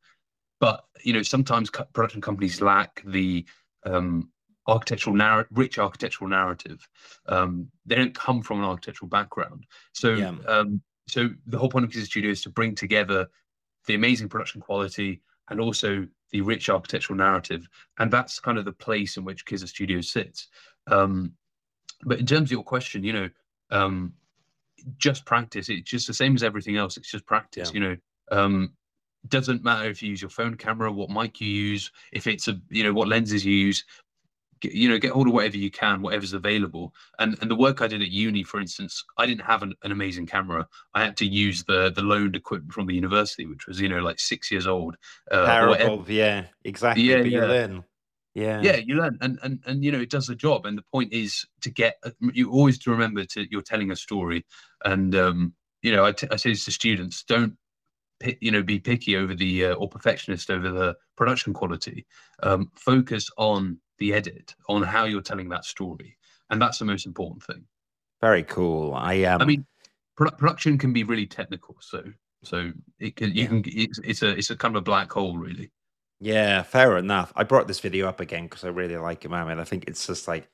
But 0.60 0.86
you 1.04 1.14
know, 1.14 1.22
sometimes 1.24 1.70
co- 1.70 1.86
production 1.94 2.22
companies 2.22 2.62
lack 2.62 3.04
the 3.06 3.46
um, 3.86 4.30
architectural 4.68 5.16
narrative, 5.16 5.52
rich 5.58 5.78
architectural 5.78 6.30
narrative. 6.30 6.88
Um, 7.28 7.68
they 7.86 7.96
don't 7.96 8.16
come 8.16 8.42
from 8.42 8.60
an 8.60 8.66
architectural 8.66 9.10
background, 9.10 9.66
so 9.94 10.14
Yeah. 10.16 10.32
um, 10.48 10.82
so 11.08 11.30
the 11.48 11.58
whole 11.58 11.68
point 11.70 11.84
of 11.84 11.92
Kizza 11.92 12.06
Studio 12.06 12.32
is 12.32 12.42
to 12.44 12.50
bring 12.50 12.76
together 12.76 13.28
the 13.88 13.96
amazing 13.96 14.30
production 14.30 14.62
quality 14.62 15.22
and 15.50 15.60
also 15.60 16.08
the 16.32 16.40
rich 16.40 16.70
architectural 16.70 17.18
narrative, 17.18 17.68
and 18.00 18.10
that's 18.10 18.40
kind 18.40 18.58
of 18.58 18.64
the 18.64 18.72
place 18.72 19.18
in 19.18 19.26
which 19.26 19.46
Kizza 19.46 19.68
Studio 19.68 20.00
sits. 20.00 20.48
Um, 20.88 21.34
but 22.06 22.20
in 22.20 22.26
terms 22.26 22.48
of 22.48 22.52
your 22.52 22.64
question, 22.64 23.04
you 23.04 23.14
know, 23.14 23.30
um, 23.72 24.14
just 24.98 25.26
practice. 25.26 25.70
It's 25.70 25.90
just 25.90 26.08
the 26.08 26.14
same 26.14 26.36
as 26.36 26.44
everything 26.44 26.78
else. 26.78 26.98
It's 26.98 27.12
just 27.12 27.26
practice. 27.26 27.70
Yeah. 27.70 27.74
You 27.74 27.88
know, 27.90 27.98
um, 28.32 28.74
doesn't 29.28 29.64
matter 29.64 29.90
if 29.90 30.02
you 30.02 30.10
use 30.10 30.22
your 30.22 30.30
phone 30.30 30.56
camera, 30.56 30.92
what 30.92 31.10
mic 31.10 31.40
you 31.40 31.48
use, 31.48 31.92
if 32.12 32.28
it's 32.28 32.48
a, 32.48 32.60
you 32.70 32.84
know, 32.84 32.94
what 32.94 33.08
lenses 33.08 33.46
you 33.46 33.54
use. 33.54 33.86
Get, 34.60 34.74
you 34.74 34.88
know, 34.88 34.98
get 34.98 35.12
hold 35.12 35.28
of 35.28 35.34
whatever 35.34 35.58
you 35.58 35.70
can, 35.70 36.02
whatever's 36.02 36.32
available. 36.32 36.94
And 37.20 37.38
and 37.42 37.52
the 37.52 37.56
work 37.56 37.82
I 37.82 37.88
did 37.88 38.02
at 38.02 38.10
uni, 38.10 38.44
for 38.44 38.62
instance, 38.62 39.04
I 39.18 39.26
didn't 39.26 39.44
have 39.44 39.62
an, 39.62 39.74
an 39.84 39.92
amazing 39.92 40.26
camera. 40.26 40.68
I 40.94 41.04
had 41.04 41.18
to 41.18 41.26
use 41.26 41.66
the 41.66 41.92
the 41.92 42.02
loaned 42.02 42.38
equipment 42.38 42.72
from 42.72 42.88
the 42.88 42.96
university, 42.96 43.46
which 43.46 43.68
was 43.68 43.82
you 43.82 43.90
know 43.90 44.00
like 44.00 44.20
six 44.22 44.50
years 44.50 44.66
old. 44.66 44.96
Uh, 45.30 45.66
whatever. 45.68 46.12
Yeah, 46.12 46.46
exactly. 46.64 47.04
Yeah, 47.04 47.24
yeah. 47.24 47.80
Yeah. 48.36 48.62
yeah 48.62 48.78
you 48.78 48.96
learn 48.96 49.18
and, 49.22 49.38
and 49.44 49.60
and 49.66 49.84
you 49.84 49.92
know 49.92 50.00
it 50.00 50.10
does 50.10 50.28
the 50.28 50.36
job 50.36 50.66
and 50.66 50.78
the 50.78 50.84
point 50.92 51.14
is 51.14 51.46
to 51.62 51.70
get 51.70 51.98
uh, 52.04 52.12
you 52.34 52.52
always 52.52 52.80
to 52.80 52.92
remember 52.92 53.24
to 53.26 53.46
you're 53.52 53.62
telling 53.62 53.92
a 53.92 53.96
story 53.96 54.46
and 54.86 55.16
um 55.16 55.54
you 55.82 55.92
know 55.96 56.04
i, 56.06 56.12
t- 56.12 56.28
I 56.32 56.38
say 56.38 56.50
this 56.52 56.66
to 56.66 56.72
students 56.72 57.24
don't 57.24 57.56
you 58.42 58.52
know 58.52 58.64
be 58.64 58.80
picky 58.80 59.18
over 59.18 59.36
the 59.36 59.66
uh, 59.66 59.74
or 59.74 59.88
perfectionist 59.90 60.50
over 60.50 60.72
the 60.72 60.96
production 61.16 61.54
quality 61.54 62.06
um 62.42 62.72
focus 62.76 63.30
on 63.38 63.78
the 64.00 64.14
edit 64.14 64.56
on 64.68 64.82
how 64.82 65.04
you're 65.06 65.22
telling 65.22 65.50
that 65.50 65.66
story 65.66 66.18
and 66.50 66.62
that's 66.62 66.80
the 66.80 66.86
most 66.86 67.06
important 67.06 67.44
thing 67.44 67.64
Very 68.22 68.44
cool. 68.44 68.94
I 68.96 69.24
um 69.24 69.42
i 69.42 69.46
mean 69.46 69.66
produ- 70.18 70.38
production 70.38 70.78
can 70.78 70.92
be 70.94 71.04
really 71.04 71.28
technical 71.28 71.76
so 71.82 72.04
so 72.44 72.72
it 73.00 73.16
can 73.16 73.30
you 73.36 73.44
Yeah. 73.44 73.48
can 73.50 73.64
it's, 73.68 74.00
it's 74.04 74.22
a 74.24 74.30
it's 74.38 74.50
a 74.50 74.56
kind 74.56 74.76
of 74.76 74.82
a 74.82 74.84
black 74.84 75.12
hole 75.12 75.38
really 75.38 75.72
Yeah, 76.24 76.64
fair 76.64 76.98
enough. 76.98 77.34
I 77.36 77.44
brought 77.44 77.68
this 77.68 77.82
video 77.82 78.08
up 78.08 78.22
again 78.22 78.44
because 78.46 78.64
I 78.64 78.70
really 78.70 78.96
like 78.96 79.26
it, 79.26 79.30
man. 79.30 79.60
I 79.60 79.66
think 79.66 79.84
it's 79.88 80.08
just 80.08 80.26
like, 80.26 80.48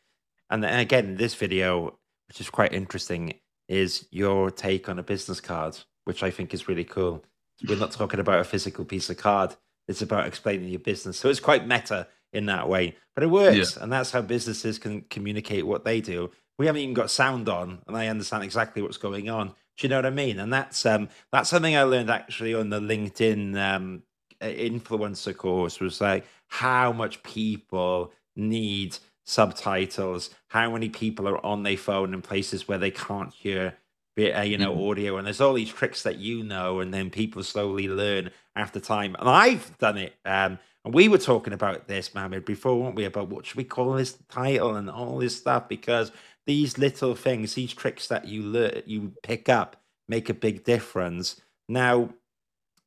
and 0.50 0.64
then 0.64 0.80
again, 0.80 1.16
this 1.16 1.36
video, 1.36 2.00
which 2.28 2.42
is 2.42 2.50
quite 2.50 2.74
interesting, 2.74 3.36
is 3.68 4.08
your 4.10 4.50
take 4.50 4.90
on 4.90 4.98
a 4.98 5.04
business 5.04 5.40
card, 5.40 5.78
which 6.06 6.24
I 6.24 6.32
think 6.32 6.56
is 6.56 6.68
really 6.68 6.86
cool. 6.86 7.24
We're 7.68 7.78
not 7.78 7.92
talking 7.92 8.20
about 8.20 8.40
a 8.40 8.46
physical 8.46 8.84
piece 8.84 9.12
of 9.12 9.18
card; 9.18 9.56
it's 9.88 10.02
about 10.02 10.26
explaining 10.26 10.70
your 10.70 10.80
business. 10.80 11.20
So 11.20 11.30
it's 11.30 11.40
quite 11.40 11.68
meta 11.68 12.08
in 12.34 12.48
that 12.48 12.68
way, 12.68 12.96
but 13.14 13.24
it 13.24 13.28
works, 13.30 13.78
and 13.78 13.94
that's 13.94 14.10
how 14.10 14.24
businesses 14.24 14.80
can 14.80 15.02
communicate 15.12 15.68
what 15.68 15.86
they 15.86 16.02
do. 16.02 16.32
We 16.58 16.66
haven't 16.66 16.82
even 16.82 16.96
got 16.96 17.12
sound 17.12 17.48
on, 17.48 17.84
and 17.86 17.96
I 17.96 18.08
understand 18.08 18.44
exactly 18.44 18.82
what's 18.82 18.98
going 18.98 19.30
on. 19.30 19.50
Do 19.50 19.54
you 19.86 19.90
know 19.90 19.98
what 19.98 20.08
I 20.08 20.10
mean? 20.10 20.40
And 20.40 20.52
that's 20.52 20.84
um 20.88 21.10
that's 21.32 21.50
something 21.50 21.78
I 21.78 21.84
learned 21.84 22.10
actually 22.10 22.56
on 22.56 22.70
the 22.72 22.80
LinkedIn 22.80 23.56
um 23.56 24.02
influencer 24.42 25.36
course 25.36 25.80
was 25.80 26.02
like 26.02 26.26
how 26.48 26.92
much 26.92 27.22
people 27.24 28.12
need 28.36 28.98
subtitles, 29.26 30.30
how 30.48 30.72
many 30.72 30.90
people 30.90 31.28
are 31.28 31.46
on 31.46 31.64
their 31.64 31.78
phone 31.78 32.14
in 32.14 32.22
places 32.22 32.68
where 32.68 32.78
they 32.78 32.92
can't 32.92 33.34
hear 33.34 33.76
uh, 34.18 34.42
you 34.42 34.58
know, 34.58 34.76
mm. 34.76 34.92
audio, 34.92 35.18
and 35.18 35.26
there's 35.26 35.40
all 35.40 35.54
these 35.54 35.72
tricks 35.72 36.04
that 36.04 36.18
you 36.18 36.44
know, 36.44 36.82
and 36.82 36.94
then 36.94 37.10
people 37.10 37.42
slowly 37.42 37.88
learn 37.88 38.30
after 38.56 38.80
time. 38.80 39.16
And 39.18 39.30
I've 39.30 39.78
done 39.78 39.98
it. 39.98 40.14
Um, 40.26 40.60
and 40.84 40.94
we 40.94 41.08
were 41.08 41.18
talking 41.18 41.54
about 41.54 41.88
this, 41.88 42.14
Mohammed, 42.14 42.46
before, 42.46 42.82
weren't 42.82 42.96
we? 42.96 43.06
About 43.06 43.30
what 43.30 43.46
should 43.46 43.58
we 43.58 43.64
call 43.64 43.94
this 43.94 44.18
title 44.30 44.76
and 44.76 44.90
all 44.90 45.18
this 45.18 45.38
stuff 45.38 45.70
because 45.70 46.12
these 46.46 46.78
little 46.78 47.16
things, 47.16 47.54
these 47.54 47.74
tricks 47.74 48.08
that 48.08 48.28
you 48.28 48.44
learn, 48.44 48.82
you 48.86 49.14
pick 49.24 49.50
up, 49.50 49.78
make 50.08 50.30
a 50.30 50.34
big 50.34 50.64
difference. 50.64 51.40
Now, 51.68 52.10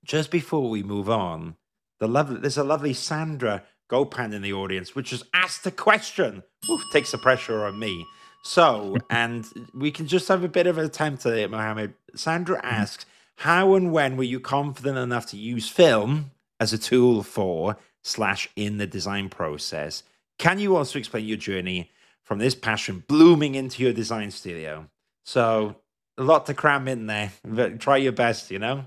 just 0.05 0.30
before 0.30 0.68
we 0.68 0.82
move 0.82 1.09
on, 1.09 1.57
the 2.00 2.09
lovely, 2.09 2.40
there's 2.40 2.59
a 2.59 2.64
lovely 2.64 2.94
Sandra 2.94 3.62
Gopan 3.90 4.32
in 4.32 4.42
the 4.42 4.53
audience, 4.53 4.94
which 4.94 5.11
has 5.11 5.24
asked 5.32 5.66
a 5.66 5.70
question. 5.70 6.42
Oof, 6.68 6.82
takes 6.92 7.12
the 7.12 7.18
pressure 7.18 7.64
on 7.64 7.78
me. 7.78 8.07
So, 8.42 8.96
and 9.11 9.46
we 9.74 9.90
can 9.90 10.07
just 10.07 10.28
have 10.28 10.42
a 10.44 10.48
bit 10.48 10.66
of 10.66 10.78
an 10.78 10.84
attempt 10.84 11.26
at 11.26 11.34
it, 11.34 11.50
Mohammed. 11.50 11.94
Sandra 12.14 12.57
mm-hmm. 12.57 12.66
asks, 12.66 13.07
how 13.36 13.74
and 13.74 13.92
when 13.92 14.16
were 14.16 14.24
you 14.24 14.40
confident 14.40 14.98
enough 14.98 15.26
to 15.26 15.36
use 15.36 15.68
film 15.68 16.32
as 16.61 16.72
a 16.72 16.78
tool 16.78 17.22
for 17.22 17.76
slash 18.03 18.48
in 18.57 18.78
the 18.78 18.86
design 18.86 19.28
process? 19.28 20.03
Can 20.38 20.59
you 20.59 20.76
also 20.76 20.98
explain 20.98 21.26
your 21.26 21.36
journey 21.36 21.90
from 22.22 22.38
this 22.38 22.55
passion 22.55 23.05
blooming 23.07 23.55
into 23.55 23.82
your 23.82 23.92
design 23.92 24.30
studio? 24.30 24.88
So, 25.24 25.76
a 26.18 26.22
lot 26.22 26.46
to 26.46 26.55
cram 26.55 26.88
in 26.88 27.07
there, 27.07 27.32
but 27.44 27.80
try 27.80 27.96
your 27.96 28.12
best, 28.12 28.50
you 28.50 28.59
know? 28.59 28.86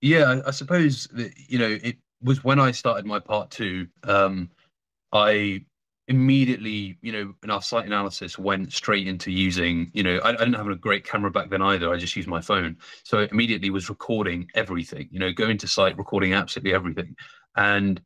Yeah, 0.00 0.40
I 0.46 0.50
suppose 0.50 1.08
that, 1.12 1.32
you 1.36 1.58
know, 1.58 1.78
it 1.82 1.96
was 2.22 2.42
when 2.42 2.58
I 2.58 2.70
started 2.70 3.06
my 3.06 3.18
part 3.18 3.50
two. 3.50 3.86
Um, 4.04 4.50
I 5.12 5.64
immediately, 6.08 6.98
you 7.02 7.12
know, 7.12 7.34
in 7.44 7.50
our 7.50 7.62
site 7.62 7.86
analysis 7.86 8.36
went 8.36 8.72
straight 8.72 9.06
into 9.06 9.30
using, 9.30 9.90
you 9.94 10.02
know, 10.02 10.18
I, 10.24 10.30
I, 10.30 10.32
didn't 10.32 10.54
have 10.54 10.66
a 10.66 10.74
great 10.74 11.04
camera 11.04 11.30
back 11.30 11.50
then 11.50 11.62
either. 11.62 11.92
I 11.92 11.98
just 11.98 12.16
used 12.16 12.28
my 12.28 12.40
phone. 12.40 12.76
So 13.04 13.20
it 13.20 13.30
immediately 13.30 13.70
was 13.70 13.88
recording 13.88 14.48
everything, 14.54 15.08
you 15.12 15.20
know, 15.20 15.32
going 15.32 15.56
to 15.58 15.68
site, 15.68 15.96
recording 15.96 16.34
absolutely 16.34 16.74
everything. 16.74 17.14
And 17.56 18.00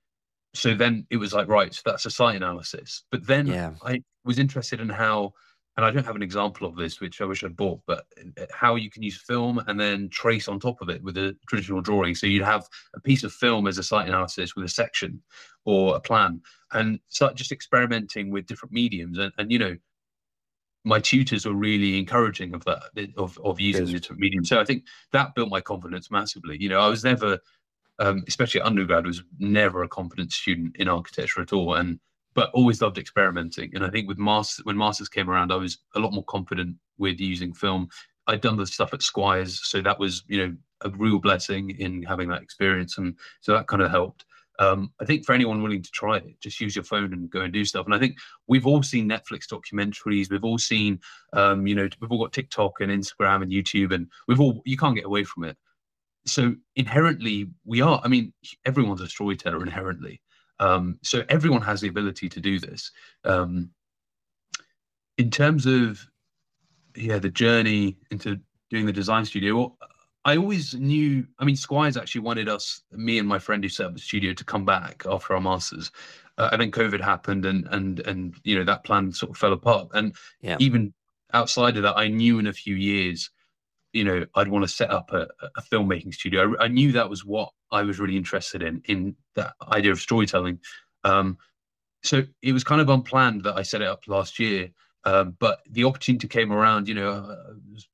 so 0.53 0.75
then 0.75 1.07
it 1.11 1.17
was 1.17 1.33
like, 1.33 1.49
right, 1.49 1.73
so 1.73 1.81
that's 1.85 2.05
a 2.05 2.11
site 2.11 2.37
analysis. 2.37 3.05
But 3.11 3.27
then 3.27 3.47
yeah. 3.47 3.71
I 3.83 4.03
was 4.25 4.39
interested 4.39 4.81
in 4.81 4.91
how 4.91 5.33
and 5.77 5.85
I 5.85 5.91
don't 5.91 6.07
have 6.07 6.17
an 6.17 6.23
example 6.23 6.69
of 6.69 6.77
this, 6.77 7.01
which 7.01 7.21
I 7.21 7.25
wish 7.25 7.43
I'd 7.43 7.57
bought, 7.57 7.81
but 7.87 8.07
uh, 8.41 8.47
how 8.53 8.77
you 8.77 8.91
can 8.91 9.03
use 9.03 9.21
film 9.21 9.59
and 9.67 9.79
then 9.79 10.09
trace 10.09 10.47
on 10.47 10.61
top 10.61 10.81
of 10.81 10.89
it 10.89 11.03
with 11.03 11.17
a 11.17 11.37
traditional 11.49 11.81
drawing. 11.81 12.15
So 12.15 12.27
you'd 12.27 12.45
have 12.45 12.69
a 12.95 13.01
piece 13.01 13.25
of 13.25 13.33
film 13.33 13.67
as 13.67 13.79
a 13.79 13.83
site 13.83 14.09
analysis 14.09 14.55
with 14.55 14.65
a 14.65 14.69
section 14.69 15.23
or 15.65 15.97
a 15.97 16.01
plan, 16.01 16.41
and 16.73 17.01
start 17.09 17.35
just 17.35 17.53
experimenting 17.53 18.31
with 18.31 18.47
different 18.47 18.73
mediums. 18.73 19.19
And, 19.19 19.33
and 19.39 19.51
you 19.51 19.59
know, 19.59 19.77
my 20.85 21.01
tutors 21.01 21.47
were 21.47 21.55
really 21.55 21.99
encouraging 21.99 22.55
of 22.55 22.65
that, 22.67 22.83
of 23.17 23.39
of 23.43 23.59
using 23.59 23.87
yes. 23.87 24.01
different 24.01 24.21
mediums. 24.21 24.51
So 24.51 24.61
I 24.61 24.65
think 24.65 24.85
that 25.13 25.35
built 25.35 25.49
my 25.49 25.61
confidence 25.61 26.11
massively. 26.11 26.57
You 26.61 26.69
know, 26.69 26.81
I 26.81 26.89
was 26.89 27.03
never, 27.03 27.39
um, 27.99 28.23
especially 28.29 28.61
at 28.61 28.67
undergrad, 28.67 29.07
was 29.07 29.25
never 29.39 29.83
a 29.83 29.89
confident 29.89 30.33
student 30.33 30.77
in 30.77 30.89
architecture 30.89 31.41
at 31.41 31.53
all, 31.53 31.75
and 31.75 31.99
but 32.35 32.51
always 32.53 32.83
loved 32.83 32.99
experimenting. 32.99 33.75
And 33.75 33.85
I 33.85 33.91
think 33.91 34.09
with 34.09 34.19
masters, 34.19 34.65
when 34.65 34.77
masters 34.77 35.09
came 35.09 35.31
around, 35.31 35.53
I 35.53 35.57
was 35.57 35.79
a 35.95 36.01
lot 36.01 36.13
more 36.13 36.25
confident 36.25 36.77
with 36.99 37.21
using 37.21 37.53
film. 37.53 37.89
I'd 38.27 38.41
done 38.41 38.57
the 38.57 38.67
stuff 38.67 38.95
at 38.95 39.03
Squires, 39.03 39.61
so 39.65 39.81
that 39.83 39.99
was 39.99 40.25
you 40.29 40.39
know 40.39 40.57
a 40.83 40.91
real 40.91 41.19
blessing 41.19 41.71
in 41.71 42.03
having 42.03 42.29
that 42.29 42.43
experience, 42.43 42.99
and 42.99 43.17
so 43.41 43.53
that 43.53 43.67
kind 43.69 43.83
of 43.83 43.91
helped. 43.91 44.25
Um, 44.61 44.93
I 45.01 45.05
think 45.05 45.25
for 45.25 45.33
anyone 45.33 45.63
willing 45.63 45.83
to 45.83 45.91
try 45.91 46.19
it, 46.19 46.41
just 46.41 46.61
use 46.61 46.77
your 46.77 46.85
phone 46.85 47.13
and 47.13 47.29
go 47.29 47.41
and 47.41 47.53
do 47.53 47.65
stuff. 47.65 47.87
And 47.87 47.95
I 47.95 47.99
think 47.99 48.17
we've 48.47 48.67
all 48.67 48.83
seen 48.83 49.09
Netflix 49.09 49.49
documentaries. 49.49 50.31
We've 50.31 50.45
all 50.45 50.59
seen, 50.59 51.01
um, 51.33 51.67
you 51.67 51.75
know, 51.75 51.89
we've 52.01 52.13
all 52.13 52.23
got 52.23 52.33
TikTok 52.33 52.81
and 52.81 52.91
Instagram 52.91 53.43
and 53.43 53.51
YouTube, 53.51 53.93
and 53.93 54.07
we've 54.29 54.41
all 54.41 54.63
you 54.65 54.77
can't 54.77 54.95
get 54.95 55.07
away 55.07 55.25
from 55.25 55.45
it. 55.45 55.57
So 56.27 56.55
inherently, 56.77 57.51
we 57.65 57.81
are. 57.81 58.01
I 58.05 58.09
mean, 58.09 58.33
everyone's 58.65 59.01
a 59.01 59.09
storyteller 59.09 59.63
inherently. 59.63 60.21
Um, 60.61 60.99
so 61.03 61.25
everyone 61.29 61.63
has 61.63 61.81
the 61.81 61.89
ability 61.89 62.29
to 62.29 62.41
do 62.41 62.59
this. 62.59 62.91
Um, 63.25 63.71
in 65.19 65.31
terms 65.31 65.67
of 65.67 66.07
yeah, 66.97 67.19
the 67.19 67.31
journey 67.31 67.97
into 68.11 68.39
doing 68.71 68.87
the 68.87 68.93
design 68.93 69.25
studio, 69.25 69.77
I 70.25 70.37
always 70.37 70.75
knew. 70.75 71.27
I 71.39 71.45
mean, 71.45 71.57
Squires 71.57 71.97
actually 71.97 72.23
wanted 72.23 72.49
us, 72.49 72.83
me 72.93 73.19
and 73.19 73.29
my 73.29 73.39
friend 73.39 73.63
who 73.63 73.69
set 73.69 73.87
up 73.87 73.95
the 73.95 74.01
studio, 74.01 74.33
to 74.33 74.45
come 74.45 74.65
back 74.65 75.05
after 75.09 75.35
our 75.35 75.41
masters. 75.41 75.91
Uh, 76.39 76.49
and 76.53 76.61
then 76.61 76.71
COVID 76.71 77.01
happened, 77.01 77.45
and 77.45 77.67
and 77.71 78.01
and 78.01 78.35
you 78.45 78.57
know 78.57 78.65
that 78.65 78.85
plan 78.85 79.13
sort 79.13 79.31
of 79.31 79.37
fell 79.37 79.53
apart. 79.53 79.89
And 79.95 80.15
yeah. 80.41 80.57
even 80.61 80.93
outside 81.33 81.77
of 81.77 81.83
that, 81.83 81.97
I 81.97 82.09
knew 82.09 82.39
in 82.39 82.47
a 82.47 82.53
few 82.53 82.75
years 82.75 83.31
you 83.95 84.05
know 84.05 84.27
I'd 84.35 84.49
want 84.49 84.65
to 84.65 84.69
set 84.69 84.91
up 84.91 85.13
a, 85.13 85.29
a 85.57 85.63
filmmaking 85.63 86.13
studio. 86.13 86.55
I, 86.59 86.65
I, 86.65 86.69
knew 86.69 86.93
that 86.93 87.09
was 87.09 87.25
what 87.25 87.51
I 87.71 87.83
was 87.83 87.99
really 87.99 88.17
interested 88.17 88.63
in 88.63 88.83
in 88.87 89.17
that 89.37 89.55
idea 89.73 89.93
of 89.93 90.01
storytelling. 90.01 90.59
Um, 91.05 91.39
so 92.03 92.25
it 92.43 92.53
was 92.53 92.65
kind 92.65 92.81
of 92.81 92.91
unplanned 92.91 93.45
that 93.45 93.57
I 93.57 93.63
set 93.63 93.81
it 93.81 93.89
up 93.89 94.03
last 94.07 94.39
year, 94.39 94.69
um, 95.05 95.37
but 95.39 95.61
the 95.71 95.85
opportunity 95.85 96.29
came 96.29 96.53
around. 96.53 96.89
You 96.89 96.95
know, 96.95 97.11
I 97.13 97.73
was 97.73 97.89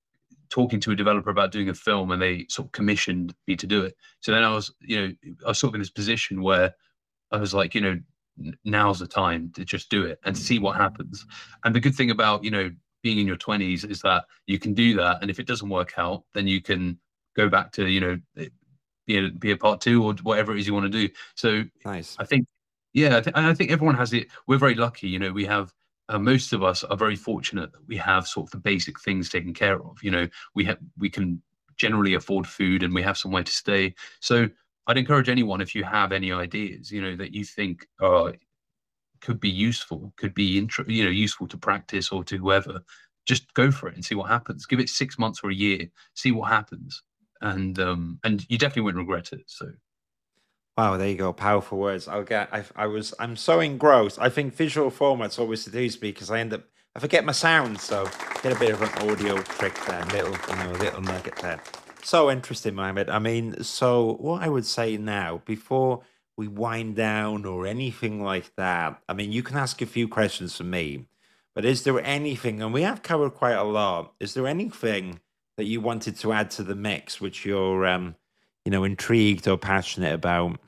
talking 0.48 0.80
to 0.80 0.90
a 0.90 0.96
developer 0.96 1.30
about 1.30 1.52
doing 1.52 1.68
a 1.68 1.74
film, 1.74 2.10
and 2.10 2.20
they 2.20 2.46
sort 2.48 2.66
of 2.66 2.72
commissioned 2.72 3.34
me 3.46 3.54
to 3.56 3.66
do 3.66 3.84
it. 3.84 3.94
So 4.20 4.32
then 4.32 4.42
I 4.42 4.52
was, 4.54 4.72
you 4.80 5.00
know, 5.00 5.14
I 5.44 5.48
was 5.48 5.58
sort 5.58 5.70
of 5.70 5.74
in 5.76 5.80
this 5.80 5.90
position 5.90 6.42
where 6.42 6.74
I 7.30 7.36
was 7.36 7.54
like, 7.54 7.74
you 7.74 7.80
know, 7.82 8.00
now's 8.64 8.98
the 8.98 9.06
time 9.06 9.52
to 9.54 9.64
just 9.64 9.90
do 9.90 10.04
it 10.04 10.18
and 10.24 10.36
see 10.36 10.58
what 10.58 10.76
happens. 10.76 11.26
And 11.64 11.74
the 11.74 11.80
good 11.80 11.94
thing 11.94 12.10
about 12.10 12.42
you 12.42 12.50
know 12.50 12.70
being 13.02 13.18
in 13.18 13.26
your 13.26 13.36
20s 13.36 13.88
is 13.88 14.00
that 14.02 14.24
you 14.46 14.58
can 14.58 14.74
do 14.74 14.94
that 14.94 15.18
and 15.20 15.30
if 15.30 15.38
it 15.38 15.46
doesn't 15.46 15.68
work 15.68 15.94
out 15.96 16.24
then 16.34 16.46
you 16.46 16.60
can 16.60 16.98
go 17.36 17.48
back 17.48 17.72
to 17.72 17.86
you 17.86 18.00
know 18.00 18.46
be 19.06 19.18
a, 19.18 19.30
be 19.30 19.50
a 19.50 19.56
part 19.56 19.80
two 19.80 20.04
or 20.04 20.14
whatever 20.22 20.54
it 20.54 20.60
is 20.60 20.66
you 20.66 20.74
want 20.74 20.90
to 20.90 21.06
do. 21.06 21.12
So 21.34 21.64
nice. 21.84 22.16
I 22.18 22.24
think 22.24 22.46
yeah 22.92 23.18
I, 23.18 23.20
th- 23.20 23.36
I 23.36 23.54
think 23.54 23.70
everyone 23.70 23.96
has 23.96 24.12
it 24.12 24.28
we're 24.48 24.58
very 24.58 24.74
lucky 24.74 25.08
you 25.08 25.18
know 25.18 25.32
we 25.32 25.44
have 25.44 25.72
uh, 26.08 26.18
most 26.18 26.52
of 26.52 26.64
us 26.64 26.82
are 26.82 26.96
very 26.96 27.14
fortunate 27.14 27.70
that 27.70 27.86
we 27.86 27.96
have 27.96 28.26
sort 28.26 28.48
of 28.48 28.50
the 28.50 28.58
basic 28.58 29.00
things 29.00 29.28
taken 29.28 29.54
care 29.54 29.80
of 29.80 30.02
you 30.02 30.10
know 30.10 30.26
we 30.54 30.64
have 30.64 30.78
we 30.98 31.08
can 31.08 31.40
generally 31.76 32.14
afford 32.14 32.46
food 32.46 32.82
and 32.82 32.94
we 32.94 33.02
have 33.02 33.16
somewhere 33.16 33.44
to 33.44 33.52
stay. 33.52 33.94
So 34.20 34.48
i'd 34.86 34.98
encourage 34.98 35.28
anyone 35.28 35.60
if 35.60 35.74
you 35.74 35.84
have 35.84 36.10
any 36.10 36.32
ideas 36.32 36.90
you 36.90 37.02
know 37.02 37.14
that 37.14 37.34
you 37.34 37.44
think 37.44 37.86
are 38.00 38.34
could 39.20 39.40
be 39.40 39.50
useful, 39.50 40.12
could 40.16 40.34
be 40.34 40.58
intro, 40.58 40.84
you 40.88 41.04
know 41.04 41.10
useful 41.10 41.46
to 41.48 41.58
practice 41.58 42.10
or 42.10 42.24
to 42.24 42.36
whoever. 42.38 42.80
Just 43.26 43.52
go 43.54 43.70
for 43.70 43.88
it 43.88 43.94
and 43.94 44.04
see 44.04 44.14
what 44.14 44.30
happens. 44.30 44.66
Give 44.66 44.80
it 44.80 44.88
six 44.88 45.18
months 45.18 45.40
or 45.42 45.50
a 45.50 45.54
year, 45.54 45.86
see 46.14 46.32
what 46.32 46.50
happens, 46.50 47.02
and 47.40 47.78
um, 47.78 48.18
and 48.24 48.44
you 48.48 48.58
definitely 48.58 48.82
wouldn't 48.82 49.06
regret 49.06 49.32
it. 49.32 49.44
So. 49.46 49.70
Wow, 50.78 50.96
there 50.96 51.08
you 51.08 51.16
go. 51.16 51.32
Powerful 51.32 51.78
words. 51.78 52.08
I'll 52.08 52.24
get. 52.24 52.48
I, 52.52 52.64
I 52.74 52.86
was. 52.86 53.12
I'm 53.18 53.36
so 53.36 53.60
engrossed. 53.60 54.18
I 54.18 54.30
think 54.30 54.54
visual 54.54 54.90
formats 54.90 55.38
always 55.38 55.62
seduce 55.62 56.00
me 56.00 56.10
because 56.12 56.30
I 56.30 56.40
end 56.40 56.54
up. 56.54 56.62
I 56.96 57.00
forget 57.00 57.24
my 57.24 57.32
sound, 57.32 57.78
so 57.78 58.08
get 58.42 58.56
a 58.56 58.58
bit 58.58 58.72
of 58.72 58.82
an 58.82 59.10
audio 59.10 59.36
trick 59.42 59.74
there, 59.86 60.04
little, 60.06 60.36
you 60.48 60.64
know, 60.64 60.72
little 60.78 61.02
nugget 61.02 61.36
there. 61.36 61.60
So 62.02 62.30
interesting, 62.30 62.74
Mohammed. 62.74 63.10
I 63.10 63.18
mean, 63.18 63.62
so 63.62 64.14
what 64.14 64.42
I 64.42 64.48
would 64.48 64.66
say 64.66 64.96
now, 64.96 65.42
before 65.44 66.00
we 66.40 66.48
wind 66.48 66.96
down 66.96 67.44
or 67.44 67.66
anything 67.66 68.24
like 68.24 68.50
that? 68.56 68.98
I 69.10 69.12
mean, 69.12 69.30
you 69.30 69.42
can 69.42 69.58
ask 69.58 69.82
a 69.82 69.86
few 69.86 70.08
questions 70.08 70.56
for 70.56 70.64
me, 70.64 71.06
but 71.54 71.66
is 71.66 71.82
there 71.82 72.00
anything, 72.00 72.62
and 72.62 72.72
we 72.72 72.80
have 72.80 73.02
covered 73.02 73.34
quite 73.34 73.56
a 73.56 73.62
lot, 73.62 74.14
is 74.20 74.32
there 74.32 74.46
anything 74.46 75.20
that 75.58 75.66
you 75.66 75.82
wanted 75.82 76.16
to 76.16 76.32
add 76.32 76.50
to 76.52 76.62
the 76.62 76.74
mix 76.74 77.20
which 77.20 77.44
you're, 77.44 77.84
um, 77.84 78.16
you 78.64 78.70
know, 78.70 78.84
intrigued 78.84 79.46
or 79.46 79.58
passionate 79.58 80.14
about? 80.14 80.58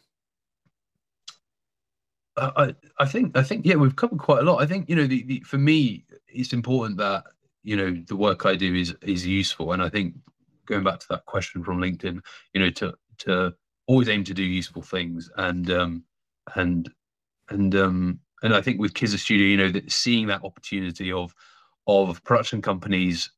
I, 2.37 2.75
I 2.99 3.07
think 3.07 3.35
I 3.37 3.43
think 3.43 3.65
yeah 3.65 3.77
we've 3.77 3.97
covered 3.97 4.19
quite 4.19 4.41
a 4.41 4.43
lot. 4.43 4.63
I 4.63 4.67
think 4.67 4.89
you 4.89 4.97
know 4.97 5.07
the, 5.07 5.23
the, 5.25 5.41
for 5.41 5.59
me 5.59 6.05
it's 6.29 6.55
important 6.55 6.97
that 6.99 7.25
you 7.63 7.77
know 7.77 7.91
the 8.09 8.17
work 8.17 8.47
I 8.47 8.57
do 8.57 8.75
is 8.75 8.95
is 9.03 9.27
useful, 9.27 9.73
and 9.73 9.83
I 9.83 9.91
think 9.91 10.15
going 10.67 10.83
back 10.83 10.99
to 11.01 11.09
that 11.11 11.27
question 11.27 11.63
from 11.63 11.79
LinkedIn, 11.79 12.21
you 12.55 12.61
know 12.61 12.71
to 12.71 12.95
to 13.19 13.55
always 13.87 14.09
aim 14.09 14.25
to 14.25 14.35
do 14.35 14.43
useful 14.43 14.83
things 14.83 15.31
and 15.37 15.71
um 15.71 16.05
and 16.55 16.91
and 17.51 17.75
um 17.75 18.21
and 18.43 18.55
I 18.55 18.61
think 18.61 18.81
with 18.81 18.95
Kizza 18.95 19.19
Studio, 19.19 19.47
you 19.47 19.57
know, 19.57 19.71
that 19.71 19.91
seeing 19.91 20.27
that 20.27 20.45
opportunity 20.45 21.13
of 21.13 21.35
of 21.87 22.23
production 22.25 22.61
companies 22.61 23.31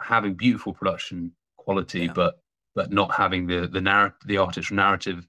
having 0.00 0.34
beautiful 0.34 0.72
production 0.72 1.32
quality, 1.56 2.06
yeah. 2.06 2.12
but 2.14 2.40
but 2.74 2.92
not 2.92 3.12
having 3.12 3.46
the 3.46 3.66
the 3.66 3.80
narrative, 3.80 4.18
the 4.26 4.36
artist's 4.36 4.70
narrative 4.70 5.26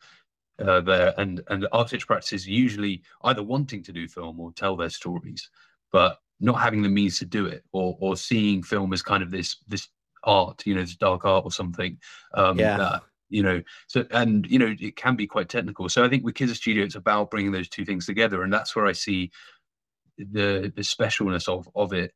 uh, 0.59 0.81
there, 0.81 1.13
and 1.17 1.41
and 1.49 1.67
architecture 1.71 2.07
practices 2.07 2.47
usually 2.47 3.01
either 3.23 3.43
wanting 3.43 3.83
to 3.83 3.93
do 3.93 4.07
film 4.07 4.39
or 4.39 4.51
tell 4.51 4.75
their 4.75 4.89
stories, 4.89 5.49
but 5.91 6.19
not 6.39 6.55
having 6.55 6.81
the 6.81 6.89
means 6.89 7.17
to 7.19 7.25
do 7.25 7.45
it, 7.45 7.63
or 7.71 7.97
or 7.99 8.17
seeing 8.17 8.61
film 8.61 8.91
as 8.91 9.01
kind 9.01 9.23
of 9.23 9.31
this 9.31 9.57
this 9.67 9.87
art, 10.23 10.65
you 10.65 10.75
know, 10.75 10.81
this 10.81 10.95
dark 10.95 11.23
art 11.23 11.45
or 11.45 11.51
something. 11.51 11.97
Um, 12.33 12.59
yeah. 12.59 12.77
That, 12.77 13.03
you 13.35 13.43
know 13.43 13.61
so 13.87 14.05
and 14.11 14.45
you 14.47 14.57
know 14.57 14.73
it 14.79 14.95
can 14.95 15.15
be 15.15 15.27
quite 15.27 15.49
technical 15.49 15.89
so 15.89 16.03
i 16.03 16.09
think 16.09 16.23
with 16.23 16.35
Kizza 16.35 16.55
studio 16.55 16.83
it's 16.83 16.95
about 16.95 17.29
bringing 17.29 17.51
those 17.51 17.69
two 17.69 17.85
things 17.85 18.05
together 18.05 18.43
and 18.43 18.53
that's 18.53 18.75
where 18.75 18.85
i 18.85 18.91
see 18.93 19.31
the 20.17 20.71
the 20.75 20.81
specialness 20.81 21.47
of 21.47 21.69
of 21.75 21.93
it, 21.93 22.13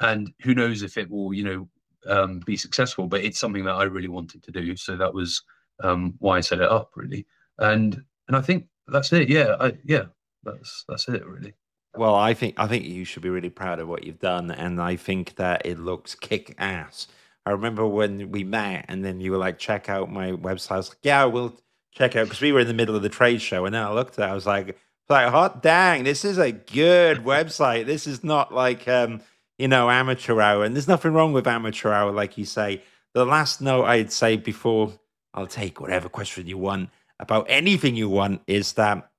and 0.00 0.32
who 0.42 0.54
knows 0.54 0.82
if 0.82 0.96
it 0.96 1.10
will 1.10 1.32
you 1.32 1.44
know 1.44 1.68
um, 2.06 2.40
be 2.46 2.56
successful. 2.56 3.06
But 3.06 3.24
it's 3.24 3.38
something 3.38 3.64
that 3.64 3.74
I 3.74 3.84
really 3.84 4.08
wanted 4.08 4.42
to 4.44 4.50
do, 4.50 4.76
so 4.76 4.96
that 4.96 5.12
was 5.12 5.42
um, 5.82 6.14
why 6.18 6.38
I 6.38 6.40
set 6.40 6.60
it 6.60 6.70
up 6.70 6.92
really. 6.96 7.26
And 7.58 8.02
and 8.28 8.36
I 8.36 8.40
think 8.40 8.66
that's 8.86 9.12
it. 9.12 9.28
Yeah, 9.28 9.56
I, 9.60 9.74
yeah, 9.84 10.06
that's 10.44 10.84
that's 10.88 11.08
it 11.08 11.24
really. 11.26 11.54
Well, 11.96 12.14
I 12.14 12.34
think 12.34 12.54
I 12.58 12.66
think 12.66 12.84
you 12.84 13.04
should 13.04 13.22
be 13.22 13.30
really 13.30 13.50
proud 13.50 13.80
of 13.80 13.88
what 13.88 14.04
you've 14.04 14.20
done, 14.20 14.50
and 14.50 14.80
I 14.80 14.96
think 14.96 15.36
that 15.36 15.62
it 15.64 15.78
looks 15.78 16.14
kick 16.14 16.54
ass. 16.58 17.08
I 17.48 17.52
remember 17.52 17.86
when 17.86 18.30
we 18.30 18.44
met, 18.44 18.84
and 18.88 19.04
then 19.04 19.20
you 19.20 19.32
were 19.32 19.38
like, 19.38 19.58
"Check 19.58 19.88
out 19.88 20.12
my 20.12 20.32
website." 20.32 20.72
I 20.72 20.76
was 20.76 20.90
like, 20.90 20.98
"Yeah, 21.02 21.24
we'll 21.24 21.56
check 21.92 22.14
out," 22.14 22.24
because 22.24 22.42
we 22.42 22.52
were 22.52 22.60
in 22.60 22.66
the 22.68 22.74
middle 22.74 22.94
of 22.94 23.02
the 23.02 23.08
trade 23.08 23.40
show, 23.40 23.64
and 23.64 23.74
then 23.74 23.82
I 23.82 23.90
looked 23.92 24.18
at, 24.18 24.28
it, 24.28 24.32
I 24.32 24.34
was 24.34 24.46
like, 24.46 24.76
"Like, 25.08 25.28
hot 25.30 25.62
dang, 25.62 26.04
this 26.04 26.24
is 26.24 26.36
a 26.38 26.52
good 26.52 27.24
website. 27.24 27.86
This 27.86 28.06
is 28.06 28.22
not 28.22 28.52
like, 28.52 28.86
um, 28.86 29.22
you 29.58 29.66
know, 29.66 29.88
amateur 29.88 30.40
hour, 30.40 30.62
and 30.62 30.74
there's 30.76 30.88
nothing 30.88 31.14
wrong 31.14 31.32
with 31.32 31.46
amateur 31.46 31.90
hour, 31.92 32.12
like 32.12 32.36
you 32.36 32.44
say." 32.44 32.82
The 33.14 33.24
last 33.24 33.62
note 33.62 33.84
I'd 33.86 34.12
say 34.12 34.36
before 34.36 34.92
I'll 35.32 35.46
take 35.46 35.80
whatever 35.80 36.08
question 36.10 36.46
you 36.46 36.58
want 36.58 36.90
about 37.18 37.46
anything 37.48 37.96
you 37.96 38.10
want 38.10 38.42
is 38.46 38.74
that 38.74 39.10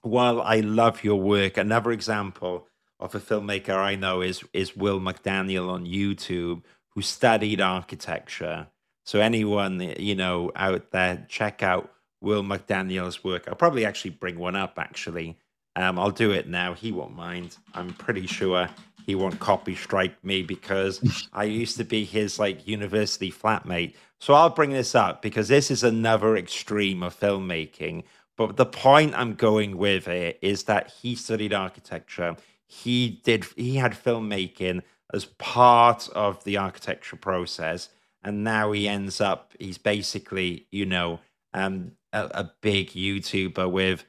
while 0.00 0.40
I 0.40 0.60
love 0.60 1.04
your 1.04 1.20
work, 1.20 1.58
another 1.58 1.92
example 1.92 2.68
of 2.98 3.14
a 3.14 3.20
filmmaker 3.20 3.76
I 3.76 3.94
know 3.94 4.22
is 4.22 4.42
is 4.52 4.76
Will 4.76 5.00
McDaniel 5.00 5.68
on 5.70 5.84
YouTube 5.84 6.62
who 6.96 7.02
studied 7.02 7.60
architecture. 7.60 8.66
So 9.04 9.20
anyone 9.20 9.80
you 9.98 10.16
know 10.16 10.50
out 10.56 10.90
there, 10.90 11.26
check 11.28 11.62
out 11.62 11.92
Will 12.22 12.42
McDaniel's 12.42 13.22
work. 13.22 13.44
I'll 13.46 13.54
probably 13.54 13.84
actually 13.84 14.12
bring 14.12 14.38
one 14.38 14.56
up. 14.56 14.78
Actually, 14.78 15.38
um, 15.76 15.98
I'll 15.98 16.10
do 16.10 16.32
it 16.32 16.48
now. 16.48 16.72
He 16.72 16.90
won't 16.90 17.14
mind. 17.14 17.58
I'm 17.74 17.92
pretty 17.92 18.26
sure 18.26 18.68
he 19.04 19.14
won't 19.14 19.38
copy 19.38 19.74
strike 19.74 20.24
me 20.24 20.42
because 20.42 21.28
I 21.34 21.44
used 21.44 21.76
to 21.76 21.84
be 21.84 22.04
his 22.04 22.38
like 22.38 22.66
university 22.66 23.30
flatmate. 23.30 23.94
So 24.18 24.32
I'll 24.32 24.48
bring 24.48 24.70
this 24.70 24.94
up 24.94 25.20
because 25.20 25.48
this 25.48 25.70
is 25.70 25.84
another 25.84 26.34
extreme 26.34 27.02
of 27.02 27.18
filmmaking. 27.20 28.04
But 28.38 28.56
the 28.56 28.66
point 28.66 29.14
I'm 29.14 29.34
going 29.34 29.76
with 29.76 30.08
it 30.08 30.38
is 30.40 30.64
that 30.64 30.90
he 31.02 31.14
studied 31.14 31.52
architecture. 31.52 32.36
He 32.66 33.20
did. 33.22 33.44
He 33.54 33.76
had 33.76 33.92
filmmaking 33.92 34.80
as 35.12 35.24
part 35.24 36.08
of 36.10 36.44
the 36.44 36.56
architecture 36.56 37.16
process. 37.16 37.88
And 38.22 38.44
now 38.44 38.70
he 38.72 38.88
ends 38.88 39.20
up, 39.20 39.52
he's 39.58 39.76
basically, 39.78 40.66
you 40.70 40.86
know, 40.86 41.20
um, 41.54 41.92
a, 42.12 42.24
a 42.24 42.52
big 42.60 42.90
YouTuber 42.90 43.70
with 43.70 44.04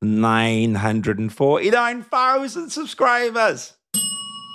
949,000 0.00 2.70
subscribers. 2.70 3.74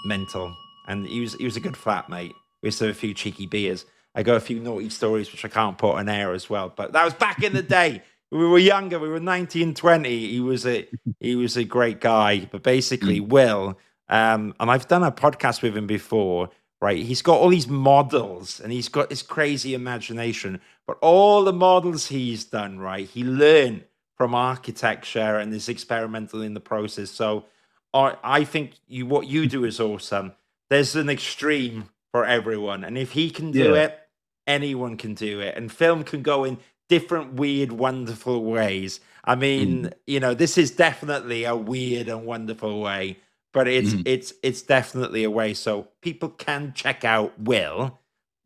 Mental. 0.05 0.55
And 0.87 1.05
he 1.07 1.19
was, 1.21 1.35
he 1.35 1.45
was 1.45 1.55
a 1.57 1.59
good 1.59 1.73
flatmate. 1.73 2.33
We 2.61 2.67
used 2.67 2.79
to 2.79 2.85
have 2.85 2.95
a 2.95 2.99
few 2.99 3.13
cheeky 3.13 3.45
beers. 3.45 3.85
I 4.15 4.23
got 4.23 4.37
a 4.37 4.41
few 4.41 4.59
naughty 4.59 4.89
stories, 4.89 5.31
which 5.31 5.45
I 5.45 5.47
can't 5.47 5.77
put 5.77 5.95
on 5.95 6.09
air 6.09 6.33
as 6.33 6.49
well. 6.49 6.73
But 6.75 6.93
that 6.93 7.05
was 7.05 7.13
back 7.13 7.43
in 7.43 7.53
the 7.53 7.61
day. 7.61 8.01
we 8.31 8.47
were 8.47 8.59
younger. 8.59 8.99
We 8.99 9.09
were 9.09 9.19
19, 9.19 9.73
20. 9.73 10.27
He 10.27 10.39
was 10.39 10.65
a, 10.65 10.87
he 11.19 11.35
was 11.35 11.57
a 11.57 11.63
great 11.63 11.99
guy. 11.99 12.47
But 12.51 12.63
basically, 12.63 13.21
mm. 13.21 13.29
Will 13.29 13.77
um, 14.09 14.53
and 14.59 14.69
I've 14.69 14.87
done 14.87 15.03
a 15.03 15.11
podcast 15.11 15.61
with 15.61 15.75
him 15.75 15.87
before, 15.87 16.49
right? 16.81 17.03
He's 17.03 17.21
got 17.21 17.39
all 17.39 17.49
these 17.49 17.67
models 17.67 18.59
and 18.59 18.71
he's 18.71 18.89
got 18.89 19.09
this 19.09 19.21
crazy 19.21 19.73
imagination, 19.73 20.59
but 20.85 20.97
all 21.01 21.43
the 21.43 21.53
models 21.53 22.07
he's 22.07 22.43
done, 22.43 22.79
right? 22.79 23.07
He 23.07 23.23
learned 23.23 23.85
from 24.17 24.35
architecture 24.35 25.37
and 25.37 25.53
is 25.53 25.69
experimental 25.69 26.41
in 26.41 26.53
the 26.53 26.59
process. 26.59 27.09
So 27.09 27.45
I, 27.93 28.17
I 28.23 28.43
think 28.43 28.73
you 28.87 29.05
what 29.05 29.27
you 29.27 29.47
do 29.47 29.63
is 29.65 29.79
awesome. 29.79 30.33
There's 30.69 30.95
an 30.95 31.09
extreme 31.09 31.89
for 32.11 32.25
everyone, 32.25 32.83
and 32.83 32.97
if 32.97 33.11
he 33.11 33.29
can 33.29 33.51
do 33.51 33.73
yeah. 33.73 33.83
it, 33.83 33.99
anyone 34.47 34.97
can 34.97 35.13
do 35.13 35.39
it. 35.39 35.55
And 35.55 35.71
film 35.71 36.03
can 36.03 36.21
go 36.21 36.43
in 36.43 36.57
different, 36.89 37.33
weird, 37.33 37.71
wonderful 37.71 38.43
ways. 38.43 38.99
I 39.23 39.35
mean, 39.35 39.85
mm. 39.85 39.93
you 40.05 40.19
know, 40.19 40.33
this 40.33 40.57
is 40.57 40.71
definitely 40.71 41.45
a 41.45 41.55
weird 41.55 42.07
and 42.07 42.25
wonderful 42.25 42.81
way 42.81 43.17
but 43.53 43.67
it's 43.67 43.93
mm. 43.93 44.03
it's 44.05 44.33
it's 44.43 44.61
definitely 44.61 45.23
a 45.23 45.31
way. 45.31 45.53
So 45.53 45.87
people 46.01 46.29
can 46.29 46.73
check 46.73 47.05
out 47.05 47.39
will 47.39 47.99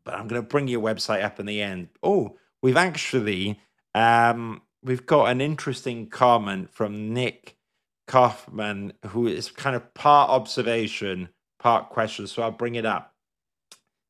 but 0.08 0.18
i'm 0.18 0.26
going 0.26 0.40
to 0.40 0.48
bring 0.48 0.66
your 0.68 0.80
website 0.80 1.22
up 1.22 1.38
in 1.38 1.44
the 1.44 1.60
end. 1.60 1.88
Oh 2.02 2.38
we've 2.62 2.78
actually 2.78 3.60
um 3.94 4.62
we've 4.82 5.04
got 5.04 5.26
an 5.26 5.42
interesting 5.42 6.06
comment 6.06 6.72
from 6.72 7.12
nick 7.12 7.58
kaufman 8.06 8.94
who 9.08 9.26
is 9.26 9.50
kind 9.50 9.76
of 9.76 9.92
part 9.92 10.30
observation 10.30 11.28
part 11.58 11.90
question 11.90 12.26
so 12.26 12.42
i'll 12.42 12.50
bring 12.50 12.74
it 12.74 12.86
up. 12.86 13.14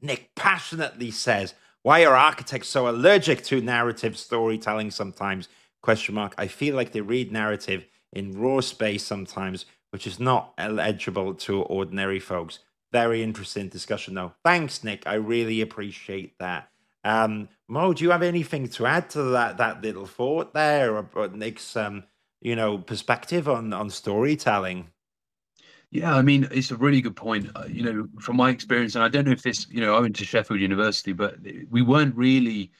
Nick 0.00 0.32
passionately 0.36 1.10
says 1.10 1.54
why 1.82 2.04
are 2.04 2.14
architects 2.14 2.68
so 2.68 2.88
allergic 2.88 3.42
to 3.44 3.60
narrative 3.60 4.16
storytelling 4.16 4.92
sometimes? 4.92 5.48
Question 5.82 6.14
mark. 6.14 6.34
I 6.38 6.46
feel 6.46 6.76
like 6.76 6.92
they 6.92 7.00
read 7.00 7.32
narrative 7.32 7.86
in 8.12 8.38
raw 8.38 8.60
space 8.60 9.04
sometimes 9.04 9.66
which 9.90 10.06
is 10.06 10.20
not 10.20 10.52
eligible 10.58 11.34
to 11.34 11.62
ordinary 11.62 12.20
folks. 12.20 12.60
Very 12.92 13.22
interesting 13.22 13.68
discussion, 13.68 14.14
though. 14.14 14.32
Thanks, 14.44 14.82
Nick. 14.82 15.06
I 15.06 15.14
really 15.14 15.60
appreciate 15.60 16.38
that. 16.38 16.70
Um, 17.04 17.48
Mo, 17.68 17.92
do 17.92 18.04
you 18.04 18.10
have 18.10 18.22
anything 18.22 18.68
to 18.68 18.86
add 18.86 19.10
to 19.10 19.22
that 19.24 19.58
that 19.58 19.82
little 19.82 20.06
thought 20.06 20.54
there 20.54 20.96
about 20.96 21.34
Nick's 21.34 21.76
um, 21.76 22.04
you 22.40 22.56
know 22.56 22.78
perspective 22.78 23.48
on 23.48 23.72
on 23.72 23.90
storytelling? 23.90 24.90
Yeah, 25.90 26.14
I 26.14 26.22
mean, 26.22 26.46
it's 26.50 26.70
a 26.70 26.76
really 26.76 27.00
good 27.00 27.16
point. 27.16 27.50
Uh, 27.54 27.64
you 27.66 27.82
know, 27.82 28.08
from 28.20 28.36
my 28.36 28.50
experience, 28.50 28.94
and 28.94 29.02
I 29.02 29.08
don't 29.08 29.24
know 29.24 29.32
if 29.32 29.42
this, 29.42 29.66
you 29.70 29.80
know, 29.80 29.96
I 29.96 30.00
went 30.00 30.16
to 30.16 30.24
Sheffield 30.24 30.60
University, 30.60 31.12
but 31.12 31.36
we 31.70 31.80
weren't 31.80 32.14
really 32.14 32.72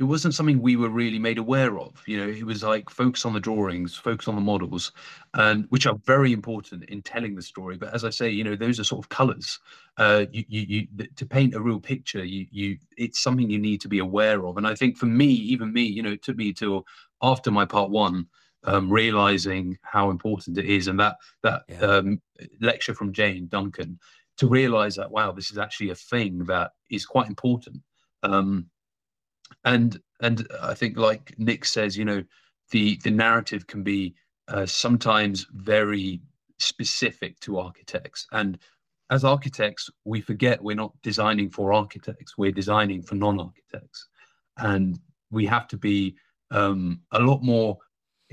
it 0.00 0.04
wasn't 0.04 0.34
something 0.34 0.62
we 0.62 0.76
were 0.76 0.88
really 0.88 1.18
made 1.18 1.36
aware 1.36 1.78
of. 1.78 2.02
You 2.06 2.16
know, 2.16 2.26
it 2.26 2.42
was 2.42 2.62
like 2.62 2.88
focus 2.88 3.26
on 3.26 3.34
the 3.34 3.38
drawings, 3.38 3.94
focus 3.94 4.28
on 4.28 4.34
the 4.34 4.40
models, 4.40 4.92
and 5.34 5.66
which 5.68 5.86
are 5.86 5.94
very 6.06 6.32
important 6.32 6.84
in 6.84 7.02
telling 7.02 7.34
the 7.34 7.42
story. 7.42 7.76
But 7.76 7.92
as 7.92 8.02
I 8.02 8.08
say, 8.08 8.30
you 8.30 8.42
know, 8.42 8.56
those 8.56 8.80
are 8.80 8.84
sort 8.84 9.04
of 9.04 9.10
colours. 9.10 9.60
Uh, 9.98 10.24
you, 10.32 10.44
you, 10.48 10.86
you, 10.96 11.06
to 11.16 11.26
paint 11.26 11.54
a 11.54 11.60
real 11.60 11.78
picture, 11.78 12.24
you, 12.24 12.46
you, 12.50 12.78
it's 12.96 13.20
something 13.20 13.50
you 13.50 13.58
need 13.58 13.82
to 13.82 13.88
be 13.88 13.98
aware 13.98 14.46
of. 14.46 14.56
And 14.56 14.66
I 14.66 14.74
think 14.74 14.96
for 14.96 15.04
me, 15.04 15.26
even 15.26 15.70
me, 15.70 15.82
you 15.82 16.02
know, 16.02 16.12
it 16.12 16.22
took 16.22 16.38
me 16.38 16.54
till 16.54 16.86
after 17.20 17.50
my 17.50 17.66
part 17.66 17.90
one, 17.90 18.26
um, 18.64 18.90
realizing 18.90 19.76
how 19.82 20.08
important 20.08 20.56
it 20.56 20.64
is, 20.64 20.88
and 20.88 20.98
that 20.98 21.16
that 21.42 21.64
yeah. 21.68 21.78
um, 21.80 22.22
lecture 22.62 22.94
from 22.94 23.12
Jane 23.12 23.48
Duncan 23.48 23.98
to 24.38 24.48
realize 24.48 24.96
that 24.96 25.10
wow, 25.10 25.30
this 25.30 25.50
is 25.50 25.58
actually 25.58 25.90
a 25.90 25.94
thing 25.94 26.38
that 26.46 26.70
is 26.88 27.04
quite 27.04 27.28
important. 27.28 27.82
Um, 28.22 28.70
and 29.64 30.00
and 30.20 30.46
I 30.62 30.74
think 30.74 30.96
like 30.96 31.34
Nick 31.38 31.64
says, 31.64 31.96
you 31.96 32.04
know, 32.04 32.22
the 32.70 32.98
the 33.02 33.10
narrative 33.10 33.66
can 33.66 33.82
be 33.82 34.14
uh, 34.48 34.66
sometimes 34.66 35.46
very 35.52 36.20
specific 36.58 37.38
to 37.40 37.58
architects, 37.58 38.26
and 38.32 38.58
as 39.10 39.24
architects, 39.24 39.90
we 40.04 40.20
forget 40.20 40.62
we're 40.62 40.76
not 40.76 40.92
designing 41.02 41.50
for 41.50 41.72
architects; 41.72 42.38
we're 42.38 42.52
designing 42.52 43.02
for 43.02 43.14
non-architects, 43.14 44.08
and 44.58 44.98
we 45.30 45.46
have 45.46 45.68
to 45.68 45.76
be 45.76 46.16
um, 46.50 47.00
a 47.12 47.20
lot 47.20 47.42
more 47.42 47.78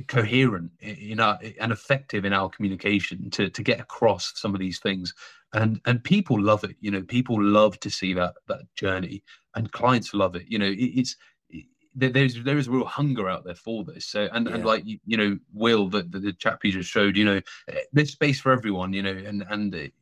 coherent 0.08 0.72
in 0.80 1.20
our 1.20 1.40
and 1.60 1.72
effective 1.72 2.26
in 2.26 2.34
our 2.34 2.50
communication 2.50 3.30
to 3.32 3.50
to 3.50 3.64
get 3.64 3.80
across 3.80 4.34
some 4.36 4.54
of 4.54 4.60
these 4.60 4.80
things. 4.80 5.14
And 5.54 5.82
and 5.86 6.04
people 6.04 6.40
love 6.40 6.64
it 6.64 6.76
you 6.82 6.92
know 6.92 7.02
people 7.02 7.42
love 7.42 7.80
to 7.80 7.90
see 7.90 8.14
that 8.14 8.36
that 8.48 8.62
journey 8.76 9.24
and 9.56 9.72
clients 9.72 10.14
love 10.14 10.36
it. 10.36 10.46
You 10.48 10.60
know 10.60 10.68
it, 10.68 10.76
it's 10.76 11.16
it, 11.50 11.66
there's 11.96 12.44
there 12.44 12.58
is 12.58 12.68
a 12.68 12.72
real 12.72 12.86
hunger 12.86 13.28
out 13.28 13.44
there 13.44 13.56
for 13.56 13.84
this. 13.84 14.06
So 14.06 14.30
and, 14.32 14.48
yeah. 14.48 14.56
and 14.56 14.66
like 14.66 14.86
you, 14.86 15.00
you 15.06 15.18
know 15.18 15.38
will 15.54 15.90
the, 15.90 16.04
the, 16.04 16.20
the 16.20 16.34
chap 16.34 16.64
you 16.64 16.72
just 16.72 16.90
showed 16.90 17.18
you 17.18 17.26
know 17.26 17.42
eh, 17.70 17.80
there's 17.92 18.12
space 18.12 18.40
for 18.40 18.52
everyone 18.52 18.94
you 18.94 19.02
know 19.02 19.12
and 19.12 19.44
and 19.50 19.74
it's 19.74 19.94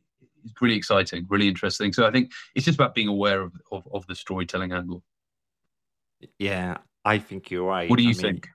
really 0.60 0.76
exciting 0.76 1.26
really 1.30 1.48
interesting. 1.48 1.92
So 1.92 2.06
i 2.06 2.10
think 2.10 2.32
it's 2.54 2.66
just 2.66 2.78
about 2.78 2.94
being 2.94 3.08
aware 3.08 3.40
of 3.40 3.52
of, 3.72 3.88
of 3.92 4.06
the 4.08 4.14
storytelling 4.14 4.72
angle. 4.72 5.02
Yeah 6.38 6.78
i 7.04 7.18
think 7.18 7.50
you're 7.50 7.64
right. 7.64 7.88
What 7.88 7.98
do 7.98 8.02
you 8.02 8.10
I 8.10 8.14
think? 8.14 8.46
mean, 8.46 8.52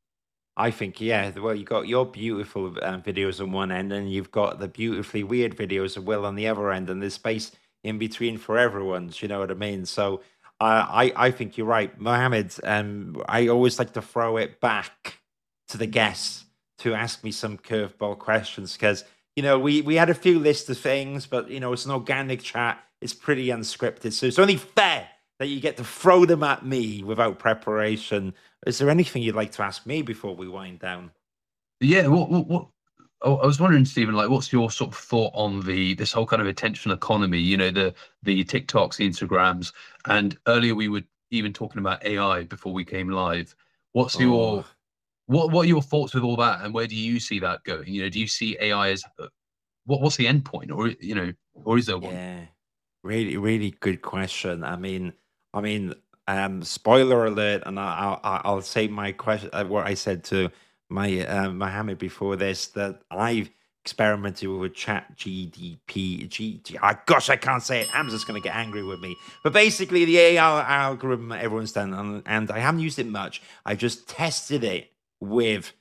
I 0.58 0.72
think, 0.72 1.00
yeah. 1.02 1.32
Well, 1.40 1.56
you've 1.56 1.70
got 1.70 1.88
your 1.88 2.06
beautiful 2.06 2.76
uh, 2.82 2.98
videos 3.00 3.40
on 3.40 3.52
one 3.52 3.72
end, 3.72 3.92
and 3.94 4.12
you've 4.12 4.32
got 4.32 4.60
the 4.60 4.68
beautifully 4.68 5.24
weird 5.24 5.56
videos 5.56 5.98
of 5.98 6.06
Will 6.06 6.26
on 6.26 6.36
the 6.36 6.48
other 6.48 6.72
end, 6.72 6.90
and 6.90 7.02
there's 7.02 7.14
space 7.16 7.52
in 7.84 7.98
between 7.98 8.38
for 8.38 8.58
everyone's. 8.58 9.22
You 9.22 9.28
know 9.30 9.40
what 9.40 9.52
I 9.52 9.56
mean? 9.56 9.86
So, 9.86 10.22
uh, 10.60 10.86
I 10.90 11.14
I 11.16 11.32
think 11.32 11.58
you're 11.58 11.68
right, 11.68 11.98
Mohammed. 12.00 12.54
Um, 12.64 13.22
I 13.28 13.48
always 13.48 13.80
like 13.80 13.94
to 13.94 14.02
throw 14.02 14.38
it 14.38 14.60
back 14.60 15.20
to 15.70 15.78
the 15.78 15.88
guests 15.88 16.46
to 16.80 16.94
ask 16.94 17.24
me 17.24 17.32
some 17.32 17.58
curveball 17.58 18.20
questions 18.20 18.74
because 18.74 19.04
you 19.36 19.44
know 19.44 19.58
we 19.58 19.82
we 19.82 19.96
had 19.96 20.10
a 20.10 20.14
few 20.14 20.38
lists 20.38 20.70
of 20.70 20.78
things, 20.78 21.26
but 21.26 21.50
you 21.50 21.60
know 21.60 21.74
it's 21.74 21.86
an 21.86 21.92
organic 21.92 22.42
chat. 22.44 22.84
It's 23.02 23.14
pretty 23.14 23.48
unscripted, 23.48 24.14
so 24.14 24.28
it's 24.28 24.38
only 24.38 24.58
fair 24.58 25.08
that 25.40 25.48
you 25.48 25.60
get 25.60 25.78
to 25.78 25.84
throw 25.84 26.26
them 26.26 26.44
at 26.44 26.64
me 26.64 27.04
without 27.04 27.40
preparation. 27.40 28.36
Is 28.66 28.78
there 28.78 28.90
anything 28.90 29.24
you'd 29.24 29.36
like 29.36 29.52
to 29.54 29.64
ask 29.64 29.86
me 29.86 30.02
before 30.02 30.36
we 30.36 30.48
wind 30.48 30.80
down? 30.80 31.12
Yeah, 31.80 32.08
what 32.08 32.30
what, 32.30 32.48
what 32.48 32.68
I 33.24 33.46
was 33.46 33.60
wondering, 33.60 33.86
Stephen, 33.86 34.16
like, 34.16 34.30
what's 34.30 34.52
your 34.52 34.72
sort 34.72 34.92
of 34.92 34.98
thought 34.98 35.32
on 35.36 35.66
the 35.66 35.94
this 35.96 36.12
whole 36.12 36.26
kind 36.26 36.42
of 36.42 36.48
attention 36.48 36.92
economy? 36.92 37.40
You 37.40 37.58
know, 37.58 37.72
the 37.72 37.94
the 38.24 38.44
TikToks, 38.44 38.98
the 38.98 39.10
Instagrams, 39.10 39.74
and 40.06 40.38
earlier 40.48 40.76
we 40.76 40.90
were 40.90 41.04
even 41.30 41.54
talking 41.54 41.80
about 41.80 42.06
AI 42.06 42.44
before 42.44 42.74
we 42.74 42.84
came 42.84 43.10
live. 43.10 43.56
What's 43.94 44.16
oh. 44.18 44.22
your 44.22 44.66
what 45.28 45.52
what 45.52 45.66
are 45.66 45.70
your 45.70 45.82
thoughts 45.82 46.14
with 46.14 46.24
all 46.24 46.36
that, 46.38 46.62
and 46.62 46.74
where 46.74 46.88
do 46.88 46.96
you 46.96 47.20
see 47.20 47.40
that 47.40 47.64
going? 47.64 47.88
You 47.88 48.04
know, 48.04 48.10
do 48.10 48.20
you 48.20 48.28
see 48.28 48.58
AI 48.60 48.90
as 48.90 49.04
uh, 49.20 49.28
what 49.86 50.02
what's 50.02 50.18
the 50.18 50.28
end 50.28 50.46
point, 50.46 50.72
or 50.72 50.88
you 50.88 51.16
know, 51.16 51.32
or 51.64 51.78
is 51.78 51.86
there 51.86 51.98
one? 51.98 52.14
Yeah, 52.14 52.46
really, 53.04 53.38
really 53.38 53.72
good 53.82 54.02
question. 54.02 54.64
I 54.64 54.78
mean, 54.78 55.14
I 55.54 55.62
mean, 55.62 55.94
um, 56.28 56.64
spoiler 56.64 57.26
alert, 57.26 57.64
and 57.66 57.80
I, 57.80 58.10
will 58.10 58.20
I'll 58.24 58.62
say 58.62 58.88
my 58.88 59.12
question, 59.12 59.50
uh, 59.54 59.66
what 59.66 59.88
I 59.88 59.94
said 59.96 60.24
to 60.26 60.50
my 60.90 61.26
uh, 61.26 61.50
Mohammed 61.52 61.98
before 61.98 62.36
this 62.36 62.68
that 62.68 63.02
I've 63.10 63.50
experimented 63.84 64.48
with 64.48 64.76
Chat 64.76 65.18
GDP. 65.18 66.30
G, 66.30 66.62
G, 66.64 66.78
oh, 66.82 66.94
gosh, 67.06 67.30
I 67.30 67.36
can't 67.36 67.64
say 67.64 67.82
it. 67.82 67.88
Hamza's 67.88 68.24
going 68.24 68.42
to 68.42 68.48
get 68.48 68.56
angry 68.56 68.84
with 68.84 69.00
me. 69.00 69.16
But 69.44 69.54
basically, 69.54 70.06
the 70.06 70.18
AI 70.20 70.84
algorithm 70.84 71.32
everyone's 71.32 71.72
done, 71.72 71.94
and, 71.94 72.24
and 72.26 72.52
I 72.52 72.60
haven't 72.60 72.82
used 72.82 73.00
it 73.00 73.08
much. 73.08 73.42
I 73.66 73.76
just 73.76 74.08
tested 74.08 74.64
it 74.64 74.92
with 75.20 75.74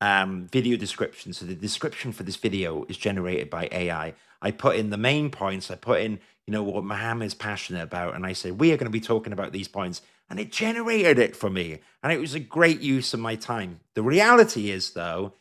um, 0.00 0.48
video 0.50 0.76
description. 0.76 1.32
So 1.32 1.46
the 1.46 1.54
description 1.54 2.12
for 2.12 2.24
this 2.24 2.36
video 2.36 2.84
is 2.88 2.96
generated 2.96 3.50
by 3.50 3.68
AI. 3.70 4.14
I 4.42 4.50
put 4.50 4.76
in 4.76 4.90
the 4.90 4.98
main 4.98 5.30
points. 5.30 5.70
I 5.70 5.76
put 5.76 6.00
in, 6.02 6.20
you 6.46 6.52
know, 6.52 6.62
what 6.62 6.84
Mohammed's 6.84 7.34
passionate 7.34 7.82
about, 7.82 8.14
and 8.14 8.26
I 8.26 8.32
said 8.32 8.60
we 8.60 8.72
are 8.72 8.76
going 8.76 8.86
to 8.86 8.90
be 8.90 9.00
talking 9.00 9.32
about 9.32 9.52
these 9.52 9.68
points 9.68 10.02
and 10.30 10.40
it 10.40 10.52
generated 10.52 11.18
it 11.18 11.36
for 11.36 11.50
me. 11.50 11.78
And 12.02 12.12
it 12.12 12.18
was 12.18 12.34
a 12.34 12.40
great 12.40 12.80
use 12.80 13.14
of 13.14 13.20
my 13.20 13.36
time. 13.36 13.80
The 13.94 14.02
reality 14.02 14.70
is, 14.70 14.90
though, 14.90 15.34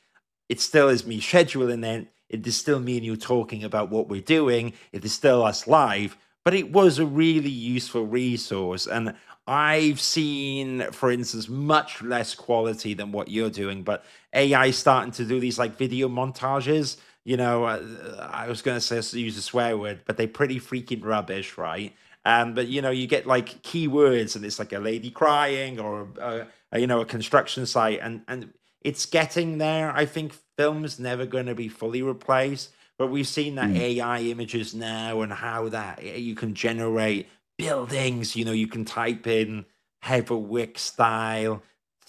it 0.50 0.60
still 0.60 0.90
is 0.90 1.06
me 1.06 1.20
scheduling 1.20 1.86
it. 1.86 2.08
It 2.30 2.46
is 2.46 2.58
still 2.58 2.80
me 2.80 2.98
and 2.98 3.06
you 3.06 3.16
talking 3.16 3.64
about 3.64 3.90
what 3.90 4.10
we're 4.10 4.22
doing. 4.22 4.74
It 4.92 5.06
is 5.06 5.14
still 5.14 5.44
us 5.44 5.68
live, 5.68 6.18
but 6.44 6.54
it 6.54 6.72
was 6.72 7.00
a 7.00 7.06
really 7.06 7.50
useful 7.50 8.06
resource. 8.06 8.88
And 8.88 9.16
I've 9.46 10.00
seen, 10.00 10.90
for 10.92 11.12
instance, 11.12 11.50
much 11.50 12.02
less 12.02 12.34
quality 12.34 12.94
than 12.94 13.12
what 13.12 13.28
you're 13.30 13.50
doing, 13.50 13.84
but 13.84 14.06
AI 14.34 14.72
starting 14.72 15.12
to 15.14 15.26
do 15.26 15.40
these 15.40 15.60
like 15.60 15.78
video 15.78 16.08
montages. 16.08 16.98
You 17.26 17.38
know, 17.38 17.64
uh, 17.64 18.30
I 18.32 18.48
was 18.50 18.62
going 18.62 18.80
to 18.80 19.02
say 19.02 19.20
use 19.20 19.38
a 19.38 19.42
swear 19.42 19.78
word, 19.78 20.02
but 20.06 20.18
they're 20.18 20.28
pretty 20.28 20.60
freaking 20.60 21.04
rubbish, 21.04 21.58
right? 21.58 21.94
Um, 22.26 22.54
but 22.54 22.68
you 22.68 22.82
know, 22.82 22.90
you 22.90 23.08
get 23.08 23.28
like 23.28 23.62
keywords, 23.64 24.36
and 24.36 24.46
it's 24.46 24.60
like 24.60 24.74
a 24.74 24.80
lady 24.80 25.10
crying, 25.10 25.80
or 25.80 26.08
uh, 26.22 26.46
a, 26.72 26.80
you 26.80 26.88
know, 26.88 27.02
a 27.02 27.06
construction 27.06 27.66
site, 27.66 28.00
and 28.02 28.22
and 28.28 28.54
it's 28.82 29.06
getting 29.06 29.58
there. 29.58 29.92
I 29.96 30.06
think 30.06 30.34
film's 30.58 31.00
never 31.00 31.26
going 31.26 31.46
to 31.46 31.56
be 31.56 31.70
fully 31.70 32.02
replaced, 32.02 32.72
but 32.98 33.08
we've 33.08 33.28
seen 33.28 33.56
that 33.56 33.70
mm. 33.70 33.80
AI 33.80 34.20
images 34.22 34.74
now, 34.74 35.22
and 35.22 35.32
how 35.32 35.70
that 35.70 36.04
you 36.04 36.36
can 36.36 36.54
generate 36.54 37.28
buildings. 37.58 38.36
You 38.36 38.46
know, 38.46 38.52
you 38.52 38.68
can 38.68 38.84
type 38.84 39.28
in 39.28 39.66
Heatherwick 40.04 40.78
style 40.78 41.62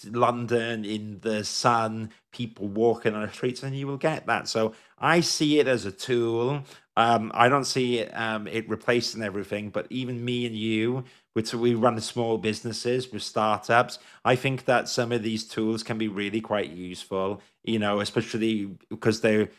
London 0.03 0.85
in 0.85 1.19
the 1.21 1.43
sun, 1.43 2.11
people 2.31 2.67
walking 2.67 3.13
on 3.15 3.25
the 3.25 3.31
streets, 3.31 3.63
and 3.63 3.75
you 3.75 3.87
will 3.87 3.97
get 3.97 4.25
that. 4.27 4.47
So 4.47 4.73
I 4.97 5.19
see 5.21 5.59
it 5.59 5.67
as 5.67 5.85
a 5.85 5.91
tool. 5.91 6.63
Um, 6.97 7.31
I 7.33 7.49
don't 7.49 7.65
see 7.65 7.99
it, 7.99 8.17
um, 8.17 8.47
it 8.47 8.69
replacing 8.69 9.21
everything, 9.21 9.69
but 9.69 9.87
even 9.89 10.23
me 10.23 10.45
and 10.45 10.55
you, 10.55 11.03
which 11.33 11.53
we 11.53 11.75
run 11.75 11.99
small 11.99 12.37
businesses 12.37 13.11
with 13.11 13.21
startups, 13.21 13.99
I 14.23 14.37
think 14.37 14.65
that 14.65 14.87
some 14.87 15.11
of 15.11 15.21
these 15.21 15.45
tools 15.45 15.83
can 15.83 15.97
be 15.97 16.07
really 16.07 16.39
quite 16.39 16.71
useful. 16.71 17.41
You 17.63 17.79
know, 17.79 17.99
especially 17.99 18.77
because 18.89 19.21
they're 19.21 19.49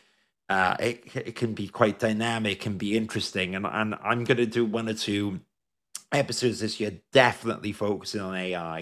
uh, 0.49 0.75
it, 0.79 1.03
it 1.15 1.35
can 1.35 1.53
be 1.53 1.67
quite 1.67 1.99
dynamic 1.99 2.65
and 2.65 2.77
be 2.77 2.95
interesting. 2.95 3.55
And, 3.55 3.65
and 3.65 3.95
I'm 4.01 4.23
going 4.23 4.37
to 4.37 4.45
do 4.45 4.65
one 4.65 4.87
or 4.87 4.93
two 4.93 5.41
episodes 6.11 6.61
this 6.61 6.79
year, 6.79 6.93
definitely 7.11 7.73
focusing 7.73 8.21
on 8.21 8.35
AI. 8.35 8.79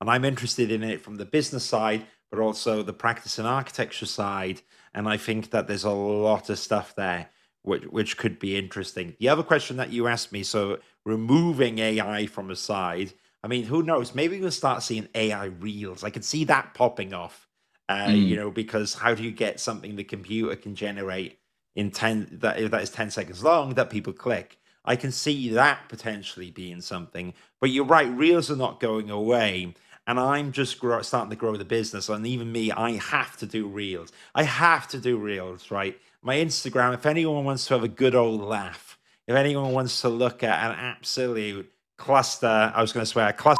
And 0.00 0.10
I'm 0.10 0.24
interested 0.24 0.70
in 0.70 0.82
it 0.82 1.00
from 1.02 1.16
the 1.16 1.24
business 1.24 1.64
side, 1.64 2.06
but 2.30 2.40
also 2.40 2.82
the 2.82 2.92
practice 2.92 3.38
and 3.38 3.48
architecture 3.48 4.06
side. 4.06 4.60
And 4.96 5.08
I 5.08 5.18
think 5.18 5.50
that 5.50 5.68
there's 5.68 5.84
a 5.84 5.90
lot 5.90 6.50
of 6.50 6.58
stuff 6.58 6.96
there 6.96 7.28
which 7.62 7.84
which 7.84 8.16
could 8.16 8.38
be 8.38 8.56
interesting. 8.56 9.14
The 9.18 9.28
other 9.28 9.42
question 9.42 9.76
that 9.76 9.92
you 9.92 10.06
asked 10.06 10.32
me, 10.32 10.42
so 10.42 10.78
removing 11.04 11.78
AI 11.78 12.26
from 12.26 12.50
a 12.50 12.56
side, 12.56 13.12
I 13.44 13.48
mean, 13.48 13.64
who 13.64 13.82
knows? 13.82 14.14
Maybe 14.14 14.40
we'll 14.40 14.50
start 14.50 14.82
seeing 14.82 15.08
AI 15.14 15.46
reels. 15.46 16.02
I 16.02 16.10
could 16.10 16.24
see 16.24 16.44
that 16.44 16.74
popping 16.74 17.12
off. 17.12 17.46
Uh, 17.88 18.06
mm. 18.06 18.26
You 18.26 18.36
know, 18.36 18.50
because 18.50 18.94
how 18.94 19.14
do 19.14 19.22
you 19.22 19.30
get 19.30 19.60
something 19.60 19.94
the 19.94 20.04
computer 20.04 20.56
can 20.56 20.74
generate 20.74 21.38
in 21.74 21.90
ten 21.90 22.28
that 22.40 22.70
that 22.70 22.82
is 22.82 22.90
ten 22.90 23.10
seconds 23.10 23.44
long 23.44 23.74
that 23.74 23.90
people 23.90 24.12
click? 24.12 24.58
I 24.84 24.96
can 24.96 25.10
see 25.12 25.50
that 25.50 25.88
potentially 25.88 26.52
being 26.52 26.80
something. 26.80 27.34
But 27.60 27.70
you're 27.70 27.84
right, 27.84 28.08
reels 28.08 28.50
are 28.50 28.56
not 28.56 28.80
going 28.80 29.10
away 29.10 29.74
and 30.06 30.20
I'm 30.20 30.52
just 30.52 30.78
grow, 30.78 31.02
starting 31.02 31.30
to 31.30 31.36
grow 31.36 31.56
the 31.56 31.64
business. 31.64 32.08
And 32.08 32.26
even 32.26 32.52
me, 32.52 32.70
I 32.70 32.92
have 32.92 33.36
to 33.38 33.46
do 33.46 33.66
reels. 33.66 34.12
I 34.34 34.44
have 34.44 34.86
to 34.88 34.98
do 34.98 35.16
reels, 35.16 35.70
right? 35.70 35.98
My 36.22 36.36
Instagram, 36.36 36.94
if 36.94 37.06
anyone 37.06 37.44
wants 37.44 37.66
to 37.66 37.74
have 37.74 37.84
a 37.84 37.88
good 37.88 38.14
old 38.14 38.40
laugh, 38.40 38.98
if 39.26 39.34
anyone 39.34 39.72
wants 39.72 40.00
to 40.02 40.08
look 40.08 40.42
at 40.42 40.70
an 40.70 40.76
absolute 40.78 41.70
cluster, 41.96 42.72
I 42.74 42.80
was 42.80 42.92
going 42.92 43.02
to 43.02 43.10
swear, 43.10 43.28
a 43.28 43.32
cluster, 43.32 43.58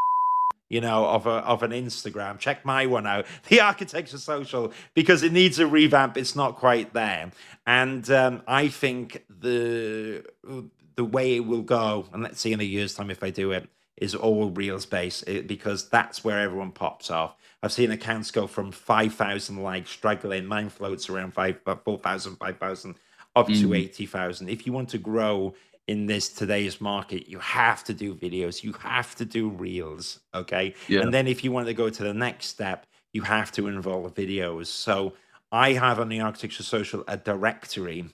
you 0.69 0.81
know, 0.81 1.07
of 1.07 1.27
a, 1.27 1.31
of 1.31 1.63
an 1.63 1.71
Instagram, 1.71 2.39
check 2.39 2.65
my 2.65 2.87
one 2.87 3.07
out, 3.07 3.27
the 3.49 3.61
Architecture 3.61 4.19
Social, 4.19 4.73
because 4.95 5.23
it 5.23 5.33
needs 5.33 5.59
a 5.59 5.67
revamp. 5.67 6.17
It's 6.17 6.37
not 6.37 6.57
quite 6.57 6.93
there, 6.93 7.31
and 7.67 8.09
um, 8.11 8.43
I 8.47 8.69
think 8.69 9.25
the 9.29 10.25
the 10.97 11.05
way 11.05 11.37
it 11.37 11.41
will 11.41 11.63
go, 11.63 12.07
and 12.13 12.23
let's 12.23 12.41
see 12.41 12.53
in 12.53 12.61
a 12.61 12.65
year's 12.65 12.95
time 12.95 13.11
if 13.11 13.23
I 13.23 13.31
do 13.31 13.53
it, 13.53 13.69
is 13.97 14.15
all 14.15 14.51
Reels 14.51 14.87
based 14.87 15.25
because 15.47 15.89
that's 15.89 16.25
where 16.25 16.41
everyone 16.41 16.73
pops 16.73 17.11
off. 17.11 17.35
I've 17.63 17.73
seen 17.73 17.91
accounts 17.91 18.31
go 18.31 18.47
from 18.47 18.71
5,000 18.71 19.63
likes, 19.63 19.91
struggling, 19.91 20.47
mine 20.47 20.69
floats 20.69 21.09
around 21.09 21.33
5, 21.33 21.61
4,000, 21.85 22.37
5,000, 22.37 22.95
up 23.35 23.49
mm. 23.49 23.61
to 23.61 23.75
80,000. 23.75 24.49
If 24.49 24.67
you 24.67 24.73
want 24.73 24.89
to 24.91 24.99
grow 24.99 25.55
in 25.89 26.07
this 26.07 26.29
today's 26.29 26.81
market, 26.81 27.29
you 27.29 27.39
have 27.39 27.85
to 27.85 27.95
do 27.95 28.15
videos, 28.15 28.63
you 28.63 28.73
have 28.75 29.15
to 29.17 29.25
do 29.25 29.49
Reels, 29.49 30.21
okay? 30.35 30.75
Yeah. 30.89 31.01
And 31.01 31.15
then 31.15 31.27
if 31.27 31.43
you 31.45 31.53
want 31.53 31.67
to 31.67 31.75
go 31.75 31.89
to 31.89 32.03
the 32.03 32.15
next 32.15 32.47
step, 32.47 32.87
you 33.13 33.23
have 33.23 33.51
to 33.53 33.69
involve 33.69 34.15
videos. 34.15 34.67
So 34.67 35.15
I 35.53 35.73
have 35.73 36.01
on 36.01 36.09
the 36.09 36.21
Architecture 36.21 36.63
Social 36.63 37.05
a 37.09 37.17
directory 37.17 38.05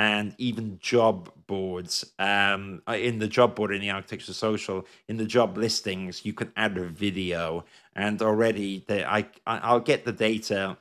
and 0.00 0.34
even 0.38 0.78
job 0.80 1.30
boards. 1.46 2.10
Um, 2.18 2.80
uh, 2.88 2.92
in 2.92 3.18
the 3.18 3.28
job 3.28 3.54
board 3.54 3.70
in 3.70 3.82
the 3.82 3.90
Architecture 3.90 4.32
Social, 4.32 4.86
in 5.08 5.18
the 5.18 5.26
job 5.26 5.58
listings, 5.58 6.24
you 6.24 6.32
can 6.32 6.50
add 6.56 6.78
a 6.78 6.86
video, 6.86 7.66
and 7.94 8.22
already 8.22 8.82
the, 8.88 9.06
I 9.06 9.26
I'll 9.46 9.80
get 9.80 10.06
the 10.06 10.12
data. 10.12 10.78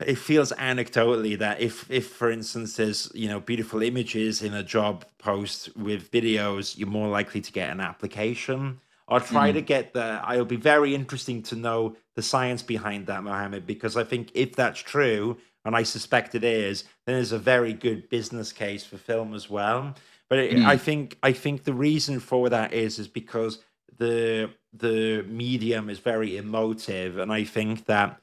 It 0.00 0.16
feels 0.16 0.50
anecdotally 0.52 1.38
that 1.40 1.60
if 1.60 1.90
if 1.90 2.06
for 2.08 2.30
instance 2.30 2.76
there's 2.76 3.12
you 3.14 3.28
know 3.28 3.38
beautiful 3.38 3.82
images 3.82 4.42
in 4.42 4.54
a 4.54 4.62
job 4.62 5.04
post 5.18 5.76
with 5.76 6.10
videos, 6.10 6.78
you're 6.78 6.88
more 6.88 7.08
likely 7.08 7.42
to 7.42 7.52
get 7.52 7.68
an 7.68 7.80
application. 7.80 8.80
I'll 9.08 9.20
try 9.20 9.50
mm. 9.50 9.54
to 9.54 9.60
get 9.60 9.92
the. 9.92 10.22
It'll 10.32 10.46
be 10.46 10.56
very 10.56 10.94
interesting 10.94 11.42
to 11.44 11.56
know 11.56 11.96
the 12.14 12.22
science 12.22 12.62
behind 12.62 13.08
that, 13.08 13.22
Mohammed, 13.22 13.66
because 13.66 13.94
I 13.94 14.04
think 14.04 14.30
if 14.32 14.56
that's 14.56 14.80
true, 14.80 15.36
and 15.64 15.76
I 15.76 15.82
suspect 15.82 16.34
it 16.34 16.44
is, 16.44 16.84
then 17.06 17.16
there's 17.16 17.32
a 17.32 17.38
very 17.38 17.72
good 17.72 18.08
business 18.08 18.52
case 18.52 18.84
for 18.84 18.98
film 18.98 19.34
as 19.34 19.48
well. 19.48 19.94
But 20.28 20.38
it, 20.38 20.56
mm. 20.56 20.64
I 20.64 20.76
think 20.76 21.18
I 21.22 21.32
think 21.32 21.64
the 21.64 21.74
reason 21.74 22.18
for 22.20 22.48
that 22.48 22.72
is 22.72 22.98
is 22.98 23.08
because 23.08 23.58
the 23.98 24.50
the 24.72 25.24
medium 25.28 25.90
is 25.90 25.98
very 25.98 26.36
emotive, 26.36 27.18
and 27.18 27.32
I 27.32 27.44
think 27.44 27.86
that 27.86 28.20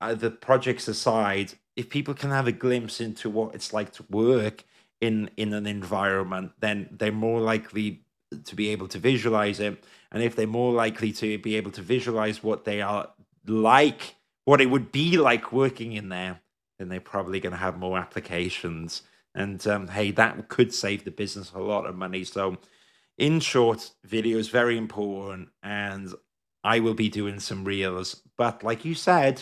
uh, 0.00 0.14
the 0.14 0.30
projects 0.30 0.88
aside, 0.88 1.54
if 1.76 1.90
people 1.90 2.14
can 2.14 2.30
have 2.30 2.46
a 2.46 2.52
glimpse 2.52 3.00
into 3.00 3.28
what 3.28 3.54
it's 3.54 3.72
like 3.72 3.92
to 3.94 4.04
work 4.08 4.64
in 5.00 5.30
in 5.36 5.52
an 5.52 5.66
environment, 5.66 6.52
then 6.60 6.88
they're 6.92 7.12
more 7.12 7.40
likely 7.40 8.02
to 8.44 8.54
be 8.54 8.68
able 8.68 8.86
to 8.88 8.98
visualize 8.98 9.58
it, 9.58 9.82
and 10.12 10.22
if 10.22 10.36
they're 10.36 10.46
more 10.46 10.72
likely 10.72 11.12
to 11.12 11.38
be 11.38 11.56
able 11.56 11.72
to 11.72 11.82
visualize 11.82 12.42
what 12.42 12.64
they 12.64 12.80
are 12.80 13.10
like 13.46 14.14
what 14.50 14.60
it 14.60 14.68
would 14.68 14.90
be 14.90 15.16
like 15.16 15.52
working 15.52 15.92
in 15.92 16.08
there, 16.08 16.40
then 16.76 16.88
they're 16.88 17.00
probably 17.00 17.38
going 17.38 17.52
to 17.52 17.56
have 17.56 17.78
more 17.78 17.96
applications. 17.96 19.02
And 19.32 19.64
um, 19.68 19.86
hey, 19.86 20.10
that 20.10 20.48
could 20.48 20.74
save 20.74 21.04
the 21.04 21.12
business 21.12 21.52
a 21.54 21.60
lot 21.60 21.86
of 21.86 21.94
money. 21.94 22.24
So, 22.24 22.58
in 23.16 23.38
short, 23.38 23.92
video 24.02 24.38
is 24.38 24.48
very 24.48 24.76
important, 24.76 25.50
and 25.62 26.12
I 26.64 26.80
will 26.80 26.94
be 26.94 27.08
doing 27.08 27.38
some 27.38 27.62
reels. 27.62 28.22
But 28.36 28.64
like 28.64 28.84
you 28.84 28.96
said, 28.96 29.40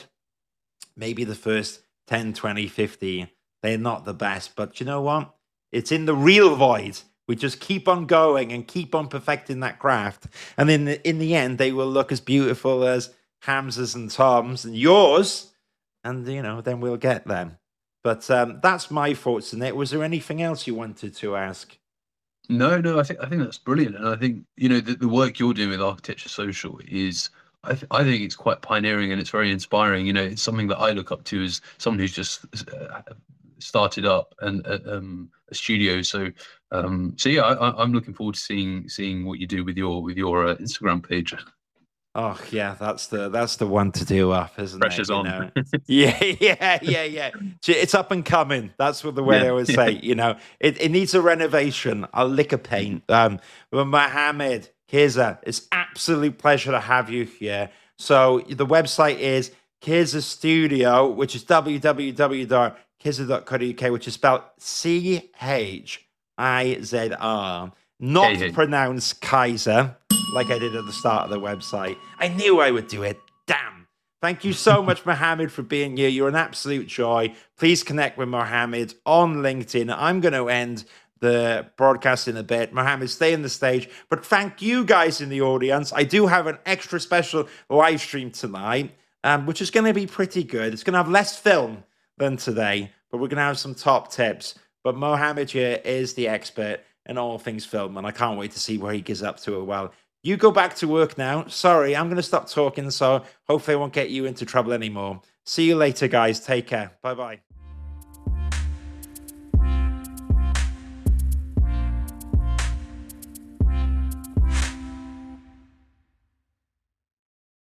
maybe 0.95 1.25
the 1.25 1.35
first 1.35 1.81
10, 2.09 2.35
20, 2.35 2.69
50, 2.69 3.33
they're 3.63 3.79
not 3.79 4.05
the 4.05 4.13
best. 4.13 4.57
But 4.57 4.79
you 4.79 4.85
know 4.85 5.01
what? 5.01 5.35
It's 5.73 5.91
in 5.91 6.05
the 6.05 6.15
real 6.15 6.55
void. 6.55 7.01
We 7.27 7.35
just 7.35 7.61
keep 7.61 7.89
on 7.89 8.05
going 8.05 8.53
and 8.53 8.69
keep 8.69 8.95
on 8.95 9.09
perfecting 9.09 9.61
that 9.61 9.79
craft. 9.79 10.27
And 10.59 10.69
in 10.69 10.85
the, 10.85 11.09
in 11.09 11.19
the 11.19 11.35
end, 11.35 11.57
they 11.57 11.73
will 11.73 11.89
look 11.89 12.13
as 12.13 12.21
beautiful 12.21 12.85
as 12.87 13.15
Hamza's 13.41 13.95
and 13.95 14.11
Tom's 14.11 14.65
and 14.65 14.77
yours, 14.77 15.53
and 16.05 16.27
you 16.27 16.43
know, 16.43 16.61
then 16.61 16.81
we'll 16.81 16.97
get 16.97 17.27
them. 17.27 17.59
But 18.03 18.31
um, 18.31 18.61
that's 18.63 18.91
my 18.91 19.15
thoughts 19.15 19.53
on 19.53 19.63
it. 19.63 19.77
Was 19.77 19.91
there 19.91 20.03
anything 20.03 20.43
else 20.43 20.67
you 20.67 20.75
wanted 20.75 21.15
to 21.17 21.37
ask? 21.37 21.77
No, 22.49 22.81
no, 22.81 22.99
I 22.99 23.03
think 23.03 23.21
I 23.21 23.29
think 23.29 23.43
that's 23.43 23.59
brilliant, 23.59 23.97
and 23.97 24.09
I 24.09 24.17
think 24.17 24.45
you 24.57 24.69
know 24.69 24.81
the, 24.81 24.95
the 24.95 25.09
work 25.09 25.39
you're 25.39 25.55
doing 25.55 25.71
with 25.71 25.83
Architecture 25.83 26.29
Social 26.29 26.81
is. 26.89 27.31
I, 27.65 27.73
th- 27.73 27.87
I 27.91 28.05
think 28.05 28.23
it's 28.23 28.37
quite 28.37 28.63
pioneering 28.63 29.11
and 29.11 29.21
it's 29.21 29.31
very 29.31 29.51
inspiring. 29.51 30.07
You 30.07 30.13
know, 30.13 30.23
it's 30.23 30.41
something 30.41 30.69
that 30.69 30.79
I 30.79 30.93
look 30.93 31.11
up 31.11 31.25
to 31.25 31.43
as 31.43 31.61
someone 31.79 31.99
who's 31.99 32.15
just 32.15 32.47
uh, 32.73 33.03
started 33.59 34.07
up 34.07 34.33
and 34.41 34.65
uh, 34.65 34.79
um, 34.87 35.29
a 35.51 35.55
studio. 35.55 36.01
So, 36.03 36.31
um, 36.71 37.15
so 37.17 37.29
yeah, 37.29 37.43
I, 37.43 37.83
am 37.83 37.93
looking 37.93 38.15
forward 38.15 38.37
to 38.37 38.41
seeing 38.41 38.89
seeing 38.89 39.25
what 39.25 39.41
you 39.41 39.47
do 39.47 39.65
with 39.65 39.77
your 39.77 40.03
with 40.03 40.17
your 40.17 40.47
uh, 40.49 40.55
Instagram 40.57 41.07
page. 41.07 41.35
Oh 42.15 42.41
yeah, 42.51 42.75
that's 42.81 43.09
the 43.09 43.29
that's 43.29 43.57
the 43.57 43.67
one 43.67 43.93
to 43.93 44.05
do 44.05 44.31
up, 44.33 44.59
isn't 44.59 44.81
Pressure's 44.81 45.11
it? 45.11 45.15
on. 45.15 45.53
Yeah, 45.87 46.19
yeah, 46.41 46.79
yeah, 46.83 47.05
yeah. 47.05 47.31
It's 47.67 47.95
up 47.95 48.11
and 48.11 48.25
coming. 48.25 48.73
That's 48.79 49.05
what 49.05 49.15
the 49.15 49.23
way 49.23 49.43
yeah, 49.43 49.51
I 49.51 49.53
would 49.53 49.67
say. 49.69 50.01
You 50.03 50.15
know, 50.17 50.37
it, 50.59 50.81
it 50.81 50.91
needs 50.91 51.15
a 51.15 51.21
renovation. 51.21 52.07
I'll 52.13 52.27
lick 52.27 52.53
of 52.53 52.63
paint. 52.63 53.05
Um, 53.09 53.39
but 53.71 53.85
Mohammed 53.87 54.71
Kirza, 54.91 55.39
it's 55.45 55.69
absolute 55.71 56.39
pleasure 56.39 56.73
to 56.73 56.81
have 56.81 57.09
you 57.11 57.25
here. 57.25 57.71
So 57.99 58.41
the 58.49 58.67
website 58.67 59.19
is 59.19 59.53
Kirza 59.83 60.23
Studio, 60.23 61.09
which 61.09 61.37
is 61.37 61.45
www.kizr.co.uk, 61.45 63.93
which 63.93 64.09
is 64.09 64.15
spelled 64.15 64.43
C 64.59 65.31
H 65.41 66.05
I 66.37 66.79
Z 66.83 67.13
R, 67.19 67.73
not 68.01 68.35
K-H. 68.35 68.55
pronounced 68.55 69.21
Kaiser 69.21 69.97
like 70.33 70.51
I 70.51 70.59
did 70.59 70.75
at 70.75 70.87
the 70.87 70.93
start 70.93 71.25
of 71.25 71.31
the 71.31 71.41
website. 71.41 71.97
I 72.19 72.29
knew 72.29 72.61
I 72.61 72.71
would 72.71 72.89
do 72.89 73.03
it. 73.03 73.19
Damn. 73.47 73.87
Thank 74.21 74.45
you 74.45 74.53
so 74.53 74.83
much, 74.83 75.07
Mohammed, 75.07 75.53
for 75.53 75.63
being 75.63 75.97
here. 75.97 76.09
You're 76.09 76.29
an 76.29 76.35
absolute 76.35 76.89
joy. 76.89 77.35
Please 77.57 77.83
connect 77.83 78.19
with 78.19 78.29
Mohammed 78.29 78.95
on 79.07 79.37
LinkedIn. 79.37 79.95
I'm 79.97 80.21
going 80.21 80.35
to 80.35 80.49
end 80.49 80.85
the 81.21 81.67
broadcast 81.77 82.29
in 82.29 82.37
a 82.37 82.43
bit. 82.43 82.73
Mohammed, 82.73 83.11
stay 83.11 83.35
on 83.35 83.43
the 83.43 83.49
stage. 83.49 83.89
But 84.09 84.25
thank 84.25 84.61
you 84.63 84.85
guys 84.85 85.21
in 85.21 85.29
the 85.29 85.43
audience. 85.43 85.93
I 85.93 86.05
do 86.05 86.27
have 86.27 86.47
an 86.47 86.59
extra 86.67 87.01
special 87.01 87.49
live 87.69 88.01
stream 88.01 88.31
tonight, 88.31 88.93
um, 89.25 89.47
which 89.47 89.63
is 89.63 89.71
going 89.71 89.87
to 89.87 89.95
be 89.95 90.07
pretty 90.07 90.45
good. 90.45 90.73
It's 90.73 90.85
going 90.85 90.95
to 90.95 90.99
have 90.99 91.09
less 91.09 91.39
film 91.39 91.85
than 92.19 92.37
today, 92.37 92.93
but 93.11 93.19
we're 93.19 93.29
going 93.29 93.37
to 93.37 93.43
have 93.43 93.59
some 93.59 93.75
top 93.75 94.11
tips. 94.11 94.55
But 94.85 94.97
Mohammed 94.97 95.51
here 95.51 95.81
is 95.85 96.15
the 96.15 96.29
expert 96.29 96.81
in 97.07 97.19
all 97.19 97.39
things 97.39 97.65
film, 97.65 97.97
and 97.97 98.07
I 98.07 98.11
can't 98.11 98.39
wait 98.39 98.53
to 98.53 98.59
see 98.59 98.79
where 98.79 98.93
he 98.93 99.01
gets 99.01 99.23
up 99.23 99.39
to 99.41 99.61
it. 99.61 99.65
Well, 99.65 99.93
you 100.29 100.37
go 100.37 100.51
back 100.51 100.77
to 100.77 100.87
work 100.87 101.17
now. 101.17 101.47
Sorry, 101.47 101.97
I'm 101.97 102.07
going 102.07 102.17
to 102.17 102.23
stop 102.23 102.49
talking. 102.51 102.91
So 102.91 103.25
hopefully, 103.49 103.75
I 103.77 103.79
won't 103.79 103.95
get 103.95 104.11
you 104.11 104.27
into 104.27 104.45
trouble 104.45 104.73
anymore. 104.73 105.23
See 105.45 105.67
you 105.67 105.77
later, 105.77 106.07
guys. 106.07 106.41
Take 106.41 106.67
care. 106.67 106.93
Bye 107.03 107.15
bye. 107.15 107.48